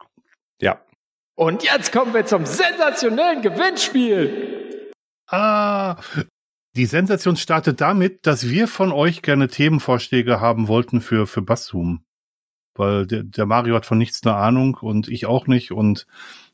[0.61, 0.81] Ja.
[1.35, 4.93] Und jetzt kommen wir zum sensationellen Gewinnspiel.
[5.29, 5.97] Ah,
[6.77, 12.05] die Sensation startet damit, dass wir von euch gerne Themenvorschläge haben wollten für, für Basszoom.
[12.75, 16.07] Weil der, der Mario hat von nichts eine Ahnung und ich auch nicht und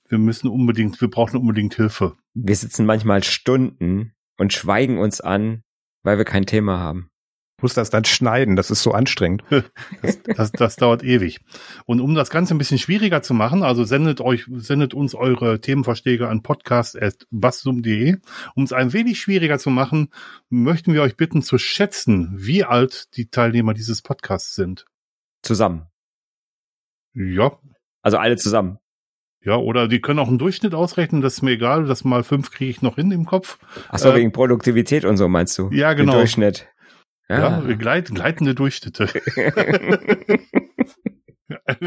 [0.09, 2.17] wir müssen unbedingt, wir brauchen unbedingt Hilfe.
[2.35, 5.63] Wir sitzen manchmal Stunden und schweigen uns an,
[6.03, 7.11] weil wir kein Thema haben
[7.61, 9.43] muss das dann schneiden, das ist so anstrengend.
[10.03, 11.41] Das, das, das dauert ewig.
[11.85, 15.61] Und um das Ganze ein bisschen schwieriger zu machen, also sendet euch, sendet uns eure
[15.61, 18.17] Themenvorschläge an podcast.bassum.de.
[18.55, 20.11] Um es ein wenig schwieriger zu machen,
[20.51, 24.87] möchten wir euch bitten zu schätzen, wie alt die Teilnehmer dieses Podcasts sind.
[25.43, 25.87] Zusammen.
[27.15, 27.59] Ja.
[28.03, 28.79] Also alle zusammen.
[29.45, 32.51] Ja, oder die können auch einen Durchschnitt ausrechnen, das ist mir egal, das mal fünf
[32.51, 33.59] kriege ich noch hin im Kopf.
[33.89, 35.71] Ach so, äh, wegen Produktivität und so meinst du?
[35.71, 36.13] Ja, genau.
[36.13, 36.69] Den Durchschnitt.
[37.29, 39.07] Ja, ja gleit, gleitende Durchschnitte.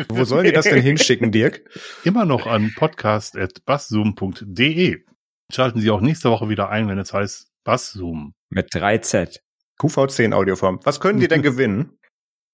[0.09, 1.61] Wo sollen die das denn hinschicken, Dirk?
[2.03, 5.03] Immer noch an podcast.basszoom.de.
[5.51, 8.33] Schalten Sie auch nächste Woche wieder ein, wenn es heißt Basszoom.
[8.49, 9.39] Mit 3Z.
[9.79, 10.79] QV10 Audioform.
[10.83, 11.97] Was können die denn gewinnen?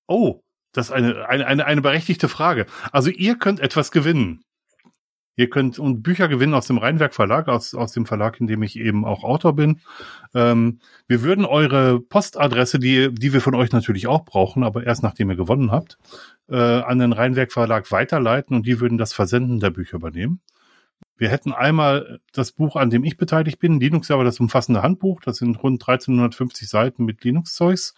[0.07, 0.41] Oh,
[0.73, 2.65] das ist eine, eine, eine, eine berechtigte Frage.
[2.91, 4.43] Also ihr könnt etwas gewinnen.
[5.37, 8.63] Ihr könnt und Bücher gewinnen aus dem Rheinwerk Verlag, aus, aus dem Verlag, in dem
[8.63, 9.79] ich eben auch Autor bin.
[10.33, 15.03] Ähm, wir würden eure Postadresse, die, die wir von euch natürlich auch brauchen, aber erst
[15.03, 15.99] nachdem ihr gewonnen habt,
[16.49, 20.41] äh, an den Rheinwerk Verlag weiterleiten und die würden das Versenden der Bücher übernehmen.
[21.17, 25.21] Wir hätten einmal das Buch, an dem ich beteiligt bin, Linux aber das umfassende Handbuch.
[25.21, 27.93] Das sind rund 1350 Seiten mit Linux-Zeugs.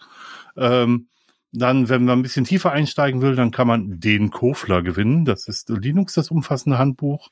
[0.56, 1.08] Ähm,
[1.52, 5.24] dann, wenn man ein bisschen tiefer einsteigen will, dann kann man den Kofler gewinnen.
[5.24, 7.30] Das ist Linux, das umfassende Handbuch.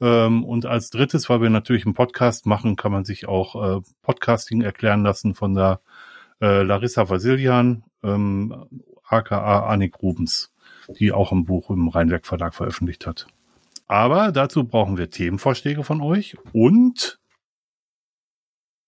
[0.00, 3.80] Ähm, und als drittes, weil wir natürlich einen Podcast machen, kann man sich auch äh,
[4.02, 5.80] Podcasting erklären lassen von der
[6.40, 8.66] äh, Larissa Vasilian, ähm,
[9.04, 10.52] aka Annik Rubens,
[11.00, 13.26] die auch ein Buch im Rheinwerk Verlag veröffentlicht hat.
[13.88, 17.18] Aber dazu brauchen wir Themenvorschläge von euch und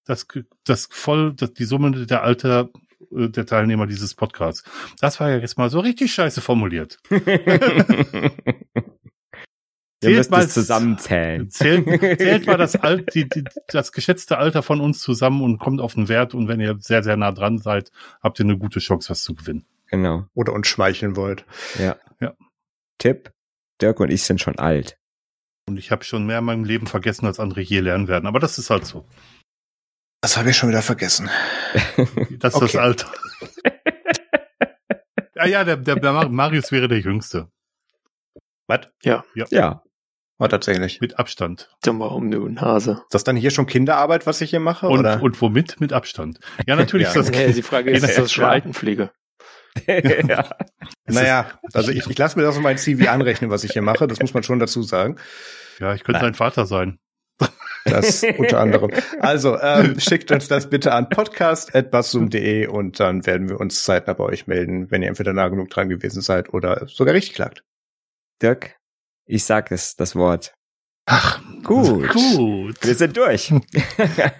[0.04, 0.26] das,
[0.64, 2.68] das voll, das, die Summe der Alter
[3.10, 4.64] der Teilnehmer dieses Podcasts.
[5.00, 6.98] Das war ja jetzt mal so richtig scheiße formuliert.
[10.02, 11.50] Ihr müsst mal, zusammenzählen.
[11.50, 11.86] Zählt,
[12.18, 15.94] zählt mal das, Alt, die, die, das geschätzte Alter von uns zusammen und kommt auf
[15.94, 16.34] den Wert.
[16.34, 17.90] Und wenn ihr sehr, sehr nah dran seid,
[18.22, 19.66] habt ihr eine gute Chance, was zu gewinnen.
[19.88, 20.24] Genau.
[20.34, 21.44] Oder uns schmeicheln wollt.
[21.78, 21.96] Ja.
[22.20, 22.34] ja.
[22.98, 23.32] Tipp,
[23.82, 24.96] Dirk und ich sind schon alt.
[25.68, 28.26] Und ich habe schon mehr in meinem Leben vergessen, als andere je lernen werden.
[28.26, 29.06] Aber das ist halt so.
[30.20, 31.30] Das habe ich schon wieder vergessen.
[32.40, 32.72] Das ist okay.
[32.72, 33.12] das Alter.
[35.34, 37.50] ja, ja, der, der, der Marius wäre der Jüngste.
[38.66, 38.88] Was?
[39.02, 39.24] Ja.
[39.34, 39.46] Ja.
[39.50, 39.82] ja.
[40.38, 41.02] Oh, tatsächlich.
[41.02, 41.68] Mit Abstand.
[41.84, 42.92] Warum du Hase?
[42.92, 44.88] Ist das dann hier schon Kinderarbeit, was ich hier mache?
[44.88, 45.22] Und, oder?
[45.22, 45.80] und womit?
[45.80, 46.40] Mit Abstand.
[46.66, 47.20] Ja, natürlich ja.
[47.20, 47.38] ist das.
[47.38, 49.10] Ja, die Frage ist, ist das schon Altenpflege?
[49.86, 50.48] ja.
[51.06, 54.06] Naja, also ich, ich lasse mir das in mein CV anrechnen, was ich hier mache.
[54.06, 55.16] Das muss man schon dazu sagen.
[55.80, 56.32] Ja, ich könnte Nein.
[56.32, 57.00] dein Vater sein.
[57.84, 58.90] Das unter anderem.
[59.20, 64.24] Also ähm, schickt uns das bitte an podcast.bassum.de und dann werden wir uns zeitnah bei
[64.24, 67.64] euch melden, wenn ihr entweder nah genug dran gewesen seid oder sogar richtig klagt.
[68.42, 68.76] Dirk,
[69.26, 70.54] ich sag es, das Wort.
[71.06, 72.08] Ach, Gut.
[72.08, 72.76] Gut.
[72.84, 73.52] Wir sind durch.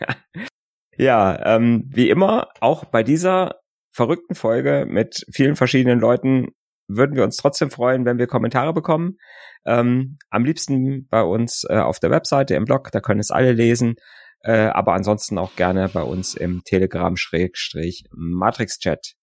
[0.97, 3.61] ja, ähm, wie immer, auch bei dieser
[3.93, 6.53] verrückten Folge mit vielen verschiedenen Leuten
[6.97, 9.19] würden wir uns trotzdem freuen, wenn wir Kommentare bekommen.
[9.65, 13.53] Ähm, am liebsten bei uns äh, auf der Webseite im Blog, da können es alle
[13.53, 13.97] lesen.
[14.43, 19.15] Äh, aber ansonsten auch gerne bei uns im Telegram-Matrix-Chat.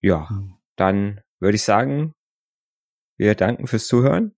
[0.00, 0.28] Ja,
[0.76, 2.14] dann würde ich sagen,
[3.16, 4.34] wir danken fürs Zuhören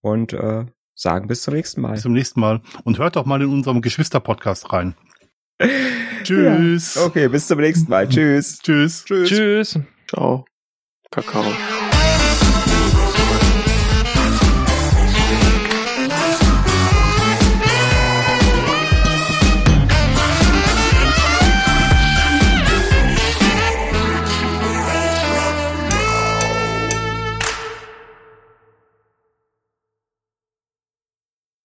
[0.00, 1.94] und äh, sagen bis zum nächsten Mal.
[1.94, 2.62] Bis zum nächsten Mal.
[2.84, 4.94] Und hört doch mal in unserem Geschwister-Podcast rein.
[6.22, 6.94] Tschüss.
[6.94, 7.06] Ja.
[7.06, 8.08] Okay, bis zum nächsten Mal.
[8.08, 8.60] Tschüss.
[8.60, 9.04] Tschüss.
[9.04, 9.80] Tschüss.
[10.08, 10.44] Ciao.
[11.10, 11.87] Kakao.